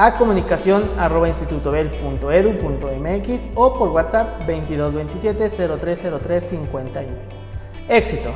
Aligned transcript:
a 0.00 0.16
comunicación 0.16 0.96
arroba 0.96 1.28
institutobel.edu.mx 1.28 3.48
o 3.56 3.76
por 3.76 3.88
WhatsApp 3.88 4.46
2227 4.46 5.50
0303 5.50 6.50
51. 6.50 7.18
Éxito. 7.88 8.32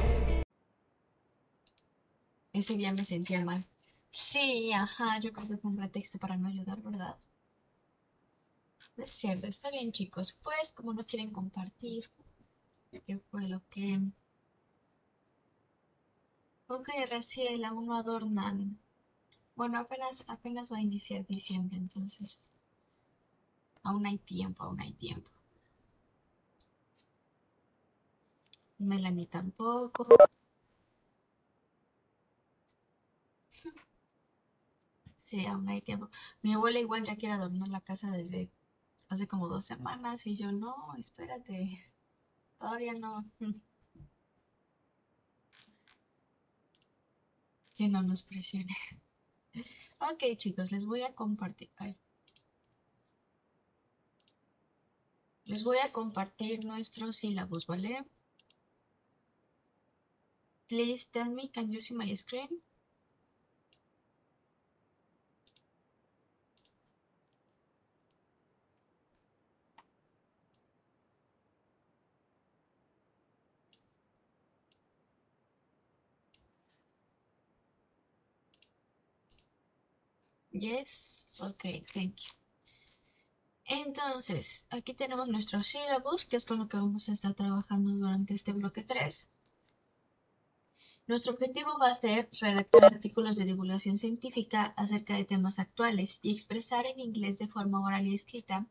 Ese 2.52 2.74
día 2.74 2.92
me 2.92 3.04
sentía 3.04 3.44
mal. 3.44 3.64
Sí, 4.10 4.72
ajá, 4.72 5.20
yo 5.20 5.32
creo 5.32 5.46
que 5.46 5.56
fue 5.56 5.70
un 5.70 5.76
pretexto 5.76 6.18
para 6.18 6.36
no 6.36 6.48
ayudar, 6.48 6.82
¿verdad? 6.82 7.16
Es 8.96 9.10
cierto, 9.10 9.46
está 9.46 9.70
bien 9.70 9.92
chicos. 9.92 10.36
Pues 10.42 10.72
como 10.72 10.92
no 10.92 11.06
quieren 11.06 11.30
compartir, 11.30 12.10
¿qué 13.06 13.20
fue 13.30 13.46
lo 13.46 13.62
que... 13.70 14.00
Ok, 16.66 16.88
Raciel, 17.08 17.64
aún 17.64 17.86
no 17.86 17.94
adornan. 17.94 18.81
Bueno, 19.56 19.78
apenas, 19.78 20.24
apenas 20.28 20.70
va 20.70 20.76
a 20.76 20.82
iniciar 20.82 21.26
diciembre, 21.26 21.78
entonces 21.78 22.50
aún 23.84 24.04
hay 24.06 24.18
tiempo, 24.18 24.64
aún 24.64 24.80
hay 24.80 24.92
tiempo. 24.94 25.30
Melanie 28.88 29.28
tampoco. 29.28 30.06
Sí, 35.22 35.46
aún 35.46 35.68
hay 35.68 35.80
tiempo. 35.80 36.08
Mi 36.42 36.52
abuela 36.52 36.78
igual 36.78 37.04
ya 37.04 37.16
quiere 37.16 37.34
en 37.42 37.72
la 37.72 37.80
casa 37.80 38.10
desde 38.12 38.50
hace 39.08 39.26
como 39.28 39.48
dos 39.48 39.64
semanas 39.66 40.26
y 40.26 40.36
yo 40.36 40.52
no, 40.52 40.94
espérate, 40.98 41.82
todavía 42.58 42.94
no. 42.94 43.24
Que 47.76 47.86
no 47.88 48.02
nos 48.02 48.22
presione. 48.22 48.74
Ok, 50.00 50.36
chicos, 50.36 50.72
les 50.72 50.84
voy 50.84 51.02
a 51.02 51.14
compartir. 51.14 51.70
Les 55.44 55.62
voy 55.64 55.78
a 55.78 55.92
compartir 55.92 56.64
nuestro 56.64 57.12
sílabus, 57.12 57.66
¿vale? 57.66 58.04
Please 60.68 61.06
tell 61.10 61.30
me, 61.30 61.50
can 61.50 61.70
you 61.70 61.80
see 61.80 61.94
my 61.94 62.16
screen? 62.16 62.62
Yes, 80.52 81.32
ok, 81.40 81.62
thank 81.94 82.16
you. 82.16 82.32
Entonces, 83.64 84.66
aquí 84.70 84.92
tenemos 84.92 85.28
nuestros 85.28 85.66
sílabos, 85.66 86.26
que 86.26 86.36
es 86.36 86.44
con 86.44 86.58
lo 86.58 86.68
que 86.68 86.76
vamos 86.76 87.08
a 87.08 87.14
estar 87.14 87.34
trabajando 87.34 87.90
durante 87.92 88.34
este 88.34 88.52
bloque 88.52 88.82
3. 88.82 89.30
Nuestro 91.06 91.32
objetivo 91.32 91.78
va 91.80 91.90
a 91.90 91.94
ser 91.94 92.28
redactar 92.40 92.84
artículos 92.84 93.36
de 93.36 93.46
divulgación 93.46 93.98
científica 93.98 94.74
acerca 94.76 95.16
de 95.16 95.24
temas 95.24 95.58
actuales 95.58 96.18
y 96.22 96.32
expresar 96.32 96.86
en 96.86 97.00
inglés 97.00 97.38
de 97.38 97.48
forma 97.48 97.80
oral 97.80 98.06
y 98.06 98.14
escrita 98.14 98.66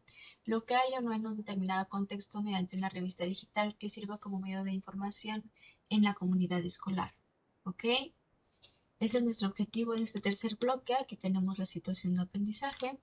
lo 0.46 0.66
que 0.66 0.76
hay 0.76 0.94
o 0.98 1.02
no 1.02 1.14
en 1.14 1.26
un 1.26 1.36
determinado 1.36 1.90
contexto 1.90 2.42
mediante 2.42 2.78
una 2.78 2.90
revista 2.90 3.26
digital 3.26 3.76
que 3.76 3.90
sirva 3.90 4.20
como 4.20 4.40
medio 4.40 4.64
de 4.64 4.72
información 4.72 5.52
en 5.90 6.04
la 6.04 6.14
comunidad 6.14 6.64
escolar. 6.64 7.14
¿Ok? 7.64 7.86
Ese 9.02 9.18
es 9.18 9.24
nuestro 9.24 9.48
objetivo 9.48 9.96
de 9.96 10.04
este 10.04 10.22
tercer 10.22 10.58
bloque. 10.58 10.94
Aquí 10.94 11.18
tenemos 11.18 11.58
la 11.58 11.66
situación 11.66 12.14
de 12.14 12.22
aprendizaje. 12.22 13.00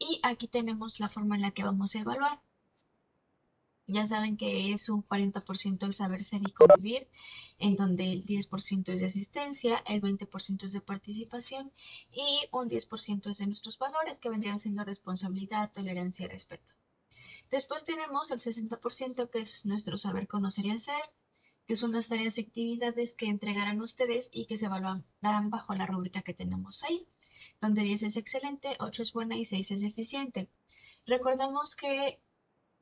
Y 0.00 0.18
aquí 0.24 0.48
tenemos 0.48 0.98
la 0.98 1.08
forma 1.08 1.36
en 1.36 1.42
la 1.42 1.52
que 1.52 1.62
vamos 1.62 1.94
a 1.94 2.00
evaluar. 2.00 2.42
Ya 3.86 4.04
saben 4.04 4.36
que 4.36 4.72
es 4.72 4.88
un 4.88 5.06
40% 5.06 5.86
el 5.86 5.94
saber 5.94 6.24
ser 6.24 6.42
y 6.42 6.50
convivir, 6.50 7.06
en 7.60 7.76
donde 7.76 8.10
el 8.10 8.24
10% 8.24 8.88
es 8.88 9.00
de 9.00 9.06
asistencia, 9.06 9.78
el 9.86 10.02
20% 10.02 10.64
es 10.64 10.72
de 10.72 10.80
participación 10.80 11.70
y 12.12 12.48
un 12.50 12.68
10% 12.68 13.30
es 13.30 13.38
de 13.38 13.46
nuestros 13.46 13.78
valores 13.78 14.18
que 14.18 14.28
vendrían 14.28 14.58
siendo 14.58 14.84
responsabilidad, 14.84 15.70
tolerancia 15.72 16.26
y 16.26 16.28
respeto. 16.30 16.72
Después 17.50 17.84
tenemos 17.84 18.32
el 18.32 18.40
60% 18.40 19.30
que 19.30 19.38
es 19.38 19.66
nuestro 19.66 19.98
saber 19.98 20.26
conocer 20.26 20.66
y 20.66 20.70
hacer, 20.70 21.02
que 21.70 21.76
son 21.76 21.92
las 21.92 22.08
tareas 22.08 22.36
y 22.36 22.40
actividades 22.40 23.14
que 23.14 23.26
entregarán 23.26 23.80
ustedes 23.80 24.28
y 24.32 24.46
que 24.46 24.56
se 24.56 24.66
evaluarán 24.66 25.50
bajo 25.50 25.72
la 25.72 25.86
rúbrica 25.86 26.20
que 26.20 26.34
tenemos 26.34 26.82
ahí, 26.82 27.06
donde 27.60 27.82
10 27.82 28.02
es 28.02 28.16
excelente, 28.16 28.76
8 28.80 29.04
es 29.04 29.12
buena 29.12 29.36
y 29.36 29.44
6 29.44 29.70
es 29.70 29.84
eficiente. 29.84 30.48
Recordamos 31.06 31.76
que 31.76 32.20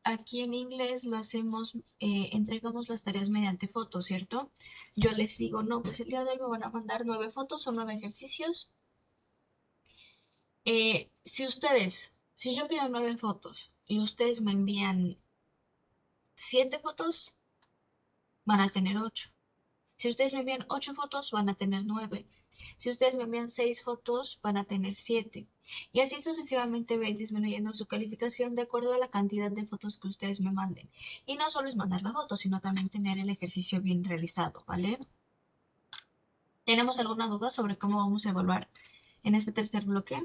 aquí 0.04 0.40
en 0.40 0.54
inglés 0.54 1.04
lo 1.04 1.18
hacemos, 1.18 1.74
eh, 2.00 2.30
entregamos 2.32 2.88
las 2.88 3.04
tareas 3.04 3.28
mediante 3.28 3.68
fotos, 3.68 4.06
¿cierto? 4.06 4.50
Yo 4.96 5.12
les 5.12 5.36
digo, 5.36 5.62
no, 5.62 5.82
pues 5.82 6.00
el 6.00 6.08
día 6.08 6.24
de 6.24 6.30
hoy 6.30 6.38
me 6.38 6.48
van 6.48 6.64
a 6.64 6.70
mandar 6.70 7.04
nueve 7.04 7.30
fotos 7.30 7.66
o 7.66 7.72
nueve 7.72 7.92
ejercicios. 7.92 8.72
Eh, 10.64 11.10
si 11.26 11.46
ustedes, 11.46 12.22
si 12.36 12.54
yo 12.56 12.66
pido 12.68 12.88
nueve 12.88 13.18
fotos 13.18 13.70
y 13.86 13.98
ustedes 13.98 14.40
me 14.40 14.52
envían 14.52 15.18
siete 16.36 16.78
fotos, 16.78 17.34
van 18.48 18.60
a 18.62 18.70
tener 18.70 18.96
8. 18.96 19.30
Si 19.98 20.08
ustedes 20.08 20.32
me 20.32 20.40
envían 20.40 20.64
8 20.68 20.94
fotos, 20.94 21.30
van 21.32 21.48
a 21.50 21.54
tener 21.54 21.84
9. 21.84 22.26
Si 22.78 22.90
ustedes 22.90 23.16
me 23.16 23.24
envían 23.24 23.50
6 23.50 23.82
fotos, 23.82 24.38
van 24.42 24.56
a 24.56 24.64
tener 24.64 24.94
7. 24.94 25.46
Y 25.92 26.00
así 26.00 26.18
sucesivamente 26.20 26.96
ven 26.96 27.18
disminuyendo 27.18 27.74
su 27.74 27.84
calificación 27.86 28.54
de 28.54 28.62
acuerdo 28.62 28.94
a 28.94 28.98
la 28.98 29.08
cantidad 29.08 29.50
de 29.50 29.66
fotos 29.66 30.00
que 30.00 30.08
ustedes 30.08 30.40
me 30.40 30.50
manden. 30.50 30.88
Y 31.26 31.36
no 31.36 31.50
solo 31.50 31.68
es 31.68 31.76
mandar 31.76 32.02
la 32.02 32.12
foto, 32.12 32.38
sino 32.38 32.60
también 32.60 32.88
tener 32.88 33.18
el 33.18 33.28
ejercicio 33.28 33.82
bien 33.82 34.02
realizado, 34.02 34.64
¿vale? 34.66 34.98
¿Tenemos 36.64 36.98
alguna 37.00 37.26
duda 37.26 37.50
sobre 37.50 37.76
cómo 37.76 37.98
vamos 37.98 38.24
a 38.24 38.30
evaluar 38.30 38.68
en 39.24 39.34
este 39.34 39.52
tercer 39.52 39.84
bloque? 39.84 40.16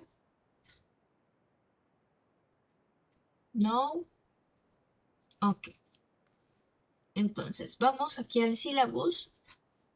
¿No? 3.53 4.05
Ok. 5.41 5.82
Entonces, 7.15 7.77
vamos 7.77 8.19
aquí 8.19 8.41
al 8.41 8.57
sílabus. 8.57 9.29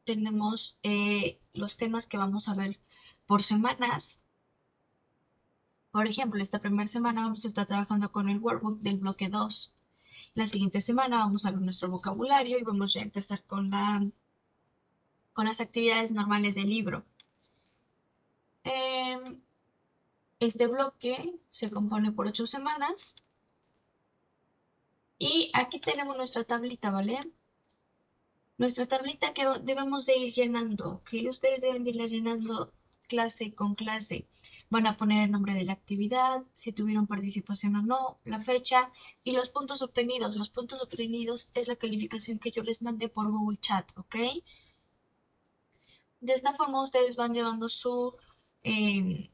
Tenemos 0.04 0.78
eh, 0.82 1.40
los 1.52 1.76
temas 1.76 2.06
que 2.06 2.16
vamos 2.16 2.48
a 2.48 2.54
ver 2.54 2.78
por 3.26 3.42
semanas. 3.42 4.20
Por 5.90 6.06
ejemplo, 6.06 6.42
esta 6.42 6.60
primera 6.60 6.86
semana 6.86 7.22
vamos 7.22 7.44
a 7.44 7.48
estar 7.48 7.66
trabajando 7.66 8.12
con 8.12 8.28
el 8.28 8.38
workbook 8.38 8.80
del 8.80 8.98
bloque 8.98 9.28
2. 9.28 9.72
La 10.34 10.46
siguiente 10.46 10.80
semana 10.80 11.18
vamos 11.18 11.44
a 11.46 11.50
ver 11.50 11.60
nuestro 11.60 11.90
vocabulario 11.90 12.58
y 12.58 12.62
vamos 12.62 12.96
a 12.96 13.00
empezar 13.00 13.42
con, 13.44 13.70
la, 13.70 14.06
con 15.32 15.46
las 15.46 15.60
actividades 15.60 16.12
normales 16.12 16.54
del 16.54 16.68
libro. 16.68 17.04
Em, 18.64 19.40
este 20.40 20.66
bloque 20.66 21.34
se 21.50 21.70
compone 21.70 22.12
por 22.12 22.26
ocho 22.26 22.46
semanas 22.46 23.16
y 25.18 25.50
aquí 25.54 25.80
tenemos 25.80 26.16
nuestra 26.16 26.44
tablita, 26.44 26.90
¿vale? 26.90 27.30
Nuestra 28.56 28.86
tablita 28.86 29.32
que 29.32 29.44
debemos 29.62 30.06
de 30.06 30.16
ir 30.18 30.32
llenando, 30.32 31.02
que 31.08 31.28
ustedes 31.28 31.60
deben 31.62 31.84
de 31.84 31.92
llenando 31.92 32.72
clase 33.08 33.54
con 33.54 33.74
clase. 33.74 34.28
Van 34.70 34.86
a 34.86 34.96
poner 34.96 35.24
el 35.24 35.32
nombre 35.32 35.54
de 35.54 35.64
la 35.64 35.72
actividad, 35.72 36.44
si 36.54 36.72
tuvieron 36.72 37.06
participación 37.06 37.74
o 37.76 37.82
no, 37.82 38.18
la 38.24 38.40
fecha 38.40 38.92
y 39.24 39.32
los 39.32 39.48
puntos 39.48 39.82
obtenidos. 39.82 40.36
Los 40.36 40.50
puntos 40.50 40.82
obtenidos 40.82 41.50
es 41.54 41.68
la 41.68 41.76
calificación 41.76 42.38
que 42.38 42.52
yo 42.52 42.62
les 42.62 42.82
mandé 42.82 43.08
por 43.08 43.30
Google 43.30 43.58
Chat, 43.60 43.96
¿ok? 43.96 44.16
De 46.20 46.32
esta 46.32 46.52
forma 46.52 46.82
ustedes 46.82 47.16
van 47.16 47.32
llevando 47.32 47.68
su... 47.68 48.14
Eh, 48.62 49.30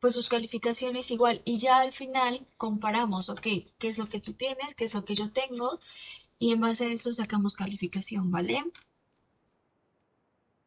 pues 0.00 0.14
sus 0.14 0.28
calificaciones 0.28 1.10
igual 1.10 1.42
y 1.44 1.58
ya 1.58 1.78
al 1.78 1.92
final 1.92 2.46
comparamos, 2.56 3.28
ok, 3.28 3.42
qué 3.78 3.88
es 3.88 3.98
lo 3.98 4.08
que 4.08 4.20
tú 4.20 4.32
tienes, 4.32 4.74
qué 4.74 4.86
es 4.86 4.94
lo 4.94 5.04
que 5.04 5.14
yo 5.14 5.30
tengo 5.30 5.78
y 6.38 6.52
en 6.52 6.60
base 6.60 6.86
a 6.86 6.92
eso 6.92 7.12
sacamos 7.12 7.54
calificación, 7.54 8.30
¿vale? 8.30 8.64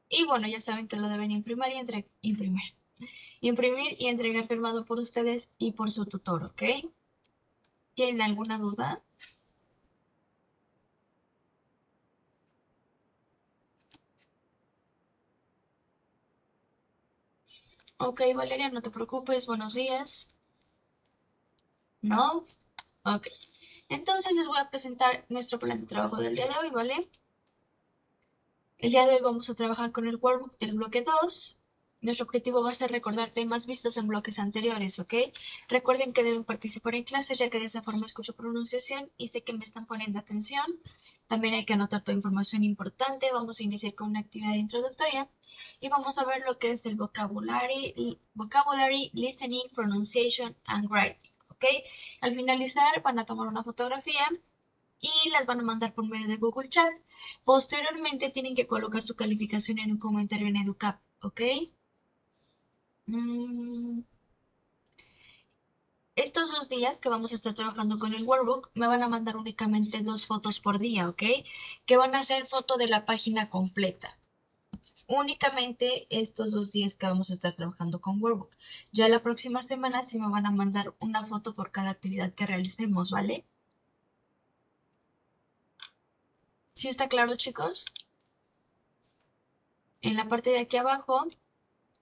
Y 0.08 0.26
bueno, 0.26 0.48
ya 0.48 0.62
saben 0.62 0.88
que 0.88 0.98
lo 0.98 1.10
deben 1.10 1.32
imprimir 1.32 1.72
y 1.74 1.80
entre 1.80 2.08
imprimir. 2.22 2.76
Imprimir 3.42 3.98
y 4.00 4.08
entregar 4.08 4.48
firmado 4.48 4.86
por 4.86 5.00
ustedes 5.00 5.50
y 5.58 5.72
por 5.72 5.92
su 5.92 6.06
tutor, 6.06 6.44
¿ok? 6.44 6.64
¿Tienen 7.96 8.22
alguna 8.22 8.60
duda? 8.60 9.02
Ok, 17.98 18.22
Valeria, 18.36 18.70
no 18.70 18.82
te 18.84 18.92
preocupes, 18.92 19.48
buenos 19.48 19.74
días. 19.74 20.34
¿No? 22.02 22.46
Ok. 23.04 23.28
Entonces 23.90 24.34
les 24.34 24.48
voy 24.48 24.60
a 24.60 24.70
presentar 24.70 25.26
nuestro 25.30 25.58
plan 25.60 25.82
de 25.82 25.88
trabajo 25.88 26.18
del 26.18 26.36
día 26.36 26.48
de 26.48 26.58
hoy, 26.60 26.70
¿vale? 26.70 26.96
El 28.78 28.92
día 28.92 29.08
de 29.08 29.16
hoy 29.16 29.22
vamos 29.22 29.50
a 29.50 29.56
trabajar 29.56 29.92
con 29.92 30.08
el 30.08 30.18
workbook 30.18 30.58
del 30.60 30.74
bloque 30.74 31.02
2. 31.02 31.58
Nuestro 32.02 32.26
objetivo 32.26 32.62
va 32.62 32.72
a 32.72 32.76
ser 32.76 32.92
recordar 32.92 33.30
temas 33.32 33.66
vistos 33.66 33.98
en 33.98 34.08
bloques 34.08 34.38
anteriores, 34.38 35.00
¿ok? 35.00 35.14
Recuerden 35.70 36.14
que 36.14 36.24
deben 36.24 36.44
participar 36.44 36.96
en 36.96 37.06
clases 37.06 37.40
ya 37.40 37.50
que 37.50 37.60
de 37.60 37.66
esa 37.66 37.82
forma 37.82 38.06
escucho 38.06 38.36
pronunciación 38.36 39.10
y 39.18 39.30
sé 39.30 39.42
que 39.42 39.54
me 39.54 39.64
están 39.64 39.86
poniendo 39.86 40.20
atención. 40.20 40.66
También 41.28 41.54
hay 41.56 41.66
que 41.66 41.74
anotar 41.74 42.04
toda 42.04 42.16
información 42.16 42.64
importante. 42.64 43.32
Vamos 43.32 43.60
a 43.60 43.64
iniciar 43.64 43.96
con 43.96 44.10
una 44.10 44.20
actividad 44.20 44.56
introductoria 44.56 45.30
y 45.80 45.90
vamos 45.90 46.18
a 46.18 46.26
ver 46.26 46.44
lo 46.46 46.60
que 46.60 46.72
es 46.72 46.86
el 46.86 46.96
vocabulary, 46.96 48.20
vocabulary 48.34 49.12
listening, 49.14 49.70
pronunciation 49.74 50.56
and 50.66 50.90
writing. 50.90 51.34
Al 52.22 52.34
finalizar 52.36 53.02
van 53.04 53.20
a 53.20 53.26
tomar 53.26 53.48
una 53.48 53.64
fotografía 53.64 54.26
y 55.00 55.30
las 55.30 55.46
van 55.46 55.60
a 55.62 55.64
mandar 55.64 55.94
por 55.94 56.06
medio 56.08 56.28
de 56.28 56.38
Google 56.38 56.70
Chat. 56.70 56.94
Posteriormente 57.44 58.30
tienen 58.30 58.56
que 58.56 58.68
colocar 58.68 59.02
su 59.04 59.16
calificación 59.16 59.80
en 59.80 59.92
un 59.92 59.98
comentario 59.98 60.48
en 60.48 60.58
EduCap, 60.58 61.00
¿ok? 61.22 61.42
Mm. 63.08 64.02
Estos 66.16 66.52
dos 66.52 66.70
días 66.70 66.98
que 66.98 67.10
vamos 67.10 67.32
a 67.32 67.36
estar 67.36 67.54
trabajando 67.54 68.00
con 68.00 68.14
el 68.14 68.24
workbook 68.24 68.72
me 68.74 68.88
van 68.88 69.04
a 69.04 69.08
mandar 69.08 69.38
únicamente 69.38 70.02
dos 70.02 70.26
fotos 70.26 70.60
por 70.60 70.80
día, 70.80 71.10
¿ok? 71.10 71.24
Que 71.86 71.98
van 71.98 72.16
a 72.16 72.24
ser 72.24 72.46
foto 72.46 72.78
de 72.78 72.88
la 72.88 73.06
página 73.06 73.50
completa 73.50 74.18
únicamente 75.08 76.08
estos 76.10 76.54
dos 76.54 76.72
días 76.72 76.96
que 76.96 77.06
vamos 77.06 77.30
a 77.30 77.34
estar 77.34 77.54
trabajando 77.54 78.02
con 78.02 78.22
Workbook. 78.22 78.56
Ya 78.92 79.08
la 79.08 79.22
próxima 79.22 79.62
semana 79.62 80.04
sí 80.04 80.20
me 80.20 80.30
van 80.30 80.46
a 80.46 80.52
mandar 80.52 80.94
una 81.00 81.26
foto 81.26 81.54
por 81.54 81.72
cada 81.72 81.92
actividad 81.92 82.34
que 82.34 82.46
realicemos, 82.46 83.12
¿vale? 83.12 83.46
¿Sí 86.74 86.88
está 86.90 87.08
claro, 87.08 87.36
chicos? 87.36 87.86
En 90.02 90.16
la 90.18 90.28
parte 90.28 90.50
de 90.52 90.60
aquí 90.60 90.78
abajo 90.78 91.28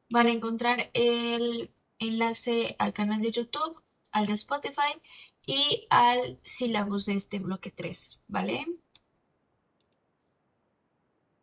van 0.09 0.27
a 0.27 0.31
encontrar 0.31 0.89
el 0.93 1.71
enlace 1.99 2.75
al 2.79 2.93
canal 2.93 3.21
de 3.21 3.31
YouTube, 3.31 3.81
al 4.11 4.25
de 4.27 4.33
Spotify 4.33 4.93
y 5.45 5.87
al 5.89 6.39
sílabus 6.43 7.05
de 7.05 7.15
este 7.15 7.39
bloque 7.39 7.71
3, 7.71 8.19
¿vale? 8.27 8.65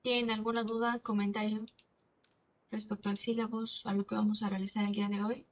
¿Tienen 0.02 0.30
alguna 0.30 0.64
duda, 0.64 0.98
comentario 1.00 1.64
respecto 2.70 3.08
al 3.08 3.18
sílabus, 3.18 3.84
a 3.86 3.94
lo 3.94 4.06
que 4.06 4.14
vamos 4.14 4.42
a 4.42 4.48
realizar 4.48 4.84
el 4.84 4.92
día 4.92 5.08
de 5.08 5.22
hoy? 5.22 5.46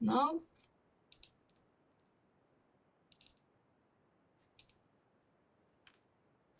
¿No? 0.00 0.42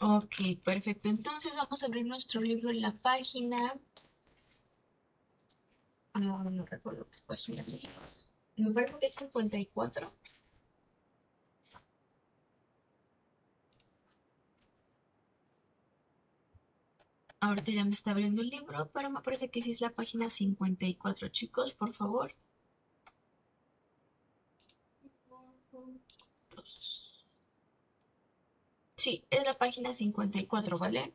Ok, 0.04 0.34
perfecto. 0.64 1.08
Entonces 1.08 1.52
vamos 1.54 1.81
a 1.81 1.87
abrir 1.87 2.04
nuestro 2.04 2.40
libro 2.40 2.70
en 2.70 2.81
la 2.81 2.90
página. 2.93 3.72
No, 6.14 6.43
no 6.43 6.66
recuerdo 6.66 7.06
qué 7.08 7.19
página 7.25 7.64
es. 8.02 8.28
Me 8.56 8.72
parece 8.72 8.99
que 8.99 9.06
es 9.06 9.14
54. 9.14 10.12
Ahorita 17.38 17.70
ya 17.70 17.84
me 17.84 17.94
está 17.94 18.10
abriendo 18.10 18.43
el 18.43 18.48
libro, 18.48 18.90
pero 18.93 19.08
me 19.08 19.22
parece 19.22 19.50
que 19.50 19.62
sí 19.62 19.70
es 19.70 19.81
la 19.81 19.90
página 19.90 20.31
54, 20.31 21.28
chicos, 21.28 21.75
por 21.75 21.94
favor. 21.94 22.34
Sí, 29.02 29.25
es 29.31 29.43
la 29.44 29.54
página 29.54 29.93
54, 29.93 30.78
¿vale? 30.78 31.12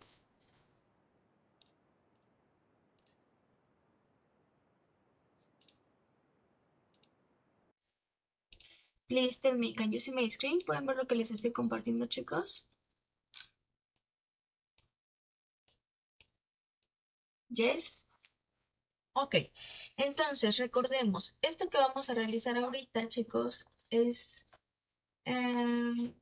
Please 9.10 9.39
tell 9.42 9.57
me, 9.57 9.74
can 9.74 9.92
you 9.92 10.00
see 10.00 10.12
my 10.13 10.30
screen? 10.30 10.60
¿Pueden 10.66 10.86
ver 10.86 10.98
lo 10.98 11.07
que 11.07 11.16
les 11.16 11.31
estoy 11.31 11.51
compartiendo, 11.51 12.06
chicos? 12.07 12.66
Yes. 17.50 18.07
Ok, 19.13 19.36
entonces 19.98 20.57
recordemos, 20.57 21.36
esto 21.42 21.69
que 21.69 21.78
vamos 21.78 22.10
a 22.10 22.13
realizar 22.13 22.56
ahorita, 22.57 23.10
chicos, 23.10 23.66
es... 23.90 24.48
Em, 25.25 26.13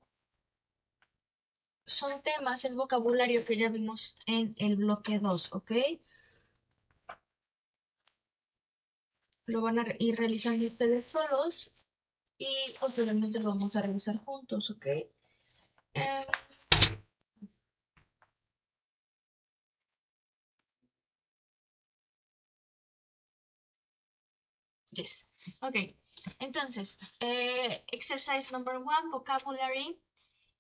son 1.86 2.22
temas, 2.22 2.66
es 2.66 2.76
vocabulario 2.76 3.46
que 3.46 3.58
ya 3.58 3.70
vimos 3.70 4.18
en 4.26 4.56
el 4.58 4.76
bloque 4.76 5.20
2, 5.20 5.54
¿ok? 5.54 5.72
Lo 9.48 9.62
van 9.62 9.80
a 9.80 9.86
ir 10.00 10.16
realizando 10.18 10.66
ustedes 10.68 11.08
solos 11.08 11.72
y 12.38 12.48
posteriormente 12.80 13.40
lo 13.40 13.50
vamos 13.50 13.76
a 13.76 13.82
revisar 13.82 14.18
juntos, 14.18 14.70
¿ok? 14.72 14.86
Em, 15.94 16.26
Yes. 24.92 25.26
Ok. 25.62 25.76
Entonces, 26.40 26.98
eh, 27.20 27.84
exercise 27.92 28.52
number 28.52 28.76
one, 28.78 29.12
vocabulary. 29.12 30.00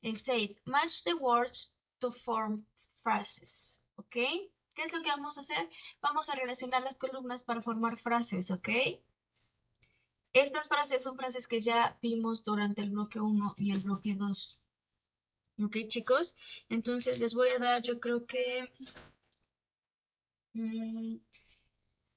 And 0.05 0.17
say, 0.17 0.55
match 0.65 1.03
the 1.03 1.15
words 1.15 1.73
to 1.99 2.11
form 2.11 2.65
phrases. 3.03 3.81
Ok. 3.97 4.15
¿Qué 4.75 4.83
es 4.83 4.93
lo 4.93 5.01
que 5.01 5.09
vamos 5.09 5.37
a 5.37 5.41
hacer? 5.41 5.69
Vamos 6.01 6.29
a 6.29 6.35
relacionar 6.35 6.81
las 6.83 6.97
columnas 6.97 7.43
para 7.43 7.61
formar 7.61 7.97
frases, 7.99 8.51
¿ok? 8.51 8.69
Estas 10.33 10.67
frases 10.67 11.01
son 11.01 11.17
frases 11.17 11.47
que 11.47 11.59
ya 11.59 11.97
vimos 12.01 12.43
durante 12.43 12.81
el 12.81 12.91
bloque 12.91 13.19
1 13.19 13.55
y 13.57 13.71
el 13.71 13.81
bloque 13.81 14.15
2. 14.15 14.59
¿Ok, 15.63 15.77
chicos? 15.87 16.35
Entonces 16.69 17.19
les 17.19 17.33
voy 17.33 17.49
a 17.49 17.59
dar, 17.59 17.81
yo 17.81 17.99
creo 17.99 18.25
que... 18.25 18.69
Mm, 20.53 21.17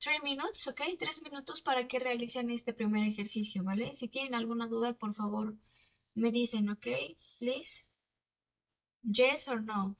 Tres 0.01 0.23
minutos, 0.23 0.67
¿ok? 0.69 0.81
Tres 0.99 1.23
minutos 1.23 1.61
para 1.61 1.89
que 1.89 1.99
realicen 1.99 2.51
este 2.51 2.73
primer 2.73 3.03
ejercicio, 3.03 3.65
¿vale? 3.65 3.97
Si 3.97 4.07
tienen 4.09 4.35
alguna 4.35 4.69
duda, 4.69 4.93
por 4.93 5.12
favor, 5.15 5.57
me 6.15 6.31
dicen, 6.31 6.71
¿ok? 6.71 6.87
Please. 7.40 7.92
Yes 9.02 9.49
or 9.49 9.61
no? 9.61 9.97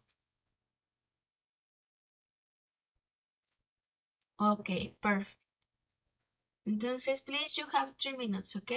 Ok, 4.40 4.97
perfect. 5.00 5.37
Entonces, 6.66 7.21
please, 7.21 7.57
you 7.59 7.66
have 7.73 7.95
three 7.97 8.16
minutes, 8.16 8.54
¿ok? 8.54 8.73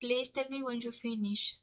Please 0.00 0.30
tell 0.30 0.48
me 0.50 0.64
when 0.64 0.80
you 0.80 0.90
finish. 0.90 1.54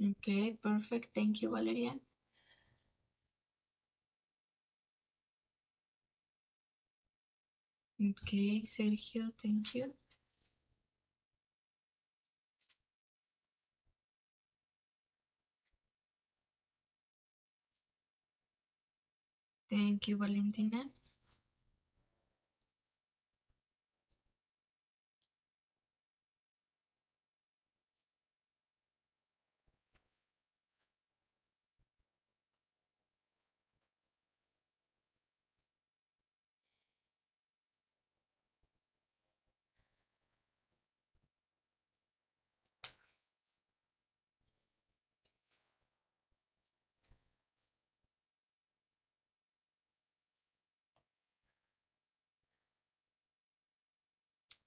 Okay, 0.00 0.54
perfect. 0.62 1.14
Thank 1.14 1.42
you, 1.42 1.50
Valeria. 1.50 1.98
Okay, 8.00 8.62
Sergio, 8.64 9.32
thank 9.42 9.74
you. 9.74 9.92
Thank 19.70 20.08
you, 20.08 20.16
Valentina. 20.16 20.90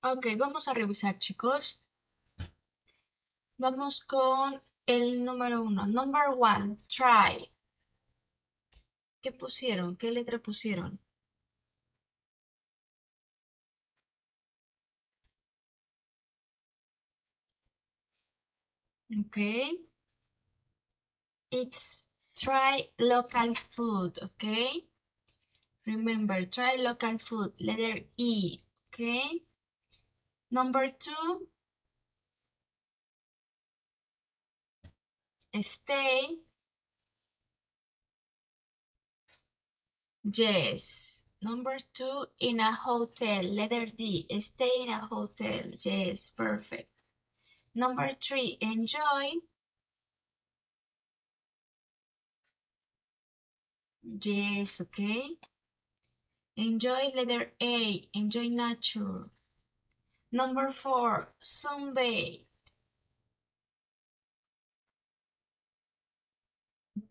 Ok, 0.02 0.28
vamos 0.38 0.68
a 0.68 0.74
revisar, 0.74 1.18
chicos. 1.20 1.80
Vamos 3.58 4.02
con 4.06 4.62
el 4.86 5.24
número 5.24 5.62
uno. 5.62 5.86
Number 5.88 6.30
one, 6.38 6.78
try. 6.88 7.50
¿Qué 9.22 9.32
pusieron? 9.32 9.96
¿Qué 9.98 10.12
letra 10.12 10.40
pusieron? 10.40 11.00
Okay. 19.28 19.80
It's 21.52 22.08
try 22.36 22.90
local 23.00 23.56
food, 23.72 24.18
okay? 24.24 24.88
Remember, 25.86 26.46
try 26.46 26.78
local 26.78 27.18
food, 27.20 27.54
letter 27.60 28.06
E, 28.18 28.60
okay? 28.94 29.49
Number 30.52 30.88
two, 30.88 31.48
stay. 35.62 36.38
Yes. 40.24 41.24
Number 41.42 41.78
two, 41.94 42.26
in 42.40 42.60
a 42.60 42.72
hotel, 42.74 43.44
letter 43.44 43.86
D, 43.86 44.28
stay 44.42 44.82
in 44.82 44.90
a 44.90 45.00
hotel. 45.06 45.72
Yes, 45.80 46.32
perfect. 46.32 46.90
Number 47.74 48.10
three, 48.12 48.58
enjoy. 48.60 49.34
Yes, 54.04 54.82
okay. 54.82 55.38
Enjoy 56.58 57.12
letter 57.16 57.54
A, 57.62 58.10
enjoy 58.14 58.50
nature. 58.50 59.30
Number 60.32 60.72
four, 60.72 61.28
sunbathe. 61.42 62.46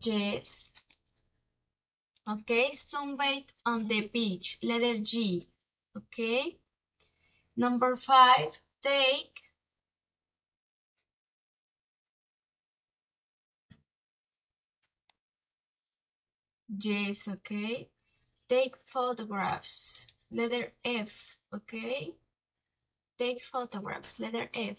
Yes. 0.01 0.71
Okay, 2.29 2.71
sunbathe 2.71 3.49
on 3.65 3.87
the 3.87 4.07
beach, 4.07 4.57
letter 4.61 4.99
G. 4.99 5.49
Okay. 5.97 6.57
Number 7.57 7.97
five, 7.97 8.53
take. 8.81 9.41
Yes, 16.69 17.27
okay. 17.27 17.89
Take 18.47 18.75
photographs, 18.93 20.13
letter 20.31 20.71
F, 20.85 21.35
okay. 21.53 22.15
Take 23.19 23.43
photographs, 23.43 24.17
letter 24.17 24.49
F. 24.53 24.77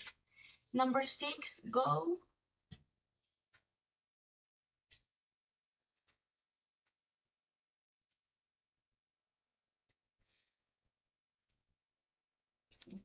Number 0.73 1.03
six, 1.05 1.61
go. 1.71 2.17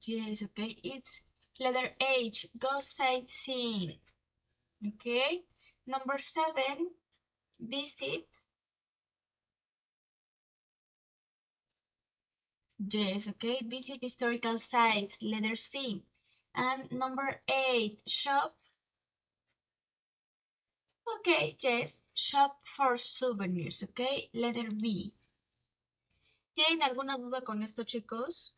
Yes, 0.07 0.41
okay. 0.43 0.77
It's 0.83 1.19
letter 1.59 1.89
H, 1.99 2.47
go 2.57 2.79
sightseeing. 2.79 3.99
Okay. 4.87 5.41
Number 5.85 6.17
seven, 6.17 6.91
visit. 7.59 8.25
Yes, 12.87 13.27
okay. 13.27 13.61
Visit 13.63 13.99
historical 14.01 14.59
sites, 14.59 15.21
letter 15.21 15.55
C. 15.55 16.03
And 16.53 16.91
number 16.91 17.41
eight, 17.47 17.99
shop. 18.07 18.55
Okay, 21.19 21.55
yes, 21.59 22.05
shop 22.13 22.57
for 22.63 22.97
souvenirs, 22.97 23.83
okay. 23.83 24.29
Letter 24.33 24.69
B. 24.71 25.13
¿Tienen 26.55 26.81
alguna 26.83 27.17
duda 27.17 27.41
con 27.41 27.63
esto, 27.63 27.83
chicos? 27.83 28.53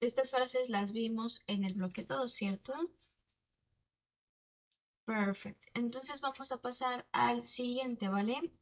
Estas 0.00 0.30
frases 0.30 0.68
las 0.68 0.92
vimos 0.92 1.42
en 1.46 1.64
el 1.64 1.74
bloque 1.74 2.04
2, 2.04 2.32
¿cierto? 2.32 2.72
Perfect. 5.06 5.62
Entonces 5.74 6.20
vamos 6.20 6.52
a 6.52 6.60
pasar 6.60 7.06
al 7.12 7.42
siguiente, 7.42 8.08
¿vale? 8.08 8.52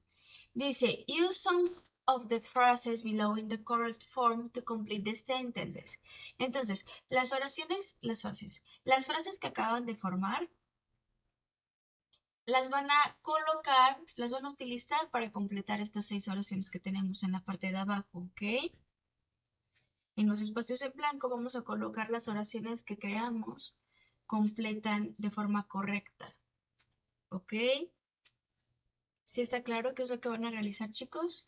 Dice, 0.52 1.04
use 1.08 1.40
some 1.40 1.68
of 2.06 2.28
the 2.28 2.40
phrases 2.40 3.02
below 3.02 3.36
in 3.36 3.48
the 3.48 3.62
correct 3.62 4.04
form 4.04 4.50
to 4.50 4.62
complete 4.62 5.04
the 5.04 5.14
sentences. 5.14 5.98
Entonces, 6.38 6.84
las 7.08 7.32
oraciones, 7.32 7.96
las 8.00 8.22
frases, 8.22 8.62
las 8.84 9.06
frases 9.06 9.38
que 9.38 9.48
acaban 9.48 9.86
de 9.86 9.96
formar, 9.96 10.48
las 12.46 12.68
van 12.68 12.90
a 12.90 13.16
colocar, 13.22 13.98
las 14.16 14.30
van 14.30 14.44
a 14.44 14.50
utilizar 14.50 15.10
para 15.10 15.32
completar 15.32 15.80
estas 15.80 16.06
seis 16.06 16.28
oraciones 16.28 16.68
que 16.70 16.80
tenemos 16.80 17.22
en 17.22 17.32
la 17.32 17.40
parte 17.40 17.70
de 17.70 17.78
abajo, 17.78 18.18
¿ok? 18.18 18.42
En 20.16 20.28
los 20.28 20.40
espacios 20.40 20.82
en 20.82 20.92
blanco 20.92 21.28
vamos 21.28 21.56
a 21.56 21.62
colocar 21.62 22.10
las 22.10 22.28
oraciones 22.28 22.82
que 22.82 22.98
creamos 22.98 23.74
completan 24.26 25.14
de 25.18 25.30
forma 25.30 25.66
correcta. 25.66 26.32
¿Ok? 27.30 27.52
¿Sí 29.24 29.40
está 29.40 29.62
claro 29.62 29.94
qué 29.94 30.04
es 30.04 30.10
lo 30.10 30.20
que 30.20 30.28
van 30.28 30.44
a 30.44 30.50
realizar, 30.50 30.90
chicos? 30.90 31.46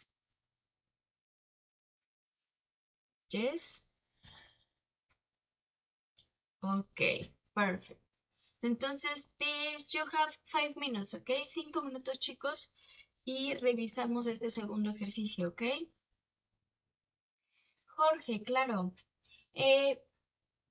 Yes. 3.37 3.87
Ok, 6.63 7.01
perfect. 7.53 8.01
Entonces, 8.63 9.29
this 9.39 9.93
you 9.93 10.05
have 10.11 10.33
five 10.45 10.75
minutes, 10.77 11.13
¿ok? 11.13 11.31
Cinco 11.45 11.83
minutos, 11.83 12.19
chicos, 12.19 12.73
y 13.27 13.53
revisamos 13.55 14.27
este 14.27 14.51
segundo 14.51 14.89
ejercicio, 14.91 15.49
¿ok? 15.49 15.63
Jorge, 17.85 18.43
claro. 18.43 18.95
Eh, 19.53 20.03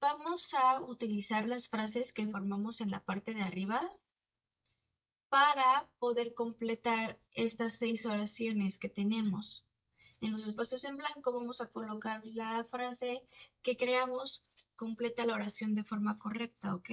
vamos 0.01 0.51
a 0.55 0.81
utilizar 0.81 1.47
las 1.47 1.69
frases 1.69 2.13
que 2.13 2.27
formamos 2.27 2.81
en 2.81 2.89
la 2.89 3.03
parte 3.03 3.35
de 3.35 3.43
arriba 3.43 3.87
para 5.29 5.87
poder 5.99 6.33
completar 6.33 7.19
estas 7.31 7.77
seis 7.77 8.07
oraciones 8.07 8.79
que 8.79 8.89
tenemos. 8.89 9.65
En 10.21 10.31
los 10.31 10.45
espacios 10.45 10.83
en 10.85 10.97
blanco 10.97 11.33
vamos 11.33 11.61
a 11.61 11.67
colocar 11.67 12.21
la 12.25 12.63
frase 12.65 13.21
que 13.61 13.77
creamos 13.77 14.43
completa 14.75 15.25
la 15.25 15.35
oración 15.35 15.75
de 15.75 15.83
forma 15.83 16.17
correcta, 16.17 16.75
¿ok? 16.75 16.89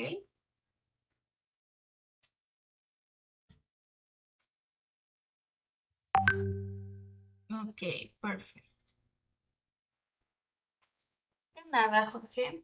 Ok, 7.69 7.83
perfecto. 8.21 8.73
nada, 11.73 12.11
Jorge. 12.11 12.63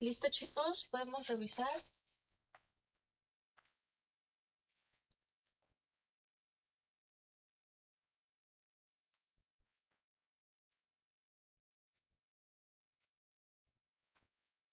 ¿Listo 0.00 0.28
chicos? 0.30 0.88
¿Podemos 0.90 1.28
revisar? 1.28 1.84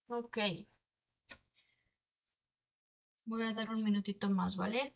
Ok. 0.09 0.37
Voy 3.25 3.43
a 3.43 3.53
dar 3.53 3.69
un 3.69 3.83
minutito 3.83 4.27
más, 4.27 4.55
¿vale? 4.55 4.95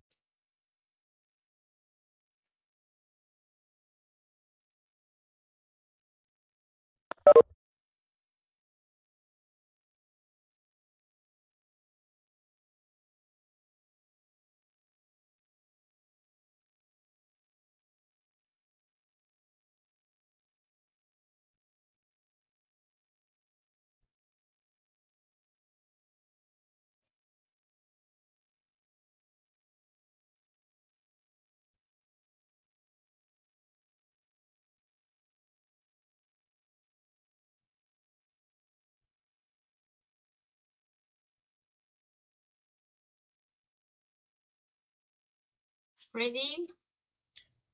Ready? 46.13 46.67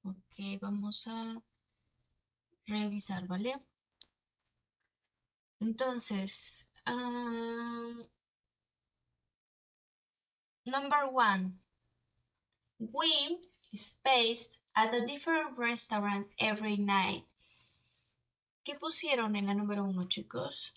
Ok, 0.04 0.62
vamos 0.62 1.08
a 1.08 1.41
revisar, 2.67 3.26
¿vale? 3.26 3.60
Entonces, 5.60 6.67
um, 6.86 8.06
number 10.65 11.10
one, 11.12 11.58
we 12.78 13.39
space 13.73 14.60
at 14.76 14.93
a 14.93 15.06
different 15.08 15.58
restaurant 15.58 16.28
every 16.38 16.78
night. 16.78 17.26
¿Qué 18.63 18.76
pusieron 18.76 19.36
en 19.36 19.47
la 19.47 19.56
número 19.56 19.84
uno, 19.84 20.08
chicos? 20.08 20.73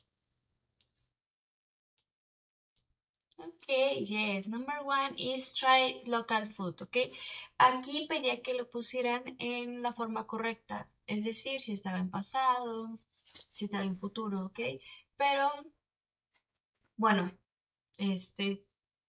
Ok, 3.46 3.66
yes. 4.04 4.48
Number 4.48 4.80
one 4.84 5.14
is 5.16 5.56
try 5.56 6.02
local 6.06 6.46
food, 6.54 6.82
ok. 6.82 6.96
Aquí 7.58 8.06
pedía 8.08 8.42
que 8.42 8.54
lo 8.54 8.68
pusieran 8.70 9.22
en 9.38 9.82
la 9.82 9.92
forma 9.94 10.26
correcta, 10.26 10.88
es 11.06 11.24
decir, 11.24 11.60
si 11.60 11.72
estaba 11.72 11.98
en 11.98 12.10
pasado, 12.10 12.98
si 13.50 13.64
estaba 13.64 13.84
en 13.84 13.96
futuro, 13.96 14.46
ok. 14.46 14.60
Pero, 15.16 15.50
bueno, 16.96 17.32
este, 17.98 18.64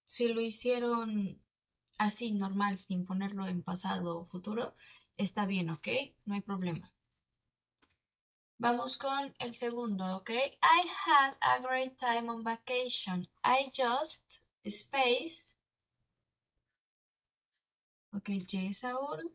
si 0.06 0.28
lo 0.34 0.42
hicieron 0.42 1.42
así, 1.98 2.32
normal, 2.34 2.80
sin 2.80 3.06
ponerlo 3.06 3.46
en 3.48 3.64
pasado 3.64 4.20
o 4.20 4.26
futuro, 4.26 4.74
está 5.18 5.46
bien, 5.46 5.70
ok. 5.70 5.88
No 6.26 6.36
hay 6.36 6.42
problema. 6.42 6.92
Vamos 8.62 8.96
con 8.96 9.34
el 9.40 9.56
segundo, 9.56 10.18
¿ok? 10.18 10.30
I 10.30 10.84
had 10.88 11.34
a 11.42 11.62
great 11.64 11.98
time 11.98 12.30
on 12.30 12.44
vacation. 12.44 13.28
I 13.44 13.72
just 13.74 14.44
space. 14.64 15.56
Ok, 18.14 18.30
yes, 18.48 18.82
Saúl. 18.82 19.32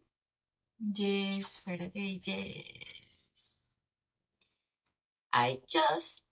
Yes, 0.78 1.56
espera, 1.56 1.86
ok, 1.86 2.20
yes. 2.24 3.60
I 5.32 5.60
just 5.66 6.22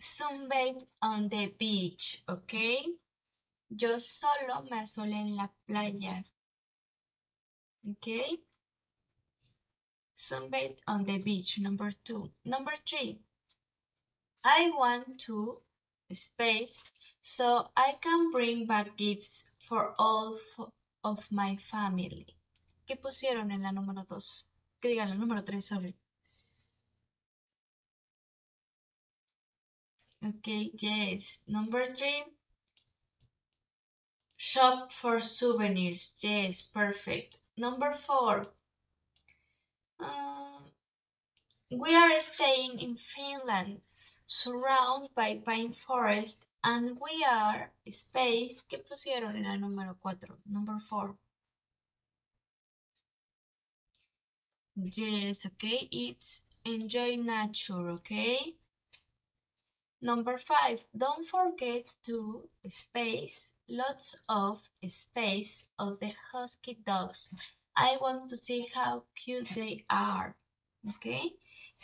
sunbathed 0.00 0.86
on 1.02 1.28
the 1.28 1.54
beach, 1.58 2.24
ok. 2.26 2.54
Yo 3.68 3.98
solo 4.00 4.62
me 4.70 4.78
asolé 4.78 5.16
en 5.20 5.36
la 5.36 5.52
playa. 5.66 6.24
Ok. 7.86 8.45
Sunbathe 10.16 10.78
on 10.86 11.04
the 11.04 11.18
beach, 11.18 11.58
number 11.58 11.90
two. 12.04 12.30
Number 12.44 12.72
three, 12.88 13.20
I 14.42 14.70
want 14.70 15.20
to 15.26 15.60
space 16.12 16.82
so 17.20 17.68
I 17.76 17.92
can 18.00 18.30
bring 18.30 18.66
back 18.66 18.96
gifts 18.96 19.50
for 19.68 19.94
all 19.98 20.38
of 21.04 21.30
my 21.30 21.56
family. 21.70 22.26
¿Qué 22.88 22.96
pusieron 22.96 23.52
en 23.52 23.62
la 23.62 23.72
número 23.72 24.06
dos? 24.08 24.44
Que 24.80 24.88
digan 24.88 25.10
la 25.10 25.16
número 25.16 25.44
tres, 25.44 25.66
sorry. 25.66 25.94
Okay, 30.24 30.70
yes. 30.78 31.40
Number 31.46 31.84
three, 31.94 32.24
shop 34.38 34.92
for 34.92 35.20
souvenirs. 35.20 36.16
Yes, 36.22 36.70
perfect. 36.72 37.38
Number 37.56 37.92
four, 37.92 38.44
we 41.70 41.94
are 41.94 42.18
staying 42.20 42.78
in 42.78 42.96
Finland, 42.96 43.80
surrounded 44.26 45.14
by 45.14 45.40
pine 45.44 45.72
forest, 45.72 46.44
and 46.62 46.98
we 47.00 47.24
are 47.24 47.70
space. 47.90 48.66
¿Qué 48.68 48.78
pusieron 48.88 49.36
en 49.36 49.44
la 49.44 49.56
número 49.56 49.96
4? 50.00 50.38
Number 50.46 50.78
4. 50.88 51.16
Yes, 54.76 55.46
okay. 55.46 55.88
It's 55.90 56.44
enjoy 56.64 57.16
nature, 57.16 57.88
okay? 57.90 58.54
Number 60.02 60.38
5. 60.38 60.84
Don't 60.96 61.26
forget 61.26 61.84
to 62.04 62.48
space 62.68 63.52
lots 63.68 64.22
of 64.28 64.62
space 64.86 65.66
of 65.78 65.98
the 65.98 66.12
husky 66.32 66.74
dogs 66.84 67.34
I 67.76 67.98
want 68.00 68.30
to 68.30 68.36
see 68.36 68.68
how 68.72 69.04
cute 69.14 69.48
they 69.54 69.84
are. 69.90 70.34
¿Ok? 70.86 71.04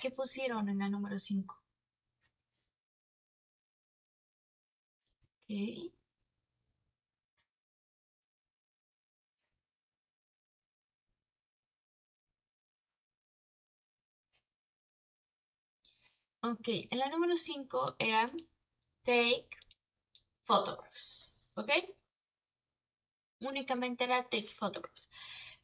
¿Qué 0.00 0.10
pusieron 0.16 0.68
en 0.70 0.78
la 0.78 0.88
número 0.88 1.18
5? 1.18 1.62
¿Ok? 5.48 5.92
Ok, 16.42 16.68
en 16.68 16.98
la 16.98 17.08
número 17.08 17.36
5 17.36 17.96
era 17.98 18.30
take 19.04 19.48
photographs, 20.44 21.36
¿ok? 21.54 21.70
Únicamente 23.40 24.04
era 24.04 24.22
take 24.22 24.48
photographs. 24.58 25.10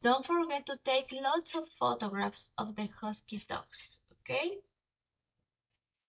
Don't 0.01 0.25
forget 0.25 0.65
to 0.67 0.77
take 0.77 1.11
lots 1.11 1.55
of 1.55 1.67
photographs 1.77 2.51
of 2.57 2.75
the 2.75 2.87
husky 3.01 3.43
dogs. 3.47 3.99
Okay? 4.21 4.57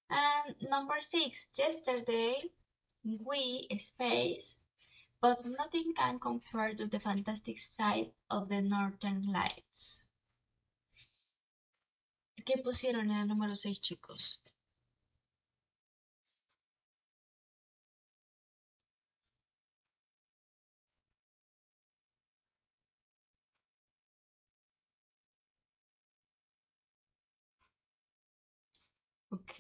And 0.09 0.57
number 0.63 1.01
six, 1.01 1.49
yesterday 1.57 2.37
we 3.05 3.67
space, 3.79 4.61
but 5.21 5.45
nothing 5.45 5.93
can 5.97 6.19
compare 6.19 6.73
to 6.73 6.87
the 6.87 7.01
fantastic 7.01 7.59
sight 7.59 8.13
of 8.31 8.49
the 8.49 8.61
northern 8.63 9.33
lights. 9.33 10.05
¿Qué 12.45 12.63
pusieron 12.63 13.11
en 13.11 13.17
el 13.19 13.29
número 13.29 13.55
6, 13.55 13.81
chicos? 13.81 14.41
Ok. 29.31 29.55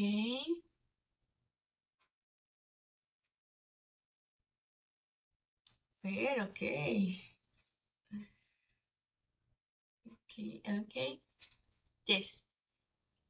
Pero, 6.03 6.45
ok. 6.45 6.61
Okay, 10.25 10.63
okay. 10.81 11.21
Yes. 12.07 12.43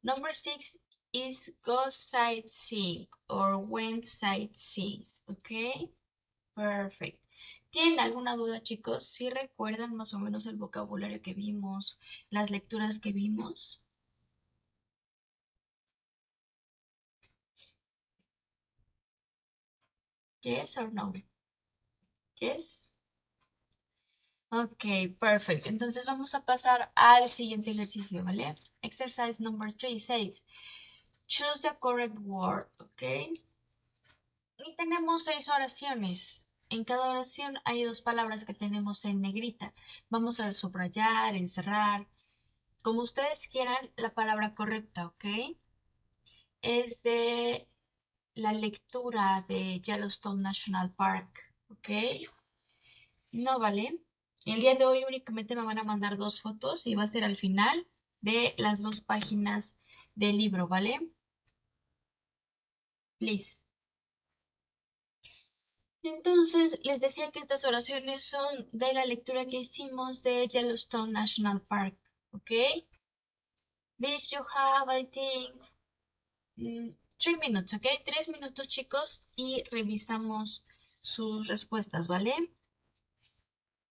Number 0.02 0.32
six 0.34 0.76
is 1.12 1.50
go 1.64 1.90
sightseeing 1.90 3.06
or 3.28 3.58
went 3.58 4.06
sightseeing. 4.06 5.04
Okay. 5.28 5.90
Perfect. 6.54 7.18
¿Tienen 7.70 8.00
alguna 8.00 8.36
duda, 8.36 8.62
chicos? 8.62 9.06
¿Si 9.06 9.30
recuerdan 9.30 9.94
más 9.96 10.14
o 10.14 10.18
menos 10.18 10.46
el 10.46 10.56
vocabulario 10.56 11.22
que 11.22 11.34
vimos, 11.34 11.98
las 12.30 12.50
lecturas 12.50 12.98
que 13.00 13.12
vimos? 13.12 13.82
Yes 20.42 20.76
or 20.78 20.92
no? 20.92 21.12
Yes. 22.40 22.96
Ok, 24.52 24.84
perfect. 25.18 25.66
Entonces 25.66 26.04
vamos 26.06 26.34
a 26.34 26.44
pasar 26.44 26.90
al 26.96 27.28
siguiente 27.28 27.70
ejercicio, 27.70 28.24
¿vale? 28.24 28.56
Exercise 28.82 29.40
number 29.42 29.72
3 29.72 30.04
says, 30.04 30.44
choose 31.28 31.60
the 31.62 31.78
correct 31.78 32.16
word, 32.22 32.66
¿ok? 32.80 33.02
Y 34.58 34.74
tenemos 34.76 35.24
seis 35.24 35.48
oraciones. 35.48 36.48
En 36.68 36.84
cada 36.84 37.10
oración 37.10 37.58
hay 37.64 37.84
dos 37.84 38.00
palabras 38.00 38.44
que 38.44 38.54
tenemos 38.54 39.04
en 39.04 39.20
negrita. 39.20 39.72
Vamos 40.08 40.40
a 40.40 40.52
subrayar, 40.52 41.34
encerrar, 41.34 42.06
como 42.82 43.02
ustedes 43.02 43.46
quieran 43.46 43.90
la 43.96 44.12
palabra 44.14 44.54
correcta, 44.54 45.06
¿ok? 45.06 45.24
Es 46.62 47.02
de 47.02 47.69
la 48.40 48.52
lectura 48.52 49.44
de 49.48 49.80
Yellowstone 49.80 50.42
National 50.42 50.92
Park, 50.94 51.54
¿ok? 51.68 51.88
No 53.32 53.58
vale. 53.58 54.00
El 54.46 54.60
día 54.60 54.74
de 54.74 54.86
hoy 54.86 55.04
únicamente 55.06 55.54
me 55.54 55.64
van 55.64 55.78
a 55.78 55.84
mandar 55.84 56.16
dos 56.16 56.40
fotos 56.40 56.86
y 56.86 56.94
va 56.94 57.02
a 57.02 57.06
ser 57.06 57.24
al 57.24 57.36
final 57.36 57.86
de 58.20 58.54
las 58.56 58.82
dos 58.82 59.02
páginas 59.02 59.78
del 60.14 60.38
libro, 60.38 60.68
¿vale? 60.68 60.98
Please. 63.18 63.60
Entonces, 66.02 66.80
les 66.82 67.00
decía 67.00 67.30
que 67.30 67.40
estas 67.40 67.66
oraciones 67.66 68.24
son 68.24 68.68
de 68.72 68.94
la 68.94 69.04
lectura 69.04 69.44
que 69.44 69.58
hicimos 69.58 70.22
de 70.22 70.48
Yellowstone 70.48 71.12
National 71.12 71.60
Park, 71.60 71.98
¿ok? 72.32 72.50
This 73.98 74.30
you 74.30 74.40
have, 74.56 74.88
I 74.88 75.04
think, 75.04 75.62
three 77.20 77.36
minutes, 77.36 77.72
¿ok? 77.74 77.86
Tres 78.04 78.28
minutos, 78.28 78.66
chicos, 78.66 79.24
y 79.36 79.62
revisamos 79.70 80.64
sus 81.02 81.46
respuestas, 81.46 82.08
¿vale? 82.08 82.34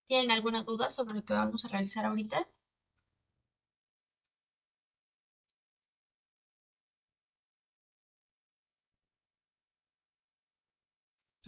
¿Tienen 0.07 0.31
alguna 0.31 0.63
duda 0.63 0.89
sobre 0.89 1.13
lo 1.13 1.23
que 1.23 1.31
vamos 1.31 1.63
a 1.63 1.69
realizar 1.69 2.03
ahorita? 2.03 2.45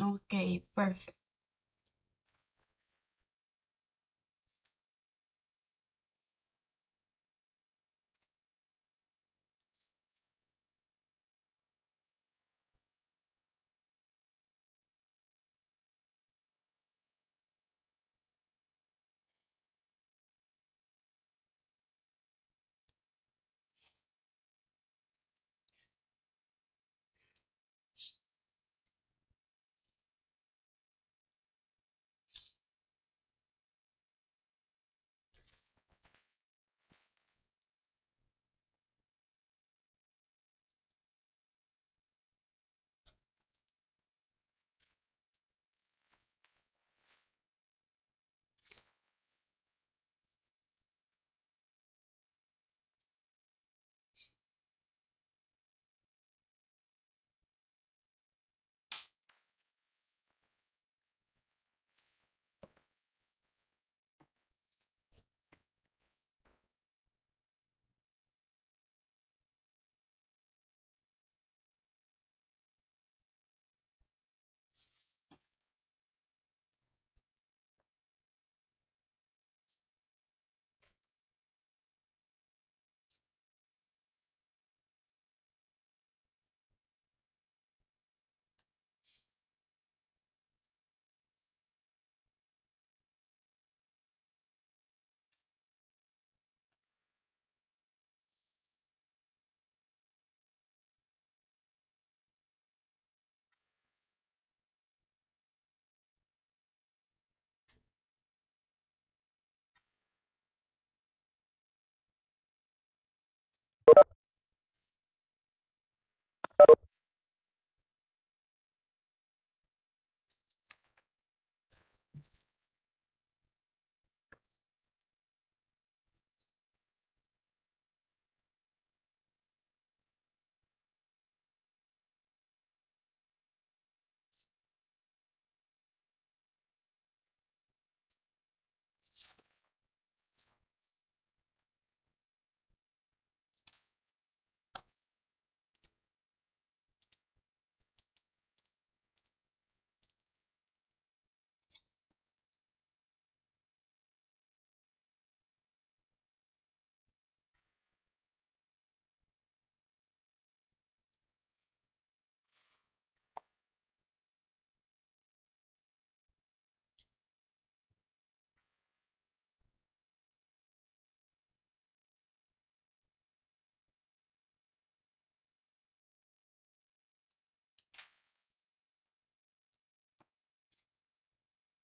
Ok, 0.01 0.33
perfecto. 0.73 1.20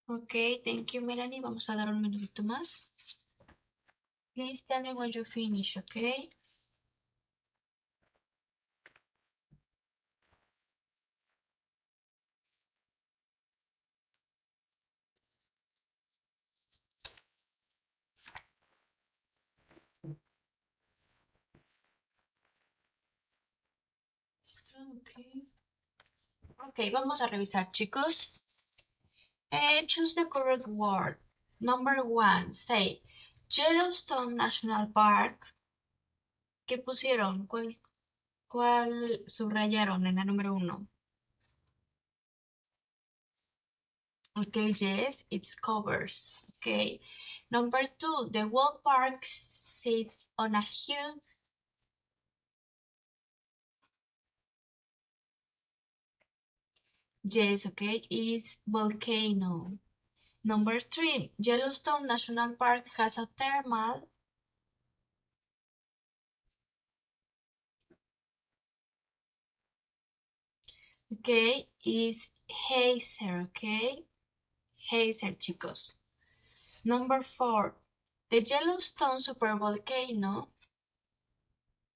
Ok, 0.10 0.34
thank 0.64 0.94
you, 0.94 1.02
Melanie. 1.02 1.42
Vamos 1.42 1.70
a 1.70 1.76
dar 1.76 1.90
un 1.90 2.02
minutito 2.02 2.42
más. 2.44 2.90
Please 4.34 4.64
tell 4.68 4.82
me 4.82 4.94
when 4.94 5.12
you 5.12 5.26
finish, 5.26 5.78
okay? 5.78 6.30
Okay. 25.02 25.48
ok, 26.60 26.92
vamos 26.94 27.22
a 27.22 27.28
revisar, 27.28 27.72
chicos. 27.72 28.37
Eh, 29.52 29.86
choose 29.88 30.16
the 30.16 30.26
correct 30.26 30.68
word. 30.68 31.18
Number 31.60 32.04
one, 32.04 32.54
say 32.54 33.02
Yellowstone 33.50 34.36
National 34.36 34.88
Park. 34.92 35.46
¿Qué 36.68 36.78
pusieron? 36.78 37.48
¿Cuál, 37.48 37.80
cuál 38.48 39.24
subrayaron 39.28 40.06
en 40.06 40.16
la 40.16 40.26
número 40.26 40.54
uno? 40.54 40.88
Okay, 44.38 44.72
yes, 44.72 45.24
it 45.32 45.48
covers. 45.62 46.52
Okay. 46.58 47.00
Number 47.50 47.82
two, 47.98 48.30
the 48.32 48.46
World 48.48 48.84
Park 48.84 49.24
sits 49.24 50.28
on 50.38 50.54
a 50.54 50.62
huge 50.62 51.24
Yes, 57.30 57.66
okay, 57.66 58.02
is 58.10 58.58
volcano. 58.66 59.78
Number 60.46 60.80
three, 60.80 61.34
Yellowstone 61.38 62.08
National 62.08 62.56
Park 62.56 62.88
has 62.96 63.18
a 63.18 63.28
thermal. 63.38 64.08
Okay, 71.12 71.68
is 71.84 72.30
geyser, 72.48 73.42
okay? 73.48 74.06
Geyser, 74.90 75.34
chicos. 75.34 75.96
Number 76.86 77.24
four, 77.24 77.76
the 78.30 78.40
Yellowstone 78.40 79.20
supervolcano. 79.20 80.48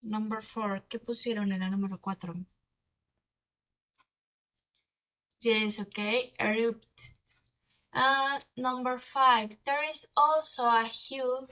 Number 0.03 0.41
four, 0.41 0.83
¿qué 0.89 0.99
pusieron 0.99 1.53
en 1.53 1.61
la 1.61 1.69
número 1.69 2.01
cuatro? 2.01 2.35
Yes, 5.41 5.81
okay, 5.81 6.31
erupt. 6.39 7.11
Uh, 7.93 8.39
number 8.57 8.99
five, 8.99 9.57
there 9.65 9.83
is 9.83 10.07
also 10.17 10.63
a 10.65 10.85
huge 10.85 11.51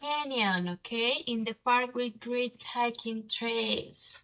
canyon, 0.00 0.66
okay, 0.66 1.12
in 1.26 1.44
the 1.44 1.52
park 1.52 1.94
with 1.94 2.18
great 2.20 2.62
hiking 2.62 3.28
trails. 3.28 4.22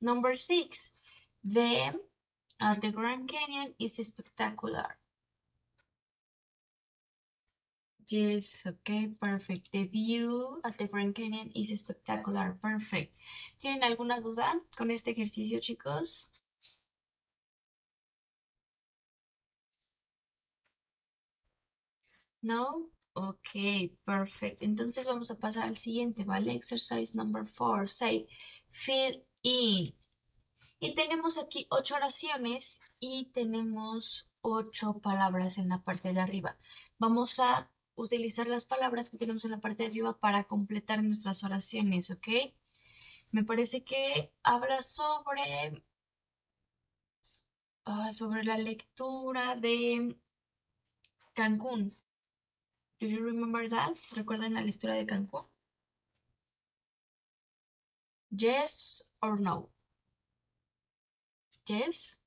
Number 0.00 0.34
six, 0.34 0.94
the, 1.44 2.00
uh, 2.60 2.74
the 2.80 2.92
Grand 2.92 3.28
Canyon 3.28 3.74
is 3.78 3.96
spectacular. 3.96 4.96
Yes, 8.08 8.62
okay, 8.66 9.08
perfect. 9.20 9.72
The 9.72 9.86
view 9.86 10.60
at 10.64 10.78
the 10.78 10.86
Grand 10.86 11.14
Canyon 11.14 11.50
is 11.54 11.70
spectacular, 11.80 12.56
perfect. 12.62 13.12
¿Tienen 13.58 13.82
alguna 13.82 14.20
duda 14.20 14.60
con 14.76 14.90
este 14.90 15.10
ejercicio, 15.10 15.60
chicos? 15.60 16.30
No? 22.42 22.88
Ok, 23.14 23.90
perfect. 24.04 24.62
Entonces 24.62 25.06
vamos 25.06 25.30
a 25.30 25.38
pasar 25.38 25.64
al 25.64 25.76
siguiente, 25.78 26.24
¿vale? 26.24 26.52
Exercise 26.54 27.14
number 27.14 27.46
four. 27.46 27.88
Say, 27.88 28.28
fill 28.70 29.24
in. 29.42 29.94
Y 30.78 30.94
tenemos 30.94 31.38
aquí 31.38 31.66
ocho 31.70 31.96
oraciones 31.96 32.80
y 33.00 33.32
tenemos 33.32 34.28
ocho 34.42 35.00
palabras 35.00 35.58
en 35.58 35.70
la 35.70 35.82
parte 35.82 36.12
de 36.12 36.20
arriba. 36.20 36.56
Vamos 36.98 37.40
a 37.40 37.68
utilizar 37.96 38.46
las 38.46 38.64
palabras 38.64 39.10
que 39.10 39.18
tenemos 39.18 39.44
en 39.44 39.52
la 39.52 39.60
parte 39.60 39.82
de 39.82 39.88
arriba 39.88 40.18
para 40.18 40.44
completar 40.44 41.02
nuestras 41.02 41.42
oraciones, 41.44 42.10
¿ok? 42.10 42.28
Me 43.32 43.44
parece 43.44 43.84
que 43.84 44.32
habla 44.42 44.82
sobre, 44.82 45.82
ah, 47.84 48.12
sobre 48.12 48.44
la 48.44 48.58
lectura 48.58 49.56
de 49.56 50.16
Cancún. 51.34 51.96
Do 53.00 53.06
you 53.06 53.24
remember 53.24 53.68
that? 53.68 53.94
¿Recuerdan 54.12 54.54
la 54.54 54.62
lectura 54.62 54.94
de 54.94 55.06
Cancún? 55.06 55.46
Yes 58.30 59.08
or 59.20 59.40
no? 59.40 59.70
Yes. 61.66 62.20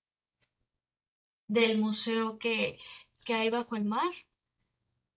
Del 1.48 1.80
museo 1.80 2.38
que, 2.38 2.78
que 3.26 3.34
hay 3.34 3.50
bajo 3.50 3.76
el 3.76 3.86
mar 3.86 4.12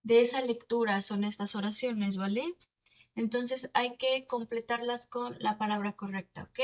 de 0.03 0.21
esa 0.21 0.41
lectura 0.41 1.01
son 1.01 1.23
estas 1.23 1.55
oraciones, 1.55 2.17
¿vale? 2.17 2.55
Entonces 3.15 3.69
hay 3.73 3.97
que 3.97 4.27
completarlas 4.27 5.07
con 5.07 5.35
la 5.39 5.57
palabra 5.57 5.93
correcta, 5.93 6.43
¿ok? 6.43 6.59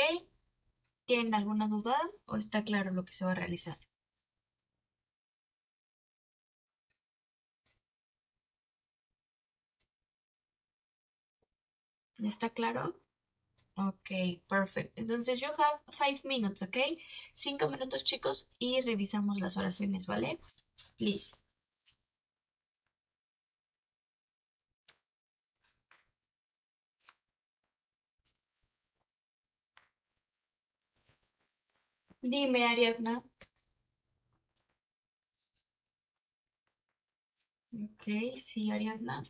¿Tienen 1.05 1.33
alguna 1.33 1.67
duda 1.67 1.97
o 2.25 2.37
está 2.37 2.63
claro 2.63 2.91
lo 2.91 3.03
que 3.03 3.11
se 3.11 3.25
va 3.25 3.31
a 3.31 3.35
realizar? 3.35 3.77
¿Está 12.19 12.51
claro? 12.51 12.95
Ok, 13.75 14.09
perfecto. 14.47 15.01
Entonces, 15.01 15.41
you 15.41 15.47
have 15.47 15.81
five 15.97 16.21
minutes, 16.25 16.61
¿ok? 16.61 16.77
Cinco 17.35 17.69
minutos, 17.69 18.03
chicos, 18.03 18.49
y 18.59 18.81
revisamos 18.81 19.39
las 19.39 19.57
oraciones, 19.57 20.07
¿vale? 20.07 20.39
Please. 20.97 21.35
Dime, 32.21 32.63
Ariadna. 32.65 33.21
Ok, 37.73 38.03
sí, 38.39 38.69
Ariadna. 38.71 39.23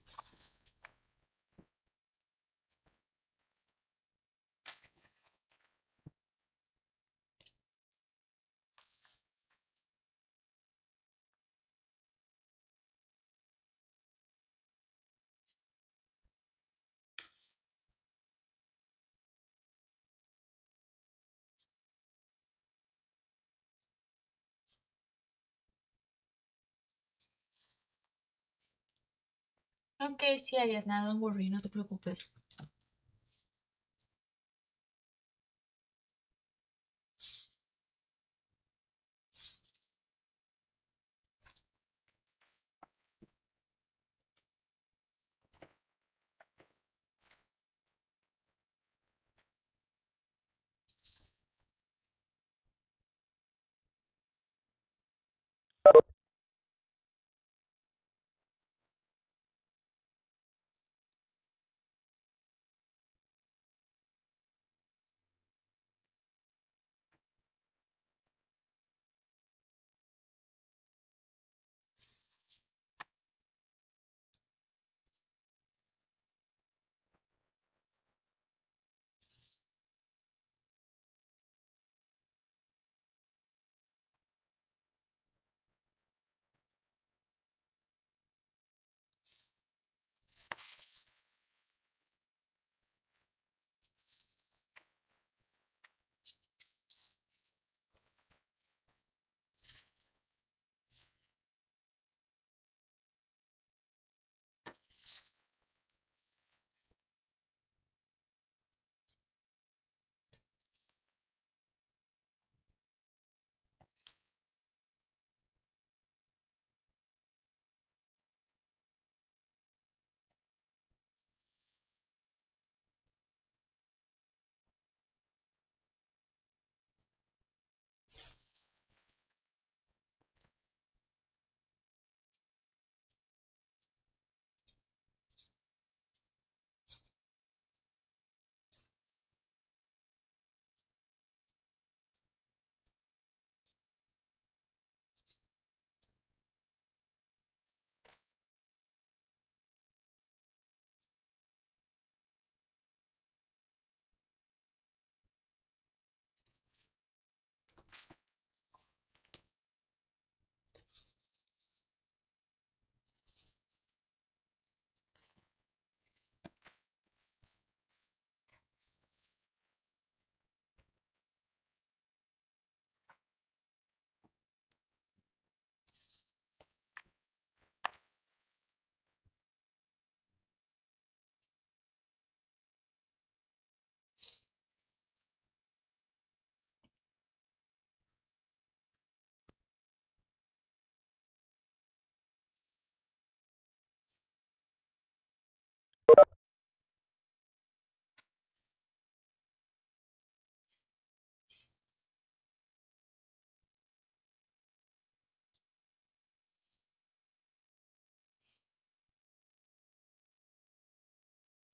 Ok, 29.99 30.21
sí, 30.43 30.57
Ariadna, 30.57 31.05
don't 31.05 31.21
worry, 31.21 31.49
no 31.49 31.61
te 31.61 31.69
preocupes. 31.69 32.33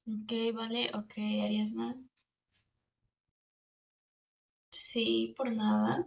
Ok, 0.07 0.31
vale, 0.55 0.89
ok, 0.95 1.13
Ariadna. 1.43 1.95
Sí, 4.69 5.33
por 5.35 5.51
nada. 5.51 6.05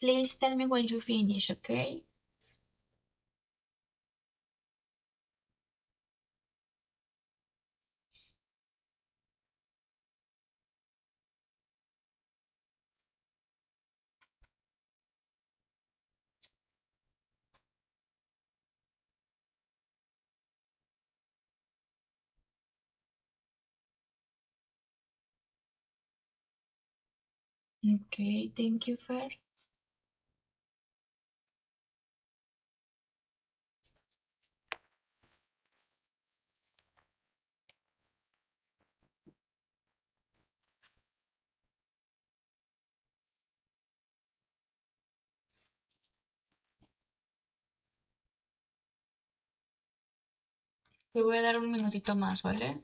Please 0.00 0.36
tell 0.36 0.56
me 0.56 0.66
when 0.66 0.88
you 0.88 1.00
finish, 1.00 1.50
okay? 1.52 2.02
Okay, 27.88 28.52
thank 28.56 28.86
you, 28.88 28.96
Fer. 28.96 29.28
Le 51.12 51.22
voy 51.22 51.36
a 51.36 51.42
dar 51.42 51.58
un 51.58 51.70
minutito 51.70 52.16
más, 52.16 52.40
¿vale? 52.42 52.82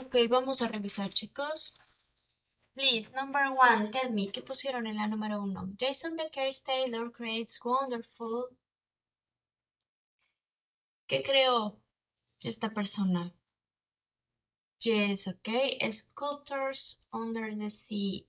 Ok, 0.00 0.16
vamos 0.28 0.60
a 0.60 0.66
revisar, 0.66 1.10
chicos. 1.10 1.78
Please, 2.74 3.12
number 3.14 3.46
one, 3.50 3.90
tell 3.90 4.10
me, 4.12 4.32
¿qué 4.32 4.42
pusieron 4.42 4.88
en 4.88 4.96
la 4.96 5.06
número 5.06 5.40
uno? 5.40 5.72
Jason 5.78 6.16
the 6.16 6.28
Taylor 6.66 7.12
creates 7.12 7.60
wonderful. 7.64 8.48
¿Qué 11.06 11.22
creó 11.22 11.80
esta 12.42 12.70
persona? 12.70 13.32
Yes, 14.80 15.28
okay. 15.28 15.78
Sculptures 15.92 16.98
under 17.12 17.54
the 17.56 17.70
sea. 17.70 18.26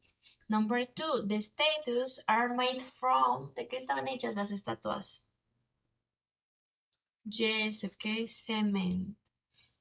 Number 0.47 0.85
two, 0.85 1.25
the 1.25 1.41
statues 1.41 2.23
are 2.27 2.53
made 2.53 2.83
from. 2.99 3.55
¿De 3.55 3.67
qué 3.67 3.77
estaban 3.77 4.07
hechas 4.07 4.35
las 4.35 4.51
estatuas? 4.51 5.25
Yes, 7.27 7.83
okay. 7.83 8.27
Cement. 8.27 9.17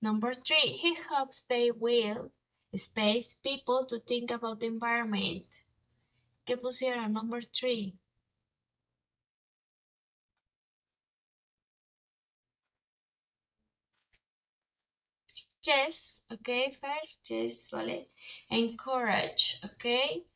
Number 0.04 0.34
three, 0.34 0.76
he 0.82 0.94
hopes 1.08 1.44
they 1.44 1.70
will 1.70 2.30
space 2.76 3.32
people 3.42 3.86
to 3.86 3.98
think 4.00 4.30
about 4.30 4.60
the 4.60 4.66
environment. 4.66 5.46
¿Qué 6.46 6.60
pusieron? 6.60 7.12
Number 7.12 7.40
three. 7.40 7.96
Yes, 15.62 16.26
okay, 16.30 16.76
fair. 16.82 17.00
Yes, 17.24 17.70
vale. 17.70 18.06
Encourage, 18.50 19.58
okay. 19.64 20.26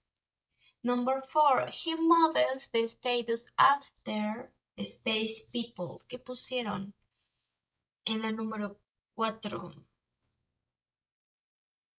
Number 0.83 1.21
four, 1.31 1.67
he 1.67 1.95
models 1.95 2.69
the 2.73 2.87
status 2.87 3.47
after 3.59 4.51
space 4.83 5.43
people. 5.53 6.01
¿Qué 6.09 6.19
pusieron? 6.19 6.95
En 8.07 8.23
la 8.23 8.31
número 8.31 8.79
cuatro. 9.19 9.75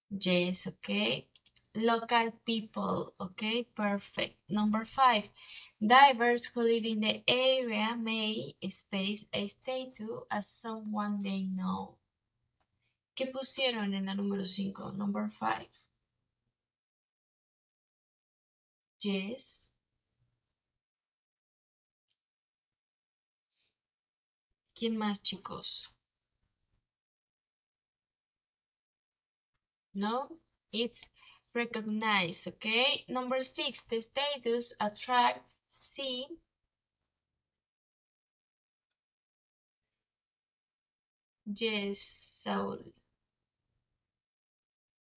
Yes, 0.09 0.67
okay. 0.67 1.28
Local 1.76 2.32
people, 2.45 3.13
okay, 3.20 3.63
perfect. 3.76 4.38
Number 4.49 4.86
five, 4.86 5.26
divers 5.86 6.45
who 6.45 6.61
live 6.61 6.86
in 6.86 7.01
the 7.01 7.22
area 7.28 7.97
may 7.97 8.55
space 8.70 9.26
a 9.34 9.47
statue 9.47 10.22
as 10.32 10.47
someone 10.47 11.22
they 11.22 11.43
know. 11.43 11.97
¿Qué 13.17 13.28
pusieron 13.28 13.93
en 13.93 14.05
la 14.05 14.15
número 14.15 14.45
5? 14.45 14.93
Number 14.93 15.30
5. 15.38 15.67
Yes. 19.01 19.70
¿Quién 24.74 24.97
más, 24.97 25.22
chicos? 25.22 25.99
No, 29.94 30.40
it's 30.72 31.10
recognized, 31.54 32.48
okay? 32.48 33.06
Number 33.08 33.44
6, 33.44 33.84
the 33.84 34.02
status 34.02 34.76
attract, 34.80 35.48
see. 35.70 36.28
Yes, 41.46 42.00
soul. 42.44 42.80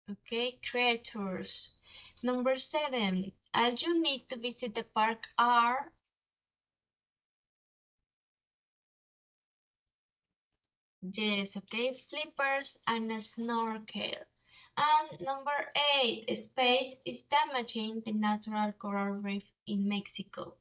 Okay, 0.09 0.59
creators. 0.69 1.79
Number 2.23 2.57
seven, 2.57 3.31
all 3.53 3.73
you 3.73 4.01
need 4.01 4.27
to 4.29 4.37
visit 4.37 4.75
the 4.75 4.83
park 4.83 5.27
are 5.37 5.91
Yes, 11.01 11.57
okay, 11.57 11.93
flippers 11.95 12.77
and 12.87 13.11
a 13.11 13.21
snorkel. 13.21 14.30
And 14.81 15.21
number 15.21 15.71
eight, 16.01 16.35
space 16.35 16.95
is 17.05 17.23
damaging 17.27 18.01
the 18.01 18.11
natural 18.11 18.73
coral 18.73 19.13
reef 19.21 19.49
in 19.65 19.87
Mexico. 19.87 20.57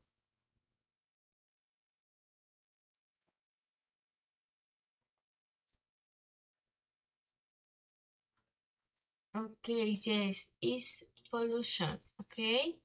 Okay, 9.35 9.91
yes, 10.05 10.47
is 10.61 11.05
pollution, 11.31 12.01
okay. 12.21 12.81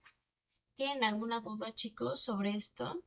¿Tienen 0.78 1.04
alguna 1.04 1.42
duda, 1.42 1.74
chicos, 1.76 2.22
sobre 2.22 2.56
esto? 2.56 3.04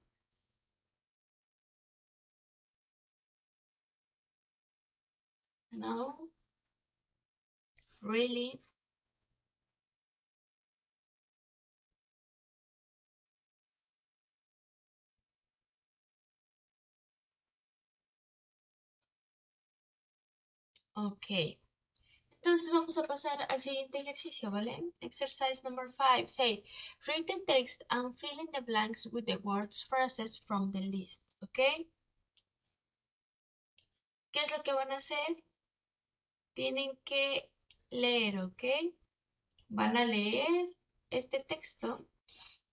No? 5.72 6.28
really 8.09 8.61
Ok. 21.00 21.59
Entonces 22.42 22.72
vamos 22.72 22.98
a 22.98 23.06
pasar 23.06 23.46
al 23.48 23.61
siguiente 23.61 24.00
ejercicio, 24.00 24.50
¿vale? 24.50 24.82
Exercise 25.00 25.62
number 25.62 25.92
five. 25.92 26.26
Say, 26.26 26.64
read 27.06 27.24
the 27.26 27.40
text 27.46 27.84
and 27.90 28.18
fill 28.18 28.40
in 28.40 28.50
the 28.52 28.62
blanks 28.62 29.06
with 29.12 29.26
the 29.26 29.36
words, 29.44 29.84
phrases 29.88 30.40
from 30.40 30.72
the 30.72 30.80
list, 30.80 31.22
¿ok? 31.40 31.59
¿Qué 34.32 34.40
es 34.44 34.56
lo 34.56 34.62
que 34.64 34.72
van 34.72 34.90
a 34.90 34.96
hacer? 34.96 35.44
Tienen 36.54 36.98
que 37.04 37.48
leer, 37.91 38.39
¿ok? 38.41 38.64
Van 39.68 39.97
a 39.97 40.05
leer 40.05 40.70
este 41.11 41.45
texto 41.45 42.07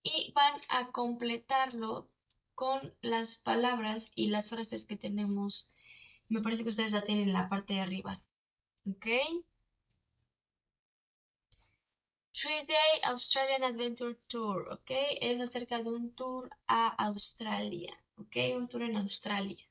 y 0.03 0.31
van 0.33 0.61
a 0.69 0.91
completarlo 0.91 2.09
con 2.53 2.95
las 3.01 3.37
palabras 3.37 4.11
y 4.15 4.27
las 4.29 4.49
frases 4.49 4.85
que 4.85 4.97
tenemos. 4.97 5.67
Me 6.29 6.41
parece 6.41 6.63
que 6.63 6.69
ustedes 6.69 6.93
la 6.93 7.03
tienen 7.03 7.27
en 7.27 7.33
la 7.33 7.49
parte 7.49 7.73
de 7.73 7.81
arriba. 7.81 8.21
¿Ok? 8.87 9.07
Three 12.33 12.65
Day 12.65 13.01
Australian 13.03 13.63
Adventure 13.63 14.15
Tour, 14.27 14.67
¿ok? 14.69 14.91
Es 15.21 15.39
acerca 15.39 15.81
de 15.81 15.89
un 15.89 16.13
tour 16.15 16.49
a 16.67 16.87
Australia, 17.07 17.97
¿ok? 18.17 18.35
Un 18.57 18.67
tour 18.67 18.83
en 18.83 18.97
Australia. 18.97 19.65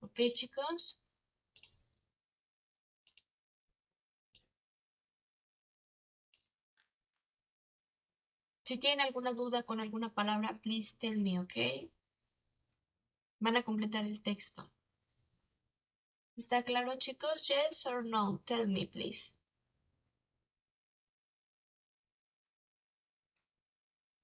¿Ok, 0.00 0.18
chicos? 0.32 0.98
Si 8.70 8.78
tienen 8.78 9.00
alguna 9.00 9.32
duda 9.32 9.64
con 9.64 9.80
alguna 9.80 10.14
palabra, 10.14 10.56
please 10.62 10.94
tell 10.96 11.18
me, 11.18 11.40
¿ok? 11.40 11.90
Van 13.40 13.56
a 13.56 13.64
completar 13.64 14.04
el 14.04 14.22
texto. 14.22 14.70
¿Está 16.36 16.62
claro, 16.62 16.96
chicos? 16.96 17.48
Yes 17.48 17.84
or 17.86 18.04
no? 18.04 18.40
Tell 18.44 18.68
me, 18.68 18.86
please. 18.86 19.34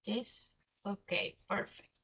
Yes? 0.05 0.57
Okay, 0.85 1.37
perfect. 1.49 1.96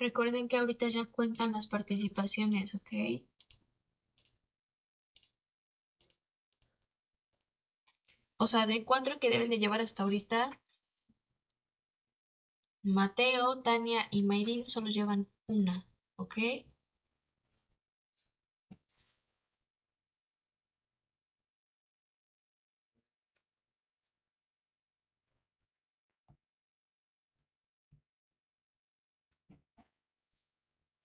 Recuerden 0.00 0.48
que 0.48 0.56
ahorita 0.56 0.88
ya 0.88 1.04
cuentan 1.04 1.52
las 1.52 1.68
participaciones, 1.68 2.74
¿ok? 2.74 3.22
O 8.38 8.48
sea, 8.48 8.66
de 8.66 8.84
cuatro 8.84 9.20
que 9.20 9.30
deben 9.30 9.50
de 9.50 9.60
llevar 9.60 9.80
hasta 9.80 10.02
ahorita, 10.02 10.58
Mateo, 12.82 13.62
Tania 13.62 14.06
y 14.10 14.22
Mayrin 14.22 14.66
solo 14.66 14.88
llevan 14.88 15.28
una, 15.46 15.86
¿ok? 16.16 16.36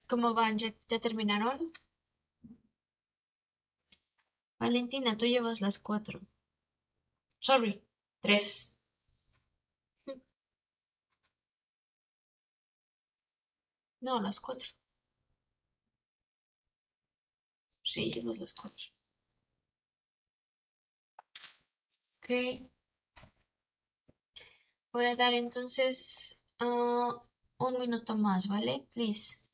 ¿Cómo 0.07 0.33
van? 0.33 0.57
¿Ya, 0.57 0.73
terminaron? 0.99 1.71
Valentina, 4.59 5.15
tú 5.17 5.25
llevas 5.25 5.61
las 5.61 5.79
cuatro. 5.79 6.19
Sorry, 7.39 7.81
tres. 8.19 8.77
No, 13.99 14.21
las 14.21 14.39
cuatro. 14.39 14.69
Sí, 17.83 18.11
llevas 18.11 18.37
las 18.39 18.51
cuatro. 18.53 18.87
Ok. 22.21 22.67
Voy 24.91 25.05
a 25.05 25.15
dar 25.15 25.35
entonces 25.35 26.41
ah, 26.59 27.21
un 27.59 27.77
minuto 27.79 28.15
más, 28.17 28.47
¿vale? 28.47 28.87
Please. 28.95 29.44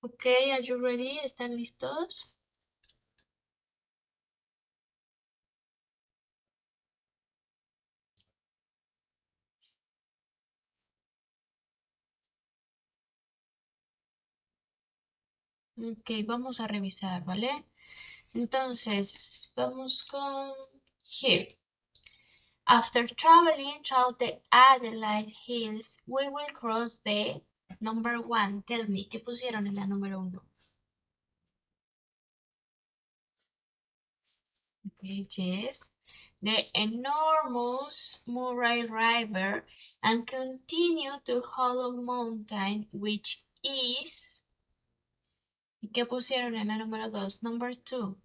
Ok, 0.00 0.26
are 0.52 0.62
you 0.62 0.76
ready? 0.78 1.18
¿Están 1.24 1.56
listos? 1.56 2.34
Ok, 15.76 16.10
vamos 16.26 16.60
a 16.60 16.66
revisar, 16.66 17.24
¿vale? 17.24 17.48
Entonces, 18.34 19.52
vamos 19.56 20.04
con 20.04 20.52
here. 21.02 21.58
After 22.66 23.06
traveling 23.08 23.82
through 23.82 24.16
the 24.18 24.40
Adelaide 24.52 25.32
Hills, 25.46 25.96
we 26.06 26.28
will 26.28 26.52
cross 26.54 27.00
the 27.04 27.42
number 27.80 28.20
one. 28.20 28.62
Tell 28.66 28.88
me, 28.88 29.08
¿qué 29.08 29.20
pusieron 29.20 29.66
en 29.66 29.74
la 29.74 29.86
número 29.86 30.20
uno? 30.20 30.42
Okay, 34.86 35.26
yes. 35.36 35.90
The 36.42 36.56
enormous 36.74 38.20
Murray 38.26 38.82
River 38.86 39.64
and 40.02 40.26
continue 40.26 41.12
to 41.24 41.40
Hollow 41.40 41.92
Mountain, 41.92 42.86
which 42.92 43.42
is... 43.62 44.40
¿Y 45.80 45.88
qué 45.92 46.06
pusieron 46.06 46.56
en 46.56 46.68
la 46.68 46.78
número 46.78 47.10
dos? 47.10 47.42
Number 47.42 47.74
two. 47.74 48.16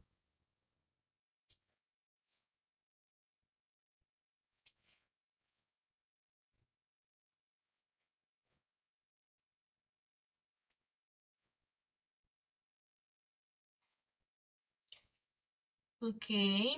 Okay, 16.04 16.76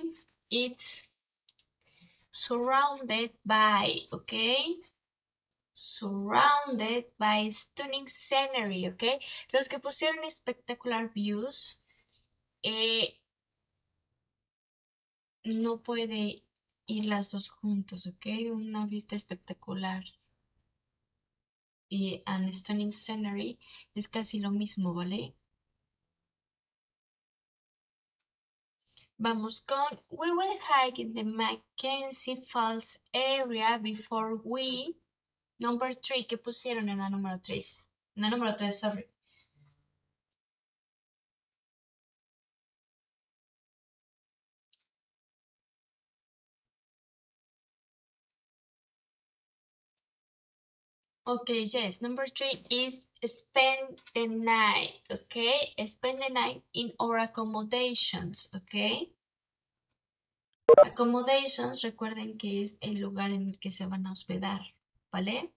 it's 0.52 1.10
surrounded 2.30 3.32
by, 3.44 3.90
okay, 4.12 4.76
surrounded 5.74 7.06
by 7.18 7.48
stunning 7.48 8.08
scenery, 8.08 8.86
okay. 8.86 9.18
Los 9.52 9.68
que 9.68 9.80
pusieron 9.80 10.22
espectacular 10.22 11.12
views, 11.12 11.80
eh, 12.62 13.18
no 15.44 15.78
puede 15.82 16.44
ir 16.86 17.06
las 17.06 17.32
dos 17.32 17.48
juntas, 17.48 18.06
ok. 18.06 18.26
Una 18.52 18.86
vista 18.86 19.16
espectacular 19.16 20.04
y 21.88 22.22
an 22.26 22.52
stunning 22.52 22.92
scenery 22.92 23.58
es 23.96 24.06
casi 24.06 24.38
lo 24.38 24.52
mismo, 24.52 24.94
¿vale? 24.94 25.34
Vamos 29.18 29.60
con 29.60 29.98
We 30.10 30.30
will 30.30 30.58
hike 30.58 30.98
in 30.98 31.14
the 31.14 31.24
Mackenzie 31.24 32.36
Falls 32.52 32.98
area 33.14 33.78
before 33.82 34.36
we 34.44 34.94
Number 35.58 35.94
3, 35.94 36.26
¿qué 36.26 36.36
pusieron 36.36 36.90
en 36.90 36.98
la 36.98 37.08
número 37.08 37.40
3? 37.40 37.86
En 38.16 38.22
la 38.22 38.28
número 38.28 38.54
3, 38.54 38.78
sorry. 38.78 39.06
Okay, 51.26 51.64
yes. 51.64 52.00
Number 52.00 52.26
three 52.26 52.62
is 52.70 53.06
spend 53.24 53.98
the 54.14 54.28
night, 54.28 55.00
okay? 55.10 55.74
Spend 55.86 56.22
the 56.22 56.32
night 56.32 56.62
in 56.72 56.92
our 57.00 57.18
accommodations, 57.18 58.50
okay? 58.54 59.10
Accommodations, 60.84 61.82
recuerden 61.82 62.38
que 62.38 62.62
es 62.62 62.76
el 62.80 63.00
lugar 63.00 63.30
en 63.30 63.48
el 63.48 63.58
que 63.58 63.72
se 63.72 63.86
van 63.86 64.06
a 64.06 64.12
hospedar, 64.12 64.60
¿vale? 65.12 65.50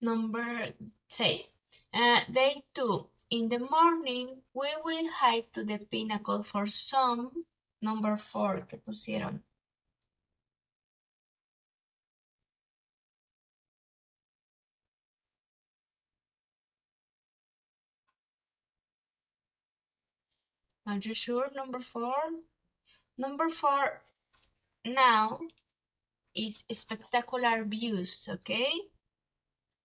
Number, 0.00 0.74
say, 1.08 1.46
uh, 1.94 2.20
day 2.32 2.64
two, 2.74 3.08
In 3.32 3.48
the 3.48 3.60
morning, 3.60 4.42
we 4.52 4.68
will 4.84 5.08
hike 5.10 5.50
to 5.54 5.64
the 5.64 5.78
pinnacle 5.78 6.42
for 6.42 6.66
some. 6.66 7.46
Number 7.80 8.18
four, 8.18 8.66
que 8.68 8.76
pusieron. 8.76 9.42
Are 20.86 20.98
you 20.98 21.14
sure? 21.14 21.50
Number 21.54 21.80
four? 21.80 22.14
Number 23.16 23.48
four 23.50 24.02
now 24.84 25.40
is 26.34 26.64
spectacular 26.72 27.64
views, 27.64 28.28
okay? 28.28 28.72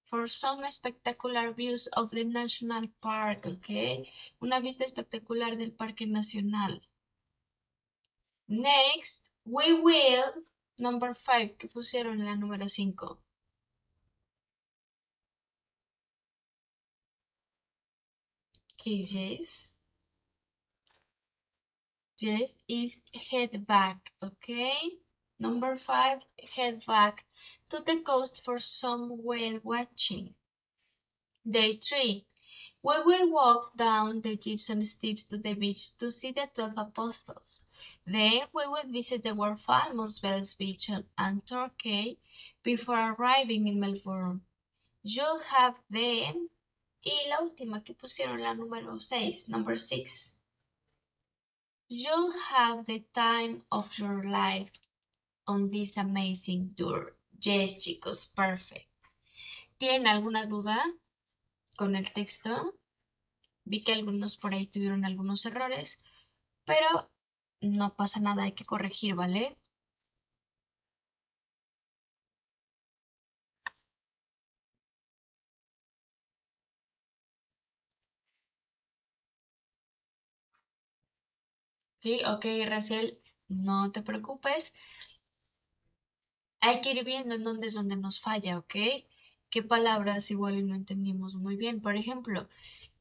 For 0.05 0.27
some 0.27 0.63
spectacular 0.71 1.51
views 1.51 1.87
of 1.87 2.09
the 2.11 2.23
national 2.23 2.87
park, 3.01 3.45
okay? 3.45 4.09
Una 4.41 4.61
vista 4.61 4.85
espectacular 4.85 5.55
del 5.57 5.71
parque 5.71 6.07
nacional. 6.07 6.79
Next, 8.47 9.25
we 9.45 9.81
will, 9.81 10.43
number 10.79 11.13
five, 11.13 11.57
que 11.57 11.67
pusieron 11.67 12.23
la 12.25 12.35
número 12.35 12.69
cinco. 12.69 13.19
Okay, 18.79 19.05
yes. 19.05 19.76
Yes, 22.19 22.55
is 22.67 22.99
head 23.29 23.67
back, 23.67 24.11
okay? 24.23 24.75
Number 25.37 25.75
five, 25.75 26.23
head 26.55 26.83
back 26.87 27.23
to 27.69 27.79
the 27.81 28.01
coast 28.01 28.43
for 28.43 28.57
some 28.57 29.23
whale 29.23 29.59
watching. 29.63 30.33
Day 31.47 31.77
three, 31.77 32.25
we 32.81 33.03
will 33.03 33.31
walk 33.31 33.77
down 33.77 34.21
the 34.21 34.35
Gibson 34.35 34.83
steps 34.83 35.25
to 35.25 35.37
the 35.37 35.53
beach 35.53 35.95
to 35.97 36.09
see 36.09 36.31
the 36.31 36.49
twelve 36.55 36.73
apostles. 36.77 37.65
Then 38.07 38.47
we 38.51 38.65
will 38.65 38.87
visit 38.87 39.21
the 39.21 39.35
world 39.35 39.61
famous 39.61 40.17
Bells 40.17 40.55
Beach 40.55 40.89
and 41.19 41.45
Torquay 41.45 42.17
before 42.63 43.11
arriving 43.11 43.67
in 43.67 43.79
Melbourne. 43.79 44.41
You'll 45.03 45.39
have 45.39 45.79
them. 45.91 46.49
Y 47.05 47.29
la 47.29 47.41
última 47.41 47.83
que 47.83 47.93
pusieron, 47.93 48.41
la 48.41 48.55
número 48.55 48.99
6, 48.99 49.49
number 49.49 49.77
6. 49.77 50.36
You'll 51.89 52.33
have 52.51 52.85
the 52.85 53.05
time 53.13 53.63
of 53.71 53.97
your 53.97 54.21
life 54.23 54.71
on 55.47 55.69
this 55.71 55.95
amazing 55.95 56.73
tour. 56.75 57.15
Yes, 57.39 57.79
chicos, 57.79 58.33
perfect. 58.35 58.89
¿Tienen 59.77 60.05
alguna 60.07 60.47
duda 60.47 60.83
con 61.77 61.95
el 61.95 62.11
texto? 62.11 62.73
Vi 63.63 63.85
que 63.85 63.93
algunos 63.93 64.35
por 64.35 64.53
ahí 64.53 64.67
tuvieron 64.67 65.05
algunos 65.05 65.45
errores, 65.45 65.99
pero 66.65 67.09
no 67.61 67.95
pasa 67.95 68.19
nada, 68.19 68.43
hay 68.43 68.51
que 68.51 68.65
corregir, 68.65 69.15
¿vale? 69.15 69.57
Ok, 82.03 82.45
Rachel, 82.65 83.21
no 83.49 83.91
te 83.91 84.01
preocupes. 84.01 84.73
Hay 86.59 86.81
que 86.81 86.91
ir 86.91 87.03
viendo 87.03 87.35
en 87.35 87.43
dónde 87.43 87.67
es 87.67 87.73
donde 87.73 87.97
nos 87.97 88.21
falla, 88.21 88.59
¿ok? 88.59 88.75
¿Qué 89.49 89.63
palabras 89.63 90.29
igual 90.31 90.57
y 90.57 90.63
no 90.63 90.75
entendimos 90.75 91.35
muy 91.35 91.55
bien? 91.57 91.81
Por 91.81 91.95
ejemplo, 91.95 92.47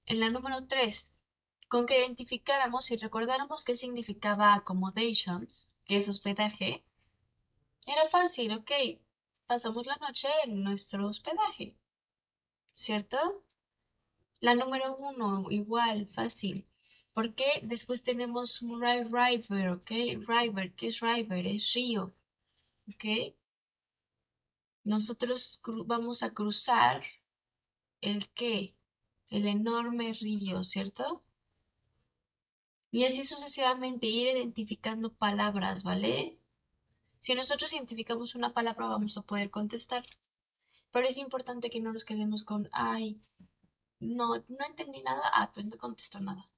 en 0.06 0.20
la 0.20 0.30
número 0.30 0.66
3, 0.66 1.14
con 1.68 1.86
que 1.86 1.98
identificáramos 2.00 2.90
y 2.90 2.96
recordáramos 2.96 3.64
qué 3.64 3.76
significaba 3.76 4.54
accommodations, 4.54 5.70
que 5.84 5.98
es 5.98 6.08
hospedaje, 6.08 6.84
era 7.86 8.08
fácil, 8.10 8.52
¿ok? 8.52 8.70
Pasamos 9.46 9.86
la 9.86 9.96
noche 9.96 10.28
en 10.44 10.62
nuestro 10.62 11.06
hospedaje, 11.06 11.76
¿cierto? 12.74 13.18
La 14.40 14.54
número 14.54 14.96
1, 14.96 15.50
igual, 15.50 16.06
fácil. 16.08 16.66
Porque 17.16 17.48
después 17.62 18.02
tenemos 18.02 18.60
un 18.60 18.78
river, 18.82 19.70
¿ok? 19.70 19.90
River, 20.28 20.74
¿qué 20.74 20.88
es 20.88 21.00
river? 21.00 21.46
Es 21.46 21.72
río, 21.72 22.12
¿ok? 22.90 23.34
Nosotros 24.84 25.62
vamos 25.86 26.22
a 26.22 26.34
cruzar 26.34 27.02
el 28.02 28.28
qué? 28.34 28.74
El 29.30 29.46
enorme 29.48 30.12
río, 30.12 30.62
¿cierto? 30.62 31.22
Y 32.90 33.06
así 33.06 33.24
sucesivamente 33.24 34.06
ir 34.08 34.36
identificando 34.36 35.14
palabras, 35.14 35.84
¿vale? 35.84 36.38
Si 37.20 37.34
nosotros 37.34 37.72
identificamos 37.72 38.34
una 38.34 38.52
palabra 38.52 38.88
vamos 38.88 39.16
a 39.16 39.22
poder 39.22 39.50
contestar. 39.50 40.04
Pero 40.90 41.08
es 41.08 41.16
importante 41.16 41.70
que 41.70 41.80
no 41.80 41.94
nos 41.94 42.04
quedemos 42.04 42.44
con, 42.44 42.68
ay, 42.72 43.22
no, 44.00 44.36
no 44.36 44.66
entendí 44.68 45.00
nada, 45.02 45.22
ah, 45.32 45.50
pues 45.54 45.64
no 45.64 45.78
contesto 45.78 46.20
nada. 46.20 46.50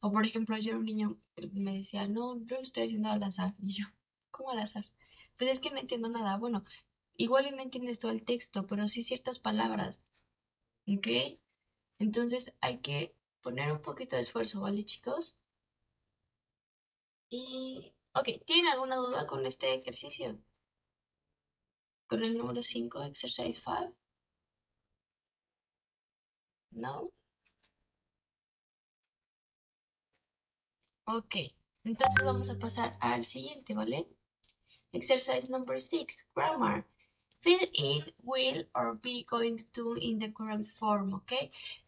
O 0.00 0.10
por 0.12 0.24
ejemplo, 0.24 0.54
ayer 0.56 0.76
un 0.76 0.84
niño 0.84 1.18
me 1.52 1.76
decía, 1.78 2.08
no, 2.08 2.38
yo 2.46 2.56
lo 2.56 2.62
estoy 2.62 2.84
haciendo 2.84 3.10
al 3.10 3.22
azar. 3.22 3.54
Y 3.60 3.72
yo, 3.72 3.84
¿cómo 4.30 4.50
al 4.50 4.60
azar? 4.60 4.84
Pues 5.36 5.50
es 5.50 5.60
que 5.60 5.70
no 5.70 5.78
entiendo 5.78 6.08
nada. 6.08 6.36
Bueno, 6.38 6.64
igual 7.16 7.54
no 7.54 7.62
entiendes 7.62 7.98
todo 7.98 8.10
el 8.10 8.24
texto, 8.24 8.66
pero 8.66 8.88
sí 8.88 9.02
ciertas 9.02 9.38
palabras. 9.38 10.02
¿Ok? 10.86 11.06
Entonces 11.98 12.52
hay 12.60 12.78
que 12.78 13.14
poner 13.42 13.72
un 13.72 13.82
poquito 13.82 14.16
de 14.16 14.22
esfuerzo, 14.22 14.60
¿vale, 14.60 14.84
chicos? 14.84 15.36
Y, 17.30 17.94
ok, 18.14 18.44
¿tienen 18.46 18.66
alguna 18.72 18.96
duda 18.96 19.26
con 19.26 19.46
este 19.46 19.74
ejercicio? 19.74 20.38
Con 22.08 22.22
el 22.24 22.36
número 22.36 22.62
5, 22.62 23.02
exercise 23.04 23.62
5? 23.64 23.94
¿No? 26.72 27.10
Ok, 31.12 31.34
entonces 31.82 32.24
vamos 32.24 32.50
a 32.50 32.58
pasar 32.60 32.96
al 33.00 33.24
siguiente, 33.24 33.74
¿vale? 33.74 34.06
Exercise 34.92 35.48
number 35.50 35.80
6, 35.80 36.28
grammar. 36.36 36.86
Fill 37.40 37.68
in 37.72 38.14
will 38.22 38.68
or 38.74 38.96
be 39.02 39.24
going 39.28 39.64
to 39.72 39.96
in 39.96 40.20
the 40.20 40.32
current 40.32 40.68
form, 40.78 41.14
¿ok? 41.14 41.32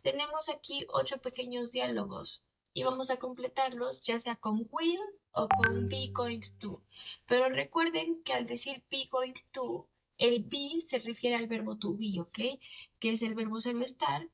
Tenemos 0.02 0.48
aquí 0.48 0.86
ocho 0.88 1.18
pequeños 1.18 1.70
diálogos 1.70 2.42
y 2.74 2.82
vamos 2.82 3.10
a 3.10 3.18
completarlos 3.18 4.00
ya 4.00 4.18
sea 4.18 4.34
con 4.34 4.66
will 4.72 4.98
o 5.34 5.46
con 5.46 5.88
be 5.88 6.08
going 6.12 6.42
to. 6.58 6.82
Pero 7.28 7.48
recuerden 7.48 8.24
que 8.24 8.32
al 8.32 8.46
decir 8.46 8.82
be 8.90 9.06
going 9.08 9.34
to, 9.52 9.88
el 10.18 10.42
be 10.42 10.80
se 10.84 10.98
refiere 10.98 11.36
al 11.36 11.46
verbo 11.46 11.78
to 11.78 11.94
be, 11.94 12.18
¿ok? 12.18 12.58
Que 12.98 13.12
es 13.12 13.22
el 13.22 13.36
verbo 13.36 13.60
ser 13.60 13.76
estar. 13.82 14.28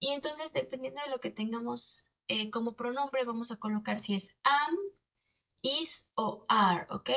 Y 0.00 0.08
entonces, 0.08 0.52
dependiendo 0.52 1.00
de 1.04 1.10
lo 1.10 1.20
que 1.20 1.30
tengamos 1.30 2.08
eh, 2.28 2.50
como 2.50 2.76
pronombre, 2.76 3.24
vamos 3.24 3.50
a 3.50 3.56
colocar 3.56 3.98
si 3.98 4.14
es 4.14 4.28
am, 4.44 4.76
is 5.62 6.10
o 6.16 6.44
are, 6.48 6.86
¿ok? 6.90 7.10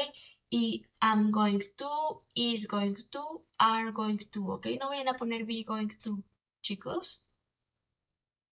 Y 0.49 0.85
am 1.01 1.31
going 1.31 1.61
to, 1.77 2.25
is 2.35 2.67
going 2.67 2.95
to, 3.11 3.45
are 3.57 3.91
going 3.91 4.17
to, 4.31 4.45
¿ok? 4.53 4.67
No 4.79 4.89
vayan 4.89 5.09
a 5.09 5.17
poner 5.17 5.45
be 5.45 5.63
going 5.63 5.89
to, 6.03 6.23
chicos. 6.61 7.29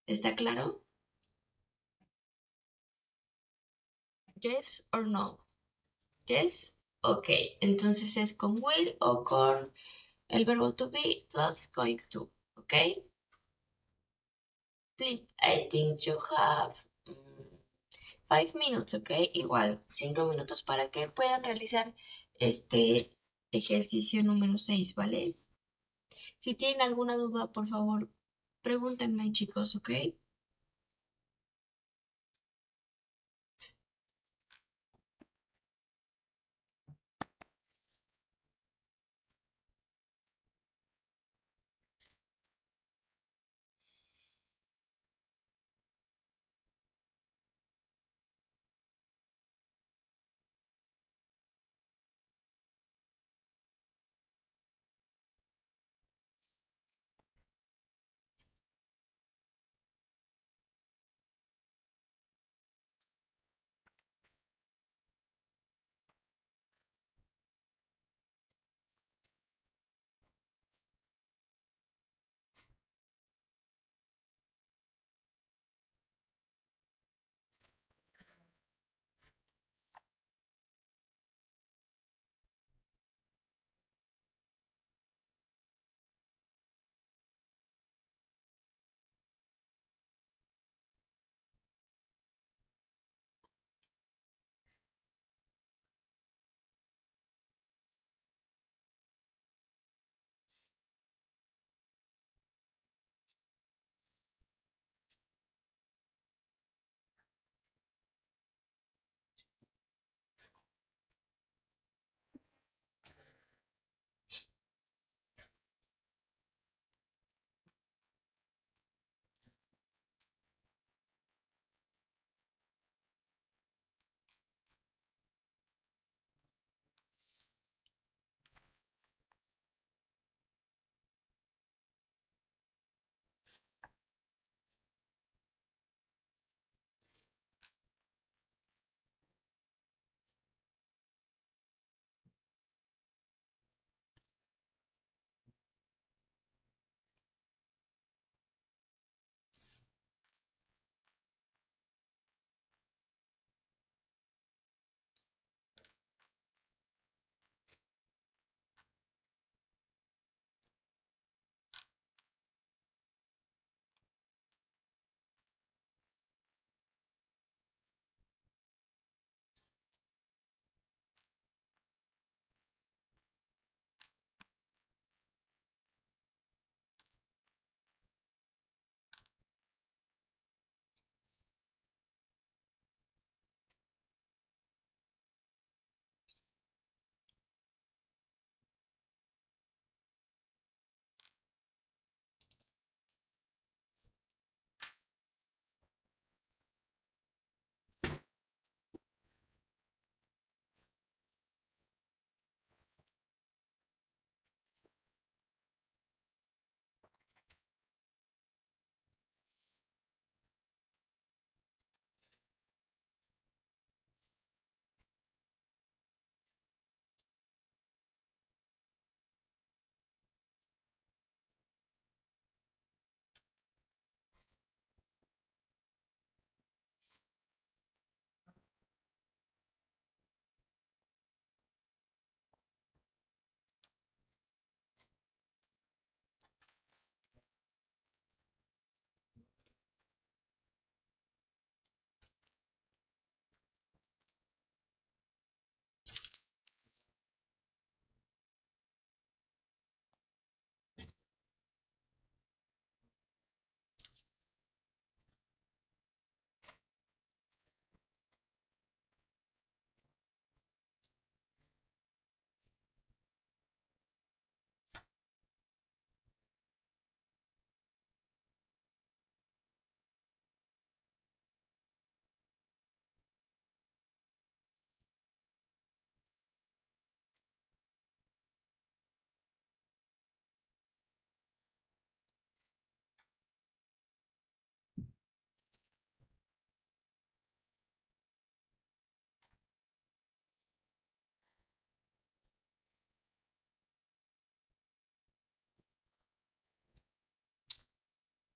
¿Está 0.07 0.35
claro? 0.35 0.81
Yes 4.41 4.83
or 4.91 5.07
no? 5.07 5.39
Yes? 6.27 6.79
Ok, 7.01 7.29
entonces 7.61 8.17
es 8.17 8.33
con 8.33 8.59
will 8.61 8.95
o 8.99 9.23
con 9.23 9.71
el 10.27 10.45
verbo 10.45 10.73
to 10.73 10.89
be 10.89 11.27
plus 11.31 11.71
going 11.71 11.99
to, 12.09 12.31
¿ok? 12.55 12.73
Please, 14.97 15.23
I 15.41 15.67
think 15.71 16.05
you 16.05 16.17
have 16.37 16.73
mm, 17.07 17.57
five 18.29 18.55
minutes, 18.55 18.93
¿ok? 18.93 19.11
Igual, 19.33 19.83
cinco 19.89 20.25
minutos 20.29 20.63
para 20.63 20.89
que 20.89 21.09
puedan 21.09 21.43
realizar 21.43 21.93
este 22.39 23.09
ejercicio 23.51 24.23
número 24.23 24.57
6, 24.57 24.95
¿vale? 24.95 25.37
Si 26.39 26.55
tienen 26.55 26.81
alguna 26.81 27.17
duda, 27.17 27.51
por 27.51 27.67
favor, 27.67 28.09
pregúntenme, 28.61 29.31
chicos, 29.33 29.75
¿ok? 29.75 29.89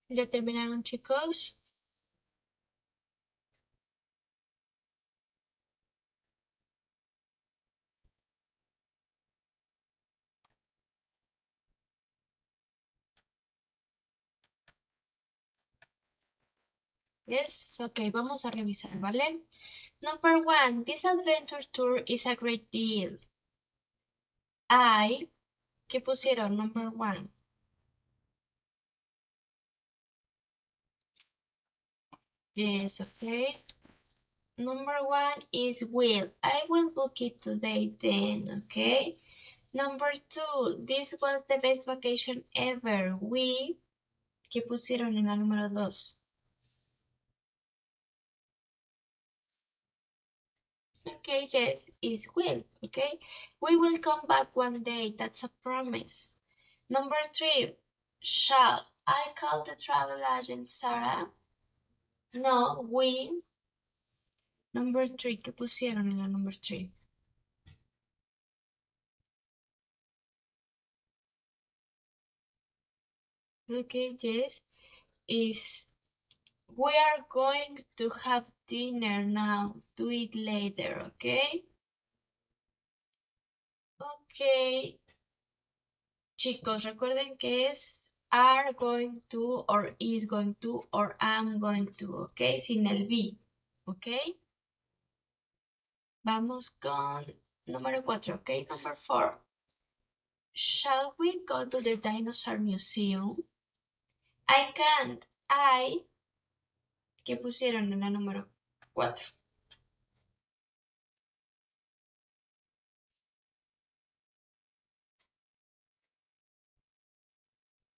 ¿Ya 0.09 0.27
terminaron, 0.29 0.83
chicos? 0.83 1.57
Yes, 17.27 17.79
ok, 17.79 17.99
vamos 18.11 18.43
a 18.43 18.51
revisar, 18.51 18.99
¿vale? 18.99 19.45
Number 20.01 20.37
one, 20.45 20.83
this 20.85 21.05
adventure 21.05 21.63
tour 21.71 22.03
is 22.07 22.25
a 22.25 22.35
great 22.35 22.69
deal. 22.71 23.19
I, 24.71 25.29
¿qué 25.87 26.01
pusieron? 26.01 26.57
Number 26.57 26.89
one. 26.89 27.31
Yes, 32.59 32.99
okay. 32.99 33.55
Number 34.57 34.97
one 35.05 35.39
is 35.53 35.81
will. 35.85 36.29
I 36.43 36.63
will 36.67 36.89
book 36.89 37.21
it 37.21 37.41
today 37.41 37.93
then, 38.01 38.65
okay? 38.65 39.15
Number 39.73 40.11
two, 40.29 40.83
this 40.83 41.15
was 41.21 41.45
the 41.47 41.59
best 41.59 41.85
vacation 41.85 42.43
ever. 42.53 43.17
We, 43.21 43.77
¿qué 44.53 44.67
pusieron 44.67 45.17
en 45.17 45.27
la 45.27 45.37
número 45.37 45.73
dos? 45.73 46.15
Okay, 51.07 51.47
yes, 51.53 51.85
is 52.01 52.27
will, 52.35 52.65
okay? 52.83 53.19
We 53.61 53.77
will 53.77 53.99
come 53.99 54.27
back 54.27 54.53
one 54.57 54.83
day, 54.83 55.15
that's 55.17 55.45
a 55.45 55.49
promise. 55.63 56.35
Number 56.89 57.15
three, 57.33 57.77
shall 58.19 58.85
I 59.07 59.27
call 59.39 59.63
the 59.63 59.77
travel 59.77 60.19
agent 60.37 60.69
Sarah? 60.69 61.29
No, 62.33 62.85
we. 62.89 63.41
Number 64.73 65.07
three, 65.07 65.37
¿qué 65.37 65.51
pusieron 65.51 66.11
en 66.11 66.19
la 66.19 66.27
number 66.27 66.53
three? 66.53 66.91
Okay, 73.71 74.15
yes, 74.19 74.61
is 75.27 75.85
we 76.75 76.91
are 76.91 77.25
going 77.29 77.77
to 77.97 78.09
have 78.09 78.45
dinner 78.67 79.23
now, 79.23 79.75
do 79.95 80.09
it 80.09 80.33
later, 80.35 81.01
okay? 81.07 81.63
Ok. 83.99 84.99
Chicos, 86.37 86.83
recuerden 86.83 87.37
que 87.37 87.67
es 87.69 88.08
are 88.31 88.73
going 88.73 89.21
to, 89.29 89.63
or 89.67 89.91
is 89.99 90.25
going 90.25 90.55
to, 90.61 90.83
or 90.93 91.15
am 91.19 91.59
going 91.59 91.93
to, 91.97 92.15
ok? 92.15 92.57
Sin 92.57 92.87
el 92.87 93.07
be? 93.07 93.37
Vamos 96.23 96.69
con 96.79 97.25
número 97.67 98.03
4, 98.03 98.35
ok? 98.35 98.67
Number 98.69 98.95
4. 98.95 99.39
Shall 100.53 101.15
we 101.17 101.39
go 101.45 101.65
to 101.65 101.81
the 101.81 101.95
dinosaur 101.97 102.57
museum? 102.57 103.37
I 104.47 104.71
can't. 104.75 105.25
I. 105.49 106.05
¿Qué 107.25 107.37
pusieron 107.37 107.91
en 107.93 107.99
la 107.99 108.09
número 108.09 108.47
4? 108.93 109.38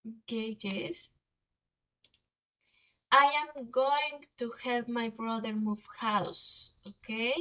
Yes. 0.04 1.10
I 3.12 3.32
am 3.42 3.70
going 3.70 4.24
to 4.38 4.50
help 4.64 4.88
my 4.88 5.10
brother 5.10 5.52
move 5.52 5.84
house, 6.00 6.78
okay? 6.86 7.34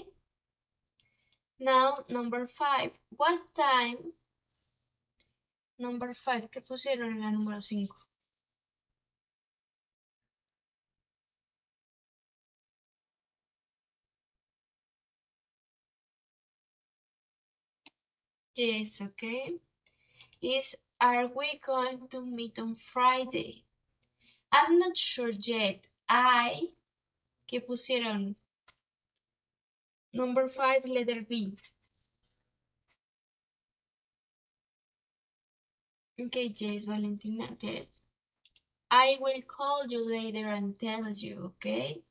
Now, 1.60 2.04
number 2.10 2.48
five. 2.48 2.92
What 3.16 3.40
time? 3.56 4.14
Number 5.80 6.14
five. 6.14 6.50
¿Qué 6.52 6.62
pusieron 6.62 7.14
en 7.14 7.22
la 7.22 7.32
número 7.32 7.62
cinco? 7.62 7.96
Yes, 18.56 19.02
okay. 19.02 19.58
Is 20.42 20.76
are 21.02 21.28
we 21.36 21.60
going 21.66 22.08
to 22.10 22.22
meet 22.22 22.60
on 22.60 22.78
Friday? 22.94 23.66
I'm 24.52 24.78
not 24.78 24.96
sure 24.96 25.30
yet. 25.30 25.88
I. 26.08 26.62
¿Qué 27.48 27.60
pusieron? 27.60 28.36
Number 30.14 30.48
five, 30.48 30.86
letter 30.86 31.22
B. 31.28 31.58
Okay, 36.20 36.54
yes, 36.56 36.86
Valentina, 36.86 37.48
yes. 37.62 38.00
I 38.92 39.18
will 39.20 39.42
call 39.48 39.88
you 39.88 40.06
later 40.06 40.48
and 40.48 40.80
tell 40.80 41.10
you, 41.10 41.54
okay? 41.56 42.04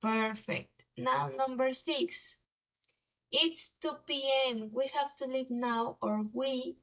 Perfect. 0.00 0.70
Now, 0.96 1.30
number 1.36 1.72
six. 1.72 2.40
It's 3.32 3.74
2 3.82 3.90
p.m. 4.06 4.70
We 4.72 4.88
have 4.94 5.16
to 5.16 5.26
leave 5.26 5.50
now 5.50 5.96
or 6.00 6.24
we. 6.32 6.76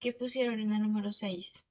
¿Qué 0.00 0.12
pusieron 0.14 0.58
en 0.60 0.70
la 0.70 0.78
número 0.78 1.12
6? 1.12 1.66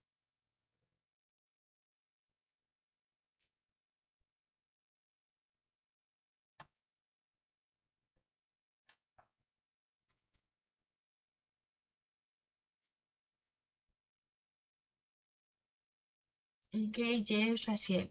Okay, 16.74 17.24
yes, 17.28 17.68
Raciel. 17.68 18.10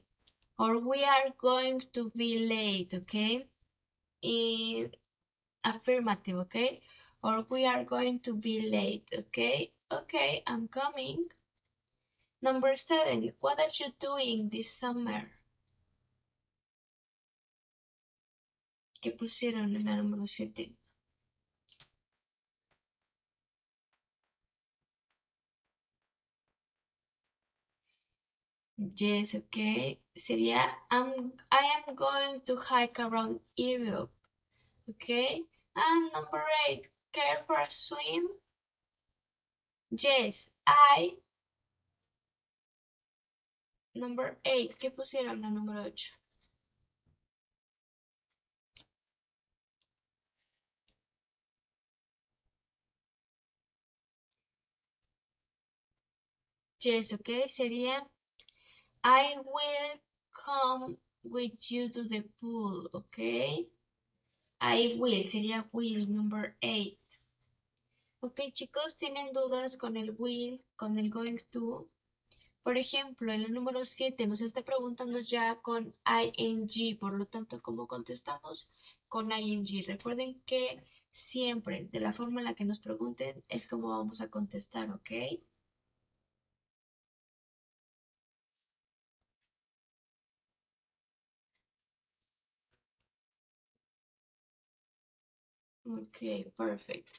Or 0.59 0.79
we 0.79 1.05
are 1.05 1.31
going 1.41 1.81
to 1.95 2.11
be 2.11 2.39
late, 2.39 2.93
okay? 2.95 3.47
In 4.23 4.93
affirmative, 5.64 6.37
okay? 6.47 6.83
Or 7.23 7.47
we 7.51 7.66
are 7.66 7.85
going 7.85 8.21
to 8.21 8.35
be 8.35 8.71
late, 8.71 9.09
okay? 9.16 9.73
Okay, 9.91 10.43
I'm 10.47 10.68
coming. 10.68 11.28
Number 12.43 12.74
seven, 12.76 13.32
what 13.41 13.59
are 13.59 13.70
you 13.72 13.86
doing 13.99 14.51
this 14.51 14.70
summer? 14.78 15.30
¿Qué 19.01 19.12
pusieron 19.12 19.74
en 19.76 19.84
la 19.86 19.97
número 19.97 20.26
7? 20.26 20.74
Yes, 28.97 29.34
okay. 29.34 30.01
Sería 30.16 30.61
I'm, 30.91 31.32
I 31.51 31.82
am 31.89 31.95
going 31.95 32.43
to 32.43 32.57
hike 32.57 33.01
around 33.01 33.41
Europe. 33.57 34.11
Okay. 34.91 35.43
And 35.74 36.12
number 36.12 36.45
eight, 36.68 36.89
care 37.12 37.43
for 37.47 37.59
a 37.59 37.70
swim? 37.70 38.28
Yes, 39.91 40.51
I. 40.66 41.16
Number 43.95 44.39
eight, 44.45 44.76
¿qué 44.78 44.91
pusieron 44.91 45.41
la 45.41 45.51
número 45.51 45.82
8? 45.82 46.12
Yes, 56.80 57.12
okay. 57.12 57.49
Sería 57.49 58.01
I 59.05 59.36
will 59.45 60.01
come 60.32 60.97
with 61.24 61.53
you 61.70 61.89
to 61.91 62.05
the 62.05 62.24
pool, 62.41 62.89
okay? 62.95 63.66
I 64.61 64.97
will, 64.99 65.24
sería 65.24 65.64
will, 65.72 66.07
number 66.07 66.55
8. 66.62 66.99
Ok, 68.21 68.41
chicos, 68.53 68.97
¿tienen 68.97 69.33
dudas 69.33 69.77
con 69.77 69.97
el 69.97 70.14
will, 70.16 70.62
con 70.77 71.01
el 71.01 71.11
going 71.11 71.39
to? 71.51 71.89
Por 72.62 72.79
ejemplo, 72.79 73.33
en 73.33 73.43
el 73.43 73.53
número 73.53 73.85
7 73.85 74.27
nos 74.27 74.41
está 74.43 74.62
preguntando 74.62 75.21
ya 75.21 75.61
con 75.62 75.95
ing, 76.37 76.99
por 76.99 77.14
lo 77.19 77.27
tanto, 77.27 77.62
¿cómo 77.62 77.87
contestamos? 77.89 78.71
Con 79.09 79.33
ing. 79.33 79.66
Recuerden 79.87 80.43
que 80.47 80.85
siempre, 81.12 81.87
de 81.93 82.01
la 82.01 82.12
forma 82.12 82.41
en 82.41 82.47
la 82.47 82.55
que 82.55 82.64
nos 82.66 82.81
pregunten, 82.81 83.45
es 83.49 83.69
como 83.69 83.91
vamos 83.91 84.21
a 84.23 84.31
contestar, 84.31 84.91
¿ok? 84.93 85.11
Ok, 95.85 96.53
perfecto. 96.57 97.19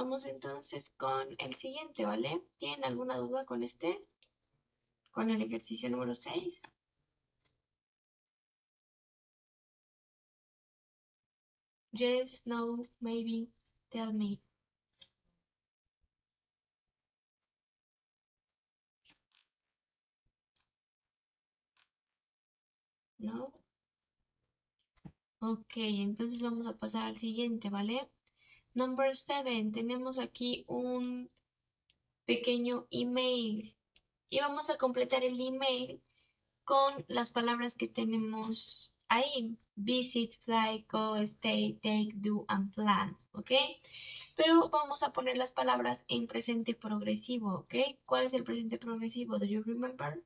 Vamos 0.00 0.24
entonces 0.24 0.94
con 0.96 1.28
el 1.36 1.54
siguiente, 1.56 2.06
¿vale? 2.06 2.42
¿Tienen 2.56 2.84
alguna 2.84 3.18
duda 3.18 3.44
con 3.44 3.62
este? 3.62 4.02
con 5.10 5.28
el 5.28 5.42
ejercicio 5.42 5.90
número 5.90 6.14
6. 6.14 6.62
Yes, 11.92 12.46
no, 12.46 12.86
maybe, 12.98 13.48
tell 13.90 14.14
me. 14.14 14.40
¿No? 23.18 23.52
Ok, 25.42 25.72
entonces 25.76 26.40
vamos 26.40 26.66
a 26.66 26.78
pasar 26.78 27.06
al 27.08 27.18
siguiente, 27.18 27.68
¿vale? 27.68 28.08
Number 28.80 29.14
7, 29.14 29.72
tenemos 29.74 30.18
aquí 30.18 30.64
un 30.66 31.30
pequeño 32.24 32.86
email 32.90 33.76
y 34.30 34.40
vamos 34.40 34.70
a 34.70 34.78
completar 34.78 35.22
el 35.22 35.38
email 35.38 36.00
con 36.64 37.04
las 37.06 37.28
palabras 37.28 37.74
que 37.74 37.88
tenemos 37.88 38.94
ahí. 39.08 39.58
Visit, 39.74 40.32
fly, 40.46 40.86
go, 40.88 41.16
stay, 41.16 41.74
take, 41.82 42.12
do, 42.14 42.46
and 42.48 42.74
plan, 42.74 43.18
¿ok? 43.32 43.50
Pero 44.34 44.70
vamos 44.70 45.02
a 45.02 45.12
poner 45.12 45.36
las 45.36 45.52
palabras 45.52 46.06
en 46.08 46.26
presente 46.26 46.74
progresivo, 46.74 47.56
¿ok? 47.56 47.74
¿Cuál 48.06 48.24
es 48.24 48.32
el 48.32 48.44
presente 48.44 48.78
progresivo? 48.78 49.38
Do 49.38 49.44
you 49.44 49.62
remember? 49.62 50.24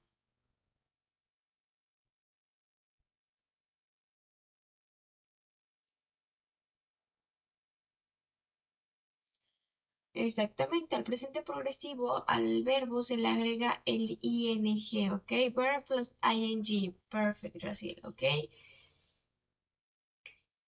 Exactamente, 10.15 10.95
al 10.95 11.03
presente 11.03 11.43
progresivo, 11.43 12.25
al 12.29 12.63
verbo 12.63 13.03
se 13.03 13.17
le 13.17 13.27
agrega 13.27 13.83
el 13.85 14.17
ing, 14.23 15.11
¿ok? 15.11 15.33
Verb 15.53 15.85
plus 15.87 16.15
ing, 16.23 16.95
perfect, 17.11 17.57
Brasil, 17.61 18.01
¿ok? 18.05 18.23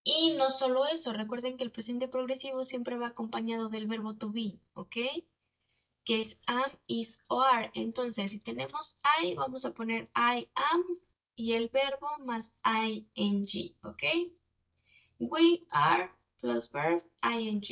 Y 0.02 0.34
no 0.36 0.50
solo 0.50 0.84
eso, 0.86 1.12
recuerden 1.12 1.56
que 1.56 1.62
el 1.62 1.70
presente 1.70 2.08
progresivo 2.08 2.64
siempre 2.64 2.98
va 2.98 3.06
acompañado 3.06 3.68
del 3.68 3.86
verbo 3.86 4.16
to 4.16 4.32
be, 4.32 4.58
¿ok? 4.74 4.96
Que 6.04 6.20
es 6.20 6.40
am, 6.46 6.72
is 6.88 7.22
o 7.28 7.40
are. 7.40 7.70
Entonces, 7.74 8.32
si 8.32 8.40
tenemos 8.40 8.98
I, 9.22 9.34
vamos 9.34 9.64
a 9.64 9.72
poner 9.72 10.10
I 10.16 10.48
am 10.54 10.82
y 11.36 11.52
el 11.52 11.68
verbo 11.68 12.08
más 12.24 12.52
ing, 13.14 13.46
¿ok? 13.84 14.02
We 15.20 15.66
are 15.70 16.10
plus 16.40 16.70
verb 16.72 17.04
ing 17.22 17.62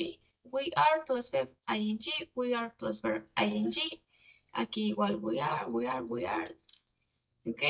we 0.53 0.73
are 0.77 1.05
plus 1.07 1.31
verb 1.31 1.49
ing, 1.69 1.99
we 2.35 2.55
are 2.55 2.73
plus 2.79 3.01
verb 3.01 3.25
ing, 3.39 3.73
aquí 4.53 4.93
igual 4.93 5.21
we 5.21 5.41
are, 5.41 5.69
we 5.69 5.87
are, 5.87 6.03
we 6.03 6.27
are, 6.27 6.49
¿ok? 7.47 7.63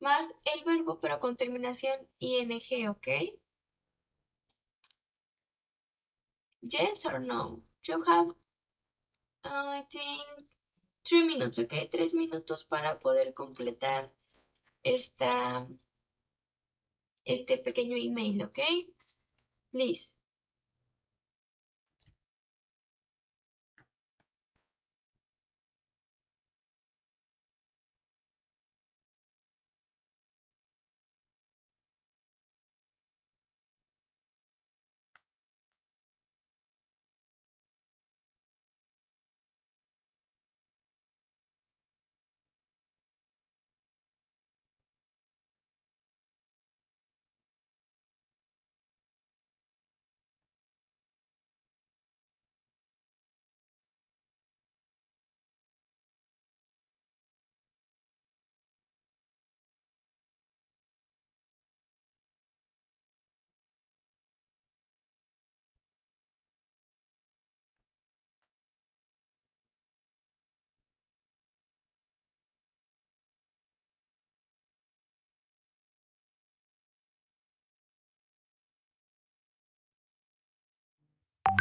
Más 0.00 0.32
el 0.44 0.64
verbo 0.64 1.00
pero 1.00 1.18
con 1.20 1.36
terminación 1.36 1.98
ing, 2.18 2.88
¿ok? 2.88 3.08
Yes 6.62 7.04
or 7.06 7.20
no? 7.20 7.62
You 7.84 8.02
have, 8.02 8.34
I 9.44 9.84
think, 9.88 10.48
three 11.04 11.24
minutes, 11.24 11.58
¿ok? 11.58 11.88
Tres 11.90 12.14
minutos 12.14 12.64
para 12.64 12.98
poder 12.98 13.34
completar 13.34 14.12
esta, 14.82 15.68
este 17.24 17.58
pequeño 17.58 17.96
email, 17.96 18.42
¿ok? 18.42 18.58
Please. 19.70 20.15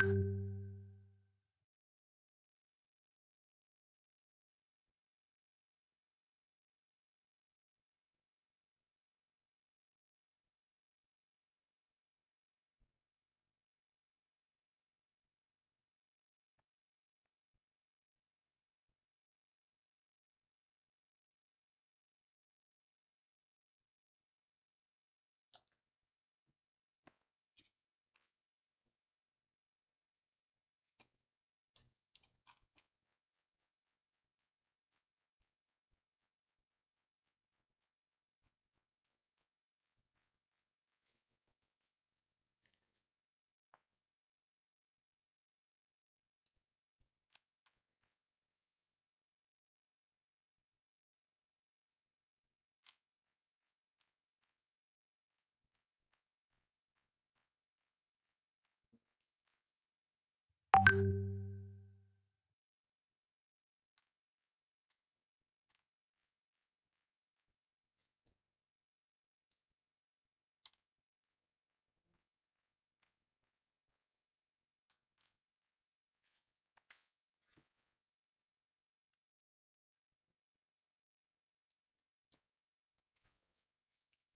you 0.03 0.44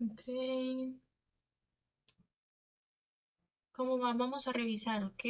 Ok. 0.01 0.23
¿Cómo 3.71 3.97
va? 3.97 4.13
Vamos 4.13 4.47
a 4.47 4.51
revisar, 4.53 5.03
¿ok? 5.03 5.25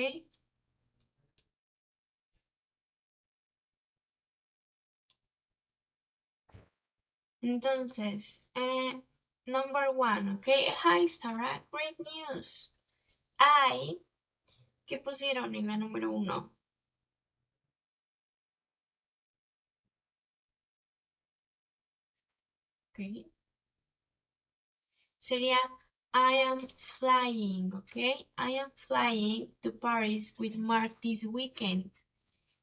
Entonces, 7.42 8.50
eh, 8.56 9.04
number 9.46 9.90
one, 9.94 10.36
¿ok? 10.36 10.48
Hi, 10.86 11.10
Sarah, 11.10 11.66
great 11.70 11.98
news. 12.00 12.72
I, 13.40 14.02
¿qué 14.88 15.00
pusieron 15.00 15.56
en 15.56 15.68
la 15.68 15.78
número 15.78 16.12
uno? 16.12 16.54
Ok. 22.94 23.00
Sería 25.30 25.60
I 26.12 26.42
am 26.42 26.68
flying, 26.98 27.72
okay? 27.76 28.26
I 28.36 28.54
am 28.54 28.72
flying 28.88 29.54
to 29.62 29.72
Paris 29.72 30.34
with 30.40 30.56
Mark 30.56 30.92
this 31.04 31.24
weekend. 31.24 31.92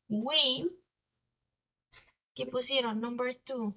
We, 0.08 0.68
¿qué 2.34 2.44
pusieron? 2.50 2.98
Number 3.00 3.32
two. 3.34 3.72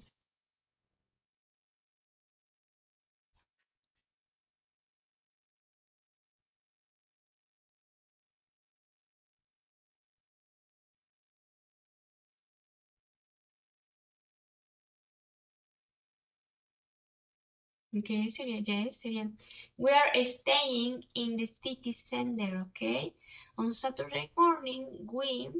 Okay, 17.92 18.30
sería 18.30 18.60
yes, 18.60 18.98
sería 19.00 19.28
we 19.76 19.90
are 19.90 20.24
staying 20.24 21.04
in 21.14 21.36
the 21.36 21.46
city 21.62 21.92
center, 21.92 22.66
okay? 22.68 23.14
On 23.58 23.74
Saturday 23.74 24.30
morning, 24.36 25.08
we 25.12 25.50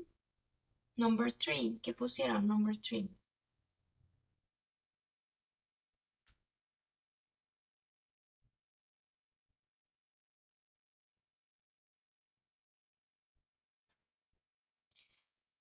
number 0.96 1.28
three. 1.30 1.80
¿Qué 1.82 1.92
pusieron? 1.92 2.46
Number 2.46 2.74
three. 2.74 3.08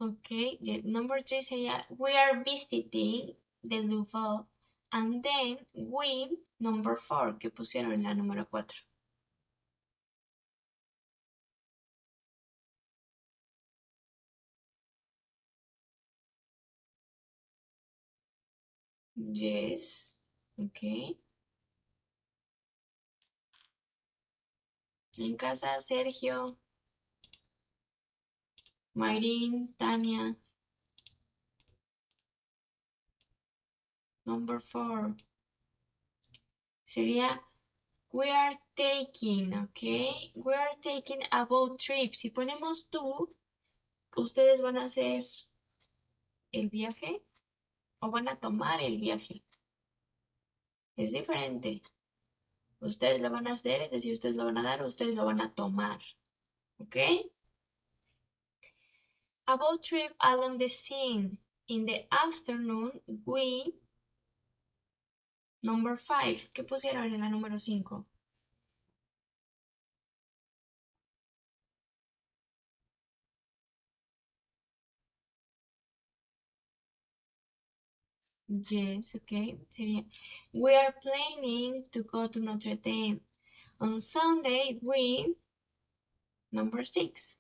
Okay, 0.01 0.57
the 0.61 0.81
number 0.83 1.21
three 1.21 1.41
sería 1.41 1.83
we 1.97 2.15
are 2.15 2.43
visiting 2.43 3.35
the 3.63 3.81
Louvre. 3.81 4.45
And 4.91 5.23
then 5.23 5.57
we, 5.75 6.37
number 6.59 6.95
four, 6.95 7.37
que 7.39 7.49
pusieron 7.51 7.93
en 7.93 8.03
la 8.03 8.13
número 8.15 8.47
cuatro. 8.49 8.77
Yes, 19.15 20.15
okay. 20.57 21.17
En 25.17 25.35
casa, 25.37 25.79
Sergio, 25.81 26.57
Mayrin, 28.95 29.73
Tania. 29.77 30.35
Number 34.29 34.59
four. 34.61 35.15
Sería 36.85 37.41
we 38.11 38.29
are 38.29 38.53
taking, 38.75 39.55
ok? 39.55 39.81
We 40.35 40.53
are 40.53 40.75
taking 40.83 41.23
a 41.31 41.47
boat 41.47 41.79
trip. 41.79 42.13
Si 42.13 42.29
ponemos 42.29 42.87
tú, 42.91 43.35
ustedes 44.15 44.61
van 44.61 44.77
a 44.77 44.85
hacer 44.85 45.23
el 46.51 46.69
viaje 46.69 47.23
o 48.01 48.11
van 48.11 48.27
a 48.27 48.39
tomar 48.39 48.81
el 48.81 48.99
viaje. 48.99 49.43
Es 50.95 51.11
diferente. 51.11 51.81
Ustedes 52.81 53.21
lo 53.21 53.31
van 53.31 53.47
a 53.47 53.53
hacer, 53.53 53.81
es 53.81 53.89
decir, 53.89 54.13
ustedes 54.13 54.35
lo 54.35 54.45
van 54.45 54.59
a 54.59 54.63
dar 54.63 54.83
o 54.83 54.87
ustedes 54.87 55.15
lo 55.15 55.25
van 55.25 55.41
a 55.41 55.55
tomar. 55.55 55.99
¿Ok? 56.77 56.97
A 59.47 59.57
boat 59.57 59.81
trip 59.81 60.13
along 60.19 60.59
the 60.59 60.69
sea. 60.69 61.31
In 61.65 61.85
the 61.85 62.07
afternoon, 62.11 63.01
we 63.25 63.73
Number 65.61 65.97
5. 65.97 66.49
¿Qué 66.53 66.63
pusieron 66.63 67.05
en 67.13 67.21
la 67.21 67.29
número 67.29 67.59
5? 67.59 68.05
Yes, 78.49 79.13
okay. 79.15 79.57
Sería 79.69 80.03
We 80.53 80.75
are 80.75 80.93
planning 81.01 81.85
to 81.91 82.03
go 82.03 82.27
to 82.27 82.39
Notre 82.39 82.75
Dame. 82.75 83.21
On 83.79 83.99
Sunday, 84.01 84.79
we... 84.81 85.35
Number 86.51 86.83
6. 86.83 87.37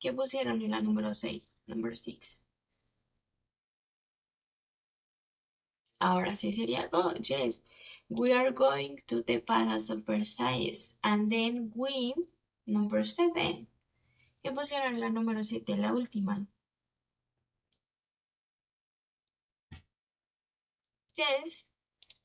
¿Qué 0.00 0.12
pusieron 0.12 0.60
en 0.62 0.72
la 0.72 0.80
número 0.80 1.14
6? 1.14 1.54
Number 1.68 1.96
6. 1.96 2.40
Ahora 6.00 6.34
sí 6.34 6.52
sería 6.52 6.88
go. 6.88 7.12
Yes. 7.14 7.62
We 8.08 8.32
are 8.32 8.52
going 8.52 8.96
to 9.06 9.22
the 9.22 9.38
Palace 9.40 9.90
of 9.92 10.04
Versailles. 10.06 10.96
And 11.02 11.30
then 11.30 11.72
we, 11.76 12.14
number 12.66 13.04
seven. 13.04 13.68
¿Qué 14.42 14.50
pusieron 14.52 14.98
la 14.98 15.10
número 15.10 15.44
7? 15.44 15.76
La 15.76 15.92
última. 15.92 16.46
Yes. 21.14 21.66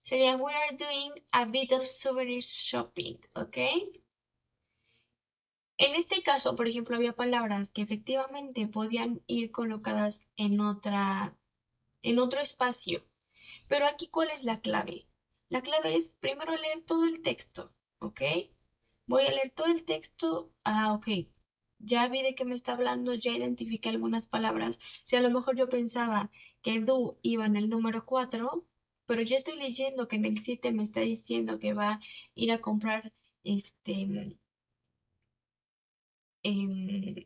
Sería 0.02 0.38
we 0.38 0.53
are 0.53 0.77
doing 0.77 1.11
a 1.34 1.45
bit 1.45 1.73
of 1.73 1.85
souvenir 1.85 2.41
shopping. 2.41 3.19
¿Ok? 3.35 3.57
En 5.77 5.95
este 5.95 6.23
caso, 6.23 6.56
por 6.56 6.68
ejemplo, 6.69 6.95
había 6.95 7.14
palabras 7.14 7.69
que 7.72 7.81
efectivamente 7.81 8.68
podían 8.68 9.22
ir 9.27 9.52
colocadas 9.52 10.26
en 10.38 10.61
otra, 10.61 11.35
en 12.02 12.19
otro 12.19 12.39
espacio. 12.39 13.03
Pero 13.68 13.86
aquí, 13.88 14.08
¿cuál 14.08 14.30
es 14.32 14.44
la 14.44 14.60
clave? 14.62 15.08
La 15.50 15.62
clave 15.62 15.96
es 15.96 16.14
primero 16.20 16.56
leer 16.56 16.84
todo 16.86 17.06
el 17.06 17.22
texto, 17.22 17.74
¿ok? 18.00 18.22
Voy 19.08 19.26
a 19.26 19.32
leer 19.32 19.52
todo 19.52 19.68
el 19.68 19.86
texto. 19.86 20.52
Ah, 20.64 20.94
ok. 20.94 21.08
Ya 21.80 22.08
vi 22.08 22.22
de 22.24 22.36
qué 22.36 22.46
me 22.46 22.56
está 22.56 22.74
hablando, 22.74 23.14
ya 23.14 23.32
identifiqué 23.32 23.90
algunas 23.90 24.28
palabras. 24.28 24.80
Si 25.04 25.16
a 25.16 25.22
lo 25.22 25.30
mejor 25.30 25.56
yo 25.58 25.70
pensaba 25.70 26.32
que 26.62 26.80
do 26.82 27.18
iba 27.22 27.46
en 27.46 27.56
el 27.56 27.70
número 27.70 28.06
4, 28.06 28.66
pero 29.06 29.22
ya 29.22 29.38
estoy 29.38 29.58
leyendo 29.58 30.08
que 30.08 30.16
en 30.18 30.26
el 30.26 30.42
7 30.44 30.72
me 30.72 30.84
está 30.84 31.02
diciendo 31.02 31.60
que 31.60 31.74
va 31.74 31.94
a 31.94 32.00
ir 32.36 32.52
a 32.52 32.62
comprar 32.62 33.14
este 33.44 34.38
em, 36.44 37.26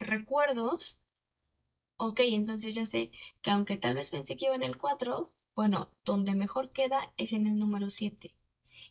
recuerdos, 0.00 0.98
Ok, 2.04 2.18
entonces 2.24 2.74
ya 2.74 2.84
sé 2.84 3.12
que 3.42 3.52
aunque 3.52 3.76
tal 3.76 3.94
vez 3.94 4.10
pensé 4.10 4.36
que 4.36 4.46
iba 4.46 4.56
en 4.56 4.64
el 4.64 4.76
4, 4.76 5.30
bueno, 5.54 5.88
donde 6.04 6.34
mejor 6.34 6.72
queda 6.72 7.12
es 7.16 7.32
en 7.32 7.46
el 7.46 7.60
número 7.60 7.90
7. 7.90 8.34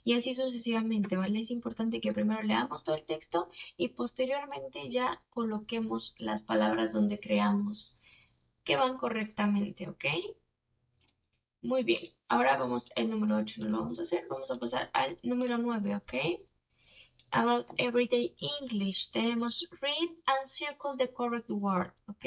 Y 0.06 0.14
así 0.14 0.34
sucesivamente, 0.34 1.18
¿vale? 1.18 1.42
Es 1.42 1.52
importante 1.52 2.00
que 2.00 2.14
primero 2.14 2.42
leamos 2.42 2.86
todo 2.86 2.96
el 2.96 3.04
texto 3.04 3.50
y 3.76 3.90
posteriormente 3.90 4.90
ya 4.90 5.22
coloquemos 5.30 6.16
las 6.20 6.42
palabras 6.42 6.94
donde 6.94 7.20
creamos 7.20 7.98
que 8.64 8.78
van 8.78 8.96
correctamente, 8.98 9.90
¿ok? 9.90 10.06
Muy 11.62 11.84
bien, 11.84 12.04
ahora 12.30 12.56
vamos, 12.56 12.94
el 12.96 13.10
número 13.10 13.36
8 13.36 13.62
no 13.64 13.70
lo 13.72 13.80
vamos 13.80 14.00
a 14.00 14.04
hacer, 14.04 14.26
vamos 14.30 14.50
a 14.52 14.58
pasar 14.58 14.90
al 14.94 15.18
número 15.22 15.58
9, 15.58 15.98
¿ok? 15.98 16.14
About 17.32 17.66
Everyday 17.78 18.36
English, 18.40 19.12
tenemos 19.12 19.68
read 19.82 20.10
and 20.28 20.48
circle 20.48 20.98
the 20.98 21.08
correct 21.14 21.50
word, 21.50 21.94
¿ok? 22.08 22.26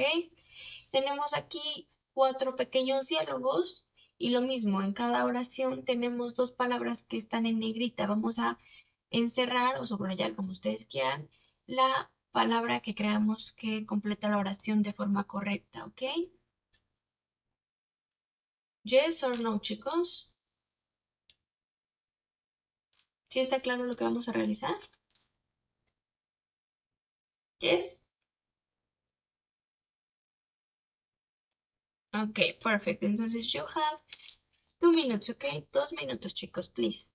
Tenemos 0.91 1.35
aquí 1.35 1.89
cuatro 2.13 2.57
pequeños 2.57 3.09
diálogos 3.09 3.85
y 4.17 4.31
lo 4.31 4.41
mismo, 4.41 4.81
en 4.81 4.93
cada 4.93 5.25
oración 5.25 5.85
tenemos 5.85 6.35
dos 6.35 6.53
palabras 6.53 7.05
que 7.09 7.17
están 7.17 7.47
en 7.47 7.59
negrita. 7.59 8.07
Vamos 8.07 8.39
a 8.39 8.59
encerrar 9.11 9.79
o 9.79 9.87
subrayar, 9.87 10.35
como 10.35 10.53
ustedes 10.53 10.87
quieran, 10.87 11.29
la 11.67 12.11
palabra 12.31 12.81
que 12.81 12.95
creamos 12.95 13.53
que 13.53 13.87
completa 13.87 14.29
la 14.29 14.39
oración 14.39 14.83
de 14.83 14.93
forma 14.93 15.25
correcta, 15.25 15.85
¿ok? 15.85 16.03
Yes 18.85 19.23
or 19.25 19.41
no, 19.41 19.61
chicos? 19.61 20.34
¿Sí 23.35 23.41
está 23.41 23.59
claro 23.59 23.83
lo 23.85 23.97
que 23.97 24.05
vamos 24.05 24.29
a 24.29 24.33
realizar? 24.33 24.77
Yes. 27.61 28.05
Ok, 32.15 32.39
perfecto. 32.63 33.05
Entonces, 33.05 33.53
you 33.53 33.61
have 33.61 33.99
two 34.81 34.93
minutes, 34.93 35.29
ok? 35.31 35.45
Dos 35.71 35.93
minutos, 35.93 36.33
chicos, 36.33 36.69
please. 36.71 37.07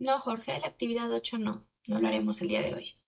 No, 0.00 0.18
Jorge, 0.18 0.58
la 0.58 0.66
actividad 0.66 1.12
8 1.12 1.38
no. 1.38 1.64
No 1.86 2.00
lo 2.00 2.08
haremos 2.08 2.42
el 2.42 2.48
día 2.48 2.62
de 2.62 2.74
hoy. 2.74 2.99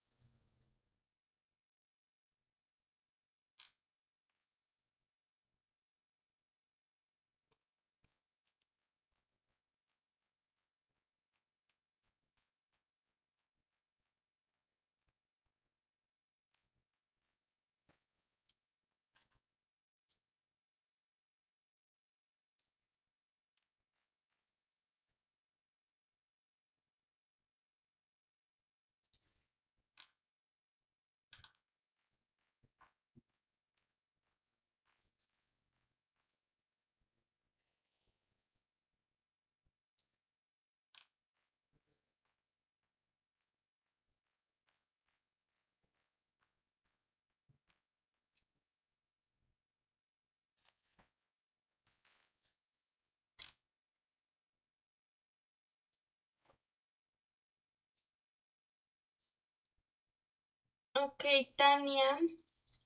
Ok, 61.04 61.24
Tania 61.56 62.18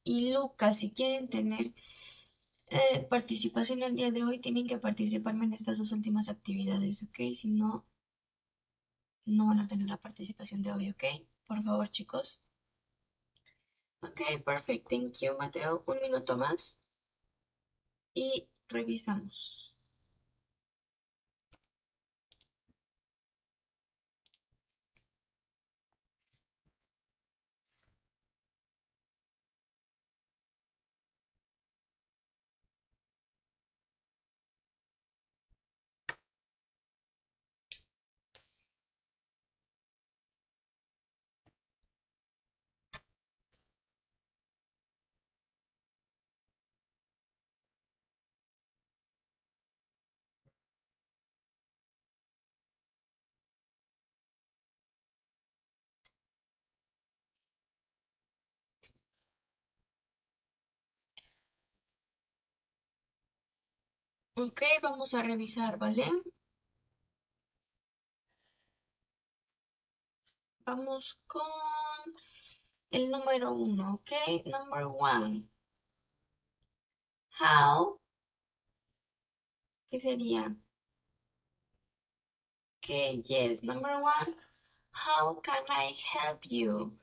y 0.02 0.32
Lucas, 0.32 0.78
si 0.78 0.90
quieren 0.90 1.28
tener 1.28 1.74
eh, 2.70 3.06
participación 3.10 3.82
el 3.82 3.94
día 3.94 4.10
de 4.10 4.24
hoy, 4.24 4.38
tienen 4.38 4.66
que 4.66 4.78
participarme 4.78 5.44
en 5.44 5.52
estas 5.52 5.76
dos 5.78 5.92
últimas 5.92 6.28
actividades, 6.30 7.02
¿ok? 7.02 7.34
Si 7.34 7.48
no, 7.50 7.84
no 9.26 9.46
van 9.48 9.60
a 9.60 9.68
tener 9.68 9.86
la 9.88 9.98
participación 9.98 10.62
de 10.62 10.72
hoy, 10.72 10.90
¿ok? 10.90 11.04
Por 11.46 11.62
favor, 11.62 11.88
chicos. 11.90 12.40
Ok, 14.00 14.20
perfect. 14.44 14.88
Thank 14.88 15.18
you, 15.20 15.36
Mateo. 15.38 15.84
Un 15.86 16.00
minuto 16.00 16.38
más. 16.38 16.80
Y 18.14 18.48
revisamos. 18.68 19.75
Ok, 64.38 64.62
vamos 64.82 65.14
a 65.14 65.22
revisar, 65.22 65.78
¿vale? 65.78 66.04
Vamos 70.66 71.18
con 71.26 71.42
el 72.90 73.10
número 73.10 73.52
uno, 73.52 73.94
¿ok? 73.94 74.10
Number 74.44 74.84
one. 74.84 75.48
How. 77.40 77.98
¿Qué 79.90 80.00
sería? 80.00 80.54
Ok, 82.76 83.22
yes. 83.24 83.62
Number 83.62 83.94
one. 84.02 84.36
How 84.92 85.40
can 85.40 85.64
I 85.70 85.94
help 86.12 86.40
you? 86.44 86.98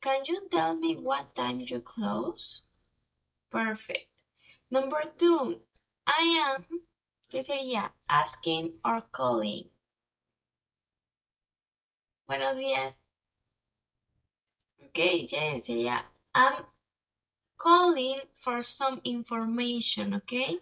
Can 0.00 0.24
you 0.26 0.48
tell 0.48 0.76
me 0.76 0.96
what 0.96 1.34
time 1.34 1.60
you 1.60 1.80
close? 1.80 2.62
Perfect. 3.50 4.12
Number 4.70 5.02
two. 5.18 5.60
I 6.10 6.54
am, 6.56 6.64
¿qué 7.28 7.42
sería? 7.44 7.92
Asking 8.08 8.80
or 8.82 9.02
calling. 9.12 9.70
Buenos 12.26 12.56
días. 12.56 12.98
Ok, 14.80 15.28
yes, 15.30 15.66
sería 15.66 16.10
I'm 16.34 16.64
calling 17.58 18.18
for 18.42 18.62
some 18.62 19.02
information, 19.04 20.14
okay? 20.14 20.58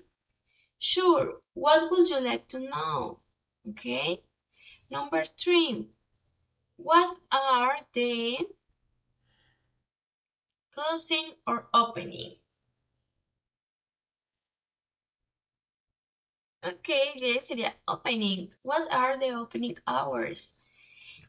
Sure, 0.80 1.40
what 1.54 1.92
would 1.92 2.08
you 2.08 2.18
like 2.18 2.48
to 2.48 2.58
know? 2.58 3.20
Okay? 3.70 4.24
Number 4.90 5.24
three, 5.38 5.86
what 6.76 7.18
are 7.30 7.78
the 7.92 8.38
closing 10.74 11.34
or 11.46 11.68
opening? 11.72 12.36
Okay, 16.64 17.12
yes, 17.16 17.48
sería 17.48 17.72
opening. 17.86 18.52
What 18.62 18.92
are 18.92 19.18
the 19.18 19.30
opening 19.30 19.78
hours? 19.86 20.58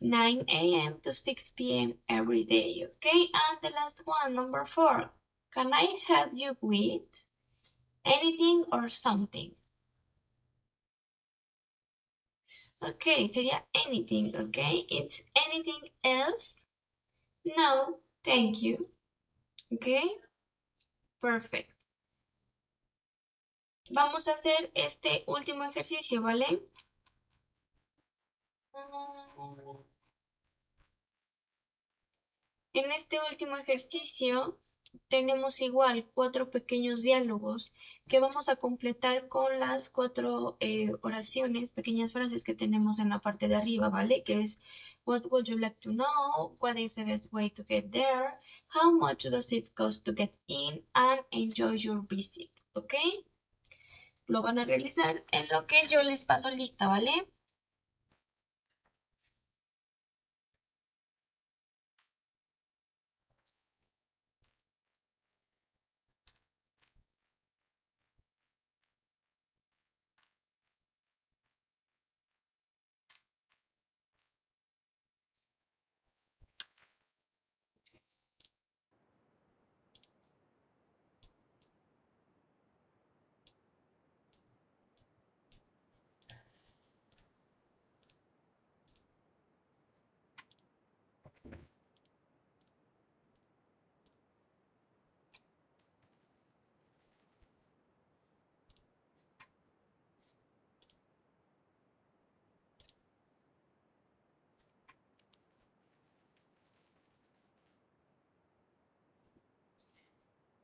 9 0.02 0.46
a.m. 0.48 1.00
to 1.02 1.14
6 1.14 1.52
p.m. 1.52 1.94
every 2.10 2.44
day. 2.44 2.86
Okay, 2.86 3.28
and 3.34 3.62
the 3.62 3.70
last 3.70 4.02
one, 4.06 4.36
number 4.36 4.66
four. 4.66 5.10
Can 5.54 5.74
I 5.74 5.98
help 6.08 6.32
you 6.34 6.56
with 6.62 7.02
anything 8.06 8.66
or 8.72 8.90
something? 8.90 9.56
Okay, 12.82 13.28
sería 13.28 13.64
anything, 13.86 14.36
okay? 14.36 14.86
It's 14.90 15.22
anything 15.48 15.90
else? 16.04 16.56
No, 17.44 18.00
thank 18.24 18.62
you. 18.62 18.88
Okay, 19.74 20.08
perfect. 21.22 21.72
Vamos 23.92 24.28
a 24.28 24.34
hacer 24.34 24.70
este 24.74 25.24
último 25.28 25.64
ejercicio, 25.64 26.22
¿vale? 26.22 26.62
En 32.74 32.92
este 32.92 33.18
último 33.32 33.56
ejercicio 33.58 34.58
tenemos 35.08 35.62
igual 35.62 36.06
cuatro 36.14 36.52
pequeños 36.52 37.02
diálogos 37.02 37.72
que 38.08 38.20
vamos 38.20 38.50
a 38.50 38.58
completar 38.58 39.30
con 39.30 39.60
las 39.60 39.90
cuatro 39.90 40.58
eh, 40.60 40.92
oraciones, 41.02 41.72
pequeñas 41.72 42.12
frases 42.12 42.44
que 42.44 42.56
tenemos 42.56 43.00
en 43.00 43.10
la 43.10 43.20
parte 43.20 43.48
de 43.48 43.56
arriba, 43.56 43.90
¿vale? 43.90 44.24
Que 44.24 44.42
es 44.42 44.60
What 45.06 45.24
would 45.32 45.46
you 45.46 45.58
like 45.58 45.78
to 45.82 45.92
know? 45.92 46.58
What 46.60 46.76
is 46.76 46.96
the 46.96 47.06
best 47.06 47.32
way 47.32 47.50
to 47.52 47.64
get 47.64 47.92
there? 47.92 48.38
How 48.68 48.92
much 48.92 49.24
does 49.24 49.54
it 49.54 49.74
cost 49.74 50.04
to 50.06 50.14
get 50.14 50.34
in? 50.48 50.84
And 50.94 51.22
enjoy 51.32 51.78
your 51.78 52.06
visit, 52.06 52.52
¿ok? 52.74 52.94
Lo 54.28 54.42
van 54.42 54.60
a 54.60 54.66
realizar 54.66 55.24
en 55.32 55.48
lo 55.52 55.66
que 55.68 55.88
yo 55.88 56.04
les 56.04 56.24
paso 56.24 56.50
lista, 56.52 56.88
¿vale? 56.88 57.12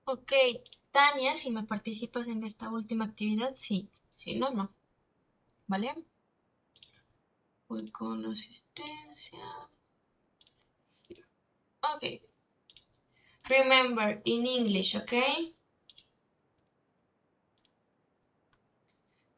Ok, 0.06 0.32
Tania, 0.92 1.36
si 1.36 1.50
me 1.52 1.64
participas 1.64 2.28
en 2.28 2.44
esta 2.44 2.70
última 2.70 3.06
actividad, 3.06 3.56
sí. 3.56 3.90
Si 4.16 4.36
no, 4.36 4.52
no. 4.52 4.74
¿Vale? 5.68 5.96
Voy 7.68 7.90
con 7.92 8.26
asistencia. 8.26 9.40
Ok. 11.82 12.22
Remember, 13.46 14.22
in 14.26 14.46
English, 14.46 14.96
ok? 14.98 15.14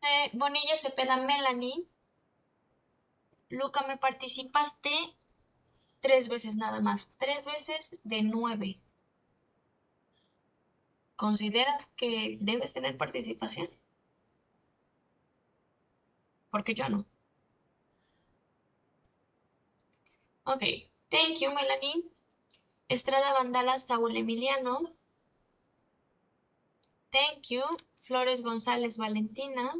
Eh, 0.01 0.29
Bonilla 0.33 0.75
Cepeda 0.77 1.17
Melanie. 1.17 1.87
Luca, 3.49 3.85
me 3.87 3.97
participaste 3.97 4.89
tres 6.01 6.27
veces 6.27 6.55
nada 6.55 6.81
más. 6.81 7.09
Tres 7.17 7.45
veces 7.45 7.99
de 8.03 8.23
nueve. 8.23 8.79
¿Consideras 11.15 11.89
que 11.97 12.37
debes 12.41 12.73
tener 12.73 12.97
participación? 12.97 13.69
Porque 16.49 16.73
yo 16.73 16.89
no. 16.89 17.05
Ok, 20.45 20.63
thank 21.09 21.39
you, 21.39 21.51
Melanie. 21.53 22.05
Estrada 22.87 23.33
Vandala 23.33 23.79
Saúl 23.79 24.15
Emiliano. 24.15 24.93
Thank 27.11 27.47
you. 27.49 27.61
Flores 28.01 28.43
González 28.43 28.97
Valentina. 28.97 29.73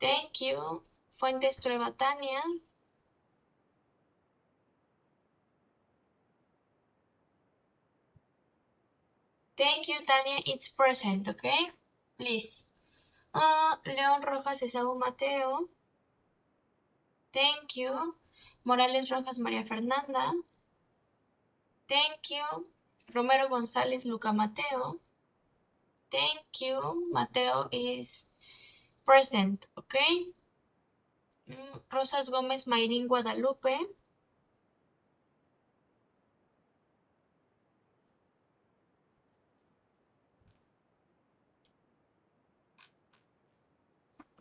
Thank 0.00 0.40
you. 0.40 0.82
Fuentes 1.12 1.58
Trueba 1.60 1.92
Tania. 1.92 2.42
Thank 9.56 9.88
you, 9.88 9.98
Tania. 10.06 10.40
It's 10.46 10.68
present, 10.68 11.28
okay? 11.28 11.70
Please. 12.18 12.64
Uh, 13.34 13.76
León 13.86 14.22
Rojas 14.24 14.62
Esaú 14.62 14.98
Mateo. 14.98 15.68
Thank 17.32 17.76
you. 17.76 18.14
Morales 18.64 19.10
Rojas 19.10 19.38
María 19.38 19.64
Fernanda. 19.66 20.32
Thank 21.88 22.30
you. 22.30 22.66
Romero 23.14 23.48
González 23.48 24.04
Luca 24.04 24.32
Mateo. 24.32 25.00
Thank 26.10 26.60
you. 26.60 27.10
Mateo 27.12 27.68
is 27.72 28.32
present, 29.04 29.66
okay? 29.76 30.26
Mm, 31.48 31.80
Rosas 31.90 32.30
Gómez 32.30 32.66
Mayrín 32.66 33.08
Guadalupe. 33.08 33.76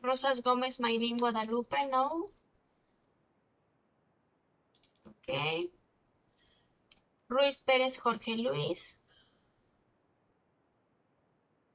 Rosas 0.01 0.41
Gómez 0.41 0.79
Mayrín 0.79 1.17
Guadalupe, 1.17 1.85
no. 1.87 2.31
Ok. 5.05 5.71
Ruiz 7.29 7.63
Pérez 7.63 7.99
Jorge 7.99 8.37
Luis. 8.37 8.97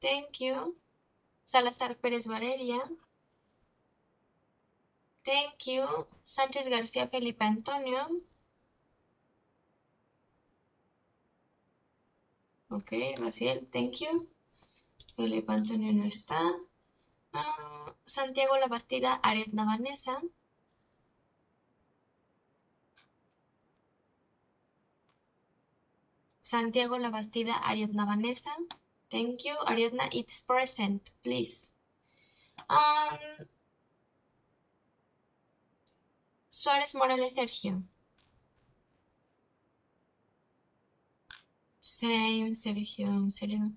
Thank 0.01 0.41
you. 0.41 0.77
Salazar 1.45 1.97
Pérez 1.97 2.27
Valeria. 2.27 2.81
Thank 5.25 5.67
you. 5.67 6.07
Sánchez 6.25 6.69
García 6.69 7.09
Felipe 7.09 7.45
Antonio. 7.45 8.09
Ok, 12.69 12.93
Raciel, 13.19 13.69
thank 13.73 13.95
you. 14.01 14.29
Felipe 15.17 15.53
Antonio 15.53 15.93
no 15.93 16.05
está. 16.05 16.41
Santiago 18.05 18.57
La 18.57 18.69
Bastida, 18.69 19.21
Ariadna 19.23 19.65
Vanessa. 19.65 20.21
Santiago 26.43 26.99
La 26.99 27.11
Bastida, 27.11 27.57
Ariadna 27.57 28.07
Vanessa. 28.07 28.51
Thank 29.11 29.45
you. 29.45 29.57
Ariadna, 29.67 30.09
it's 30.13 30.43
present, 30.43 31.11
please. 31.23 31.73
Um, 32.71 33.19
Suárez 36.51 36.95
Morales 36.95 37.35
Sergio. 37.35 37.83
Same, 41.81 42.55
Sergio, 42.55 43.09
en 43.09 43.31
serio. 43.31 43.73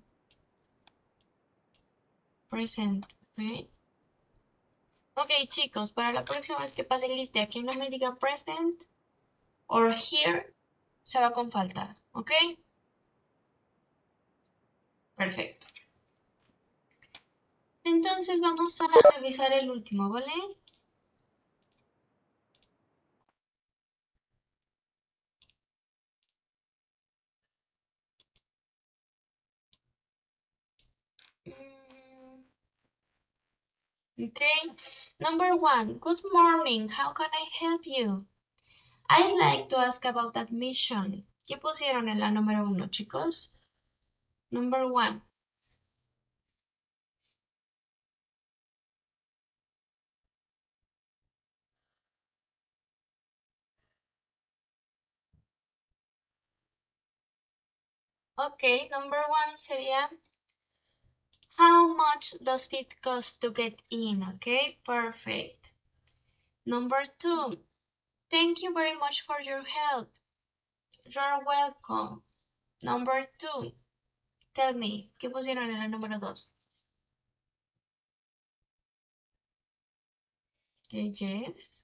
Present, 2.49 3.05
ok. 5.15 5.31
Chicos, 5.49 5.91
para 5.91 6.13
la 6.13 6.25
próxima 6.25 6.59
vez 6.59 6.71
que 6.71 6.83
pase 6.83 7.07
lista, 7.07 7.47
quien 7.47 7.65
no 7.65 7.73
me 7.73 7.89
diga 7.89 8.15
present 8.17 8.83
or 9.67 9.93
here, 9.93 10.53
se 11.03 11.19
va 11.19 11.31
con 11.31 11.51
falta, 11.51 11.95
ok. 12.13 12.31
Perfecto. 15.15 15.67
Entonces 17.83 18.39
vamos 18.39 18.79
a 18.81 18.87
revisar 19.15 19.51
el 19.53 19.69
último, 19.69 20.09
¿vale? 20.09 20.31
Okay, 34.21 34.75
number 35.21 35.55
one, 35.55 35.97
good 35.97 36.19
morning, 36.33 36.89
how 36.89 37.13
can 37.13 37.29
I 37.31 37.45
help 37.57 37.83
you? 37.85 38.25
I'd 39.09 39.31
like 39.39 39.69
to 39.69 39.77
ask 39.79 40.03
about 40.03 40.35
admission. 40.35 41.25
¿Qué 41.47 41.57
pusieron 41.57 42.09
en 42.09 42.19
la 42.19 42.29
número 42.29 42.65
uno, 42.65 42.87
chicos? 42.89 43.55
Number 44.51 44.87
one. 44.91 45.21
Okay, 58.37 58.89
number 58.89 59.19
one 59.19 59.55
sería 59.55 60.09
How 61.59 61.93
much 61.93 62.35
does 62.41 62.69
it 62.71 63.01
cost 63.01 63.41
to 63.41 63.51
get 63.51 63.81
in? 63.89 64.23
Okay, 64.35 64.77
perfect. 64.85 65.65
Number 66.65 67.03
two, 67.19 67.57
thank 68.31 68.61
you 68.61 68.73
very 68.73 68.95
much 68.95 69.23
for 69.23 69.41
your 69.41 69.63
help. 69.65 70.09
You're 71.03 71.43
welcome. 71.45 72.23
Number 72.81 73.27
two, 73.37 73.73
tell 74.55 74.73
me, 74.73 75.11
¿qué 75.19 75.29
pusieron 75.29 75.69
en 75.69 75.79
la 75.79 75.87
número 75.89 76.17
dos? 76.17 76.49
Okay, 80.85 81.13
yes. 81.13 81.81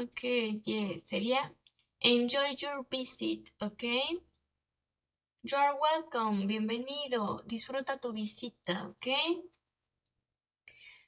Ok, 0.00 0.22
yes, 0.64 1.02
sería 1.08 1.52
enjoy 1.98 2.54
your 2.56 2.86
visit, 2.88 3.50
ok. 3.58 3.82
You're 5.42 5.74
welcome, 5.80 6.46
bienvenido, 6.46 7.42
disfruta 7.48 7.98
tu 7.98 8.12
visita, 8.12 8.86
ok. 8.90 9.08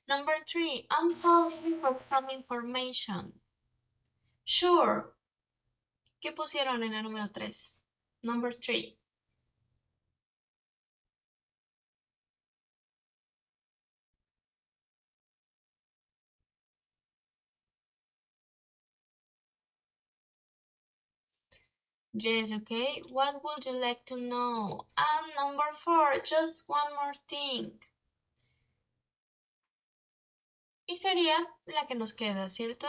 Number 0.09 0.35
three, 0.45 0.89
I'm 0.91 1.15
sorry 1.15 1.79
for 1.81 2.01
some 2.09 2.31
information. 2.31 3.33
Sure. 4.45 5.15
¿Qué 6.21 6.33
pusieron 6.33 6.83
en 6.83 6.93
el 6.93 7.05
número 7.05 7.31
3? 7.31 7.77
Number 8.23 8.53
3. 8.53 9.00
Yes, 22.13 22.51
okay. 22.53 23.03
What 23.13 23.43
would 23.45 23.67
you 23.67 23.73
like 23.73 24.05
to 24.07 24.17
know? 24.17 24.85
And 24.99 25.33
number 25.37 25.71
four, 25.85 26.15
just 26.25 26.69
one 26.69 26.93
more 26.95 27.15
thing. 27.29 27.73
Y 30.89 30.97
sería 30.97 31.37
la 31.67 31.87
que 31.87 31.95
nos 31.95 32.15
queda, 32.15 32.51
¿cierto? 32.51 32.89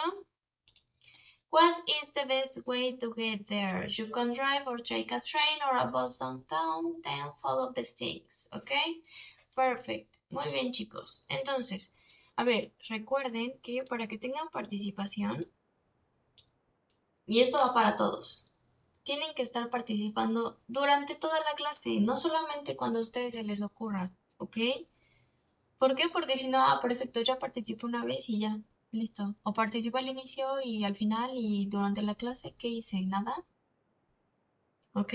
What 1.52 1.84
is 2.02 2.12
the 2.14 2.26
best 2.26 2.66
way 2.66 2.94
to 2.98 3.14
get 3.14 3.48
there? 3.48 3.86
You 3.88 4.08
can 4.08 4.34
drive 4.34 4.68
or 4.68 4.78
take 4.78 5.12
a 5.12 5.20
train 5.20 5.60
or 5.70 5.78
a 5.78 5.92
bus 5.92 6.18
downtown, 6.18 7.02
then 7.04 7.32
follow 7.44 7.74
the 7.76 7.84
things, 7.84 8.48
¿ok? 8.54 8.72
Perfect. 9.56 10.08
Muy 10.32 10.50
bien, 10.52 10.72
chicos. 10.72 11.26
Entonces, 11.30 11.94
a 12.38 12.44
ver, 12.44 12.72
recuerden 12.90 13.60
que 13.62 13.84
para 13.84 14.08
que 14.08 14.18
tengan 14.18 14.50
participación, 14.50 15.46
y 17.28 17.42
esto 17.42 17.58
va 17.60 17.74
para 17.74 17.96
todos, 17.96 18.51
tienen 19.04 19.34
que 19.36 19.42
estar 19.42 19.70
participando 19.70 20.60
durante 20.68 21.16
toda 21.16 21.40
la 21.40 21.56
clase, 21.56 22.00
no 22.02 22.18
solamente 22.18 22.76
cuando 22.76 23.00
a 23.00 23.02
ustedes 23.02 23.34
se 23.34 23.44
les 23.44 23.62
ocurra, 23.62 24.12
¿ok? 24.38 24.58
¿Por 25.80 25.96
qué? 25.96 26.04
Porque 26.14 26.38
si 26.38 26.48
no, 26.50 26.60
ah, 26.60 26.80
perfecto, 26.82 27.22
ya 27.22 27.40
participo 27.40 27.88
una 27.88 28.06
vez 28.06 28.30
y 28.30 28.40
ya, 28.40 28.60
listo. 28.92 29.36
O 29.44 29.54
participo 29.54 29.98
al 29.98 30.08
inicio 30.08 30.46
y 30.64 30.84
al 30.84 30.96
final 30.96 31.32
y 31.34 31.66
durante 31.68 32.02
la 32.04 32.16
clase, 32.16 32.54
¿qué 32.58 32.68
hice? 32.68 33.02
Nada. 33.02 33.34
¿Ok? 34.94 35.14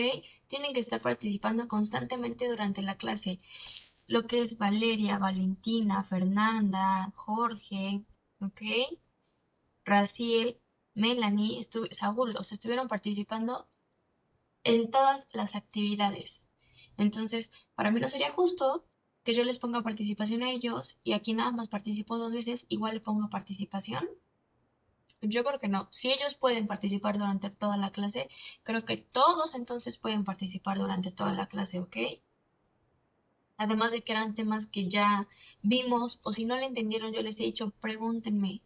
Tienen 0.49 0.75
que 0.75 0.81
estar 0.81 1.01
participando 1.01 1.69
constantemente 1.69 2.49
durante 2.49 2.83
la 2.83 2.97
clase. 2.97 3.41
Lo 4.07 4.27
que 4.27 4.41
es 4.41 4.59
Valeria, 4.59 5.19
Valentina, 5.19 6.03
Fernanda, 6.05 7.13
Jorge, 7.15 8.03
¿ok? 8.41 8.63
Raciel, 9.85 10.59
Melanie, 10.95 11.63
Saúl, 11.93 12.35
o 12.37 12.43
sea, 12.43 12.55
estuvieron 12.57 12.89
participando 12.89 13.69
en 14.67 14.91
todas 14.91 15.29
las 15.33 15.55
actividades. 15.55 16.47
Entonces, 16.97 17.53
para 17.75 17.91
mí 17.91 18.01
no 18.01 18.09
sería 18.09 18.33
justo 18.33 18.85
que 19.23 19.35
yo 19.35 19.45
les 19.45 19.59
ponga 19.59 19.83
participación 19.83 20.43
a 20.43 20.51
ellos 20.51 20.99
y 21.05 21.13
aquí 21.13 21.35
nada 21.35 21.53
más 21.53 21.69
participo 21.69 22.19
dos 22.19 22.33
veces, 22.33 22.67
igual 22.69 22.95
le 22.95 23.01
pongo 23.01 23.31
participación. 23.31 24.09
Yo 25.21 25.45
creo 25.45 25.59
que 25.59 25.69
no. 25.69 25.89
Si 25.91 26.11
ellos 26.11 26.35
pueden 26.35 26.67
participar 26.67 27.19
durante 27.19 27.51
toda 27.51 27.77
la 27.77 27.91
clase, 27.91 28.29
creo 28.63 28.85
que 28.85 28.97
todos 28.97 29.55
entonces 29.55 29.99
pueden 29.99 30.25
participar 30.25 30.79
durante 30.79 31.11
toda 31.11 31.33
la 31.33 31.47
clase, 31.47 31.81
¿ok? 31.81 31.97
Además 33.57 33.93
de 33.93 34.03
que 34.03 34.13
eran 34.13 34.35
temas 34.35 34.67
que 34.67 34.89
ya 34.89 35.27
vimos, 35.63 36.21
o 36.23 36.33
si 36.33 36.45
no 36.45 36.57
le 36.57 36.67
entendieron, 36.67 37.13
yo 37.13 37.23
les 37.23 37.41
he 37.41 37.45
dicho, 37.45 37.71
pregúntenme. 37.81 38.63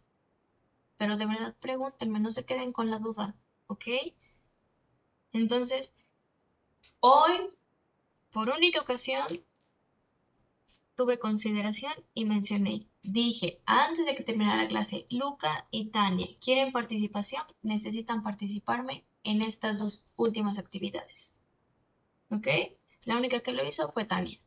Pero 0.97 1.15
de 1.15 1.25
verdad, 1.25 1.55
pregúntenme, 1.59 2.19
no 2.19 2.31
se 2.31 2.45
queden 2.45 2.73
con 2.73 2.91
la 2.91 2.99
duda, 2.99 3.35
¿ok? 3.67 3.85
Entonces, 5.33 5.93
hoy, 6.99 7.49
por 8.31 8.49
única 8.49 8.81
ocasión, 8.81 9.43
tuve 10.95 11.19
consideración 11.19 11.93
y 12.13 12.25
mencioné. 12.25 12.87
Dije, 13.01 13.59
antes 13.65 14.05
de 14.05 14.15
que 14.15 14.23
terminara 14.23 14.63
la 14.63 14.69
clase, 14.69 15.07
Luca 15.09 15.67
y 15.71 15.89
Tania 15.89 16.27
quieren 16.39 16.71
participación, 16.71 17.43
necesitan 17.63 18.21
participarme 18.21 19.05
en 19.23 19.41
estas 19.41 19.79
dos 19.79 20.13
últimas 20.17 20.57
actividades. 20.57 21.33
¿Ok? 22.29 22.47
La 23.03 23.17
única 23.17 23.39
que 23.39 23.53
lo 23.53 23.65
hizo 23.65 23.91
fue 23.91 24.05
Tania. 24.05 24.39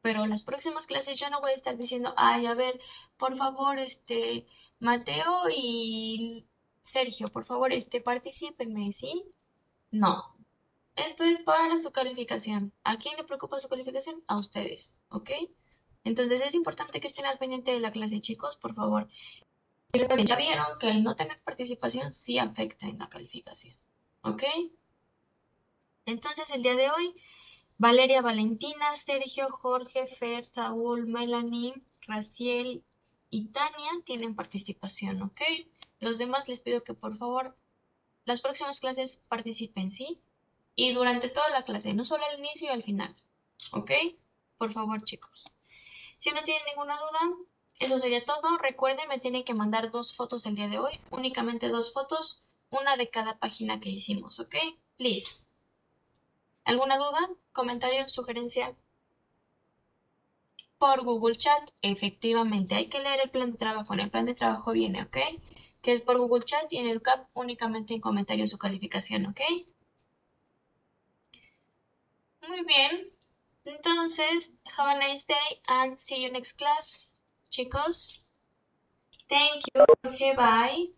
Pero 0.00 0.26
las 0.26 0.44
próximas 0.44 0.86
clases 0.86 1.18
yo 1.18 1.28
no 1.30 1.40
voy 1.40 1.50
a 1.50 1.54
estar 1.54 1.76
diciendo, 1.76 2.14
ay, 2.16 2.46
a 2.46 2.54
ver, 2.54 2.78
por 3.16 3.36
favor, 3.36 3.80
este, 3.80 4.46
Mateo 4.78 5.48
y 5.52 6.46
Sergio, 6.84 7.28
por 7.30 7.44
favor, 7.44 7.72
este, 7.72 8.00
participenme, 8.00 8.92
¿sí? 8.92 9.24
No, 9.90 10.36
esto 10.96 11.24
es 11.24 11.40
para 11.40 11.78
su 11.78 11.92
calificación. 11.92 12.72
¿A 12.82 12.96
quién 12.98 13.16
le 13.16 13.24
preocupa 13.24 13.60
su 13.60 13.68
calificación? 13.68 14.22
A 14.26 14.38
ustedes, 14.38 14.96
¿ok? 15.10 15.30
Entonces 16.04 16.42
es 16.44 16.54
importante 16.54 17.00
que 17.00 17.06
estén 17.06 17.26
al 17.26 17.38
pendiente 17.38 17.72
de 17.72 17.80
la 17.80 17.92
clase, 17.92 18.20
chicos, 18.20 18.56
por 18.56 18.74
favor. 18.74 19.08
Ya 19.92 20.36
vieron 20.36 20.78
que 20.78 20.90
el 20.90 21.02
no 21.02 21.16
tener 21.16 21.40
participación 21.42 22.12
sí 22.12 22.38
afecta 22.38 22.86
en 22.86 22.98
la 22.98 23.08
calificación, 23.08 23.76
¿ok? 24.22 24.42
Entonces 26.04 26.50
el 26.50 26.62
día 26.62 26.76
de 26.76 26.90
hoy, 26.90 27.14
Valeria, 27.78 28.22
Valentina, 28.22 28.94
Sergio, 28.94 29.48
Jorge, 29.50 30.06
Fer, 30.06 30.44
Saúl, 30.44 31.06
Melanie, 31.06 31.74
Raciel 32.02 32.84
y 33.30 33.46
Tania 33.46 33.90
tienen 34.04 34.36
participación, 34.36 35.22
¿ok? 35.22 35.40
Los 36.00 36.18
demás 36.18 36.48
les 36.48 36.60
pido 36.60 36.84
que 36.84 36.94
por 36.94 37.16
favor 37.16 37.56
las 38.26 38.42
próximas 38.42 38.80
clases 38.80 39.22
participen, 39.28 39.90
¿sí? 39.90 40.20
y 40.76 40.92
durante 40.92 41.30
toda 41.30 41.48
la 41.48 41.64
clase, 41.64 41.94
no 41.94 42.04
solo 42.04 42.24
al 42.26 42.38
inicio 42.38 42.68
y 42.68 42.70
al 42.70 42.82
final. 42.82 43.16
¿Ok? 43.72 43.90
Por 44.58 44.72
favor, 44.74 45.02
chicos. 45.04 45.50
Si 46.18 46.30
no 46.30 46.42
tienen 46.44 46.62
ninguna 46.66 46.96
duda, 46.98 47.36
eso 47.78 47.98
sería 47.98 48.24
todo. 48.24 48.58
Recuerden, 48.58 49.08
me 49.08 49.18
tienen 49.18 49.42
que 49.42 49.54
mandar 49.54 49.90
dos 49.90 50.14
fotos 50.14 50.44
el 50.44 50.54
día 50.54 50.68
de 50.68 50.78
hoy. 50.78 51.00
Únicamente 51.10 51.70
dos 51.70 51.94
fotos, 51.94 52.42
una 52.70 52.96
de 52.96 53.08
cada 53.08 53.38
página 53.38 53.80
que 53.80 53.88
hicimos, 53.88 54.38
¿ok? 54.38 54.54
Please. 54.98 55.46
¿Alguna 56.64 56.98
duda? 56.98 57.30
¿Comentario? 57.52 58.06
¿Sugerencia? 58.10 58.74
Por 60.78 61.04
Google 61.04 61.38
Chat, 61.38 61.70
efectivamente, 61.80 62.74
hay 62.74 62.88
que 62.88 63.00
leer 63.00 63.20
el 63.24 63.30
plan 63.30 63.52
de 63.52 63.58
trabajo. 63.58 63.94
En 63.94 64.00
el 64.00 64.10
plan 64.10 64.26
de 64.26 64.34
trabajo 64.34 64.72
viene, 64.72 65.02
¿ok? 65.02 65.16
Que 65.86 65.92
es 65.92 66.00
por 66.00 66.18
Google 66.18 66.44
Chat 66.44 66.72
y 66.72 66.78
en 66.78 66.88
EduCap 66.88 67.28
únicamente 67.32 67.94
en 67.94 68.00
comentarios 68.00 68.50
su 68.50 68.58
calificación, 68.58 69.26
¿ok? 69.26 69.40
Muy 72.48 72.64
bien. 72.64 73.12
Entonces, 73.64 74.58
have 74.76 74.96
a 74.96 74.98
nice 74.98 75.24
day 75.28 75.62
and 75.68 75.96
see 75.96 76.24
you 76.24 76.32
next 76.32 76.58
class, 76.58 77.16
chicos. 77.50 78.28
Thank 79.28 79.62
you. 79.72 79.84
Okay, 80.04 80.34
bye. 80.34 80.95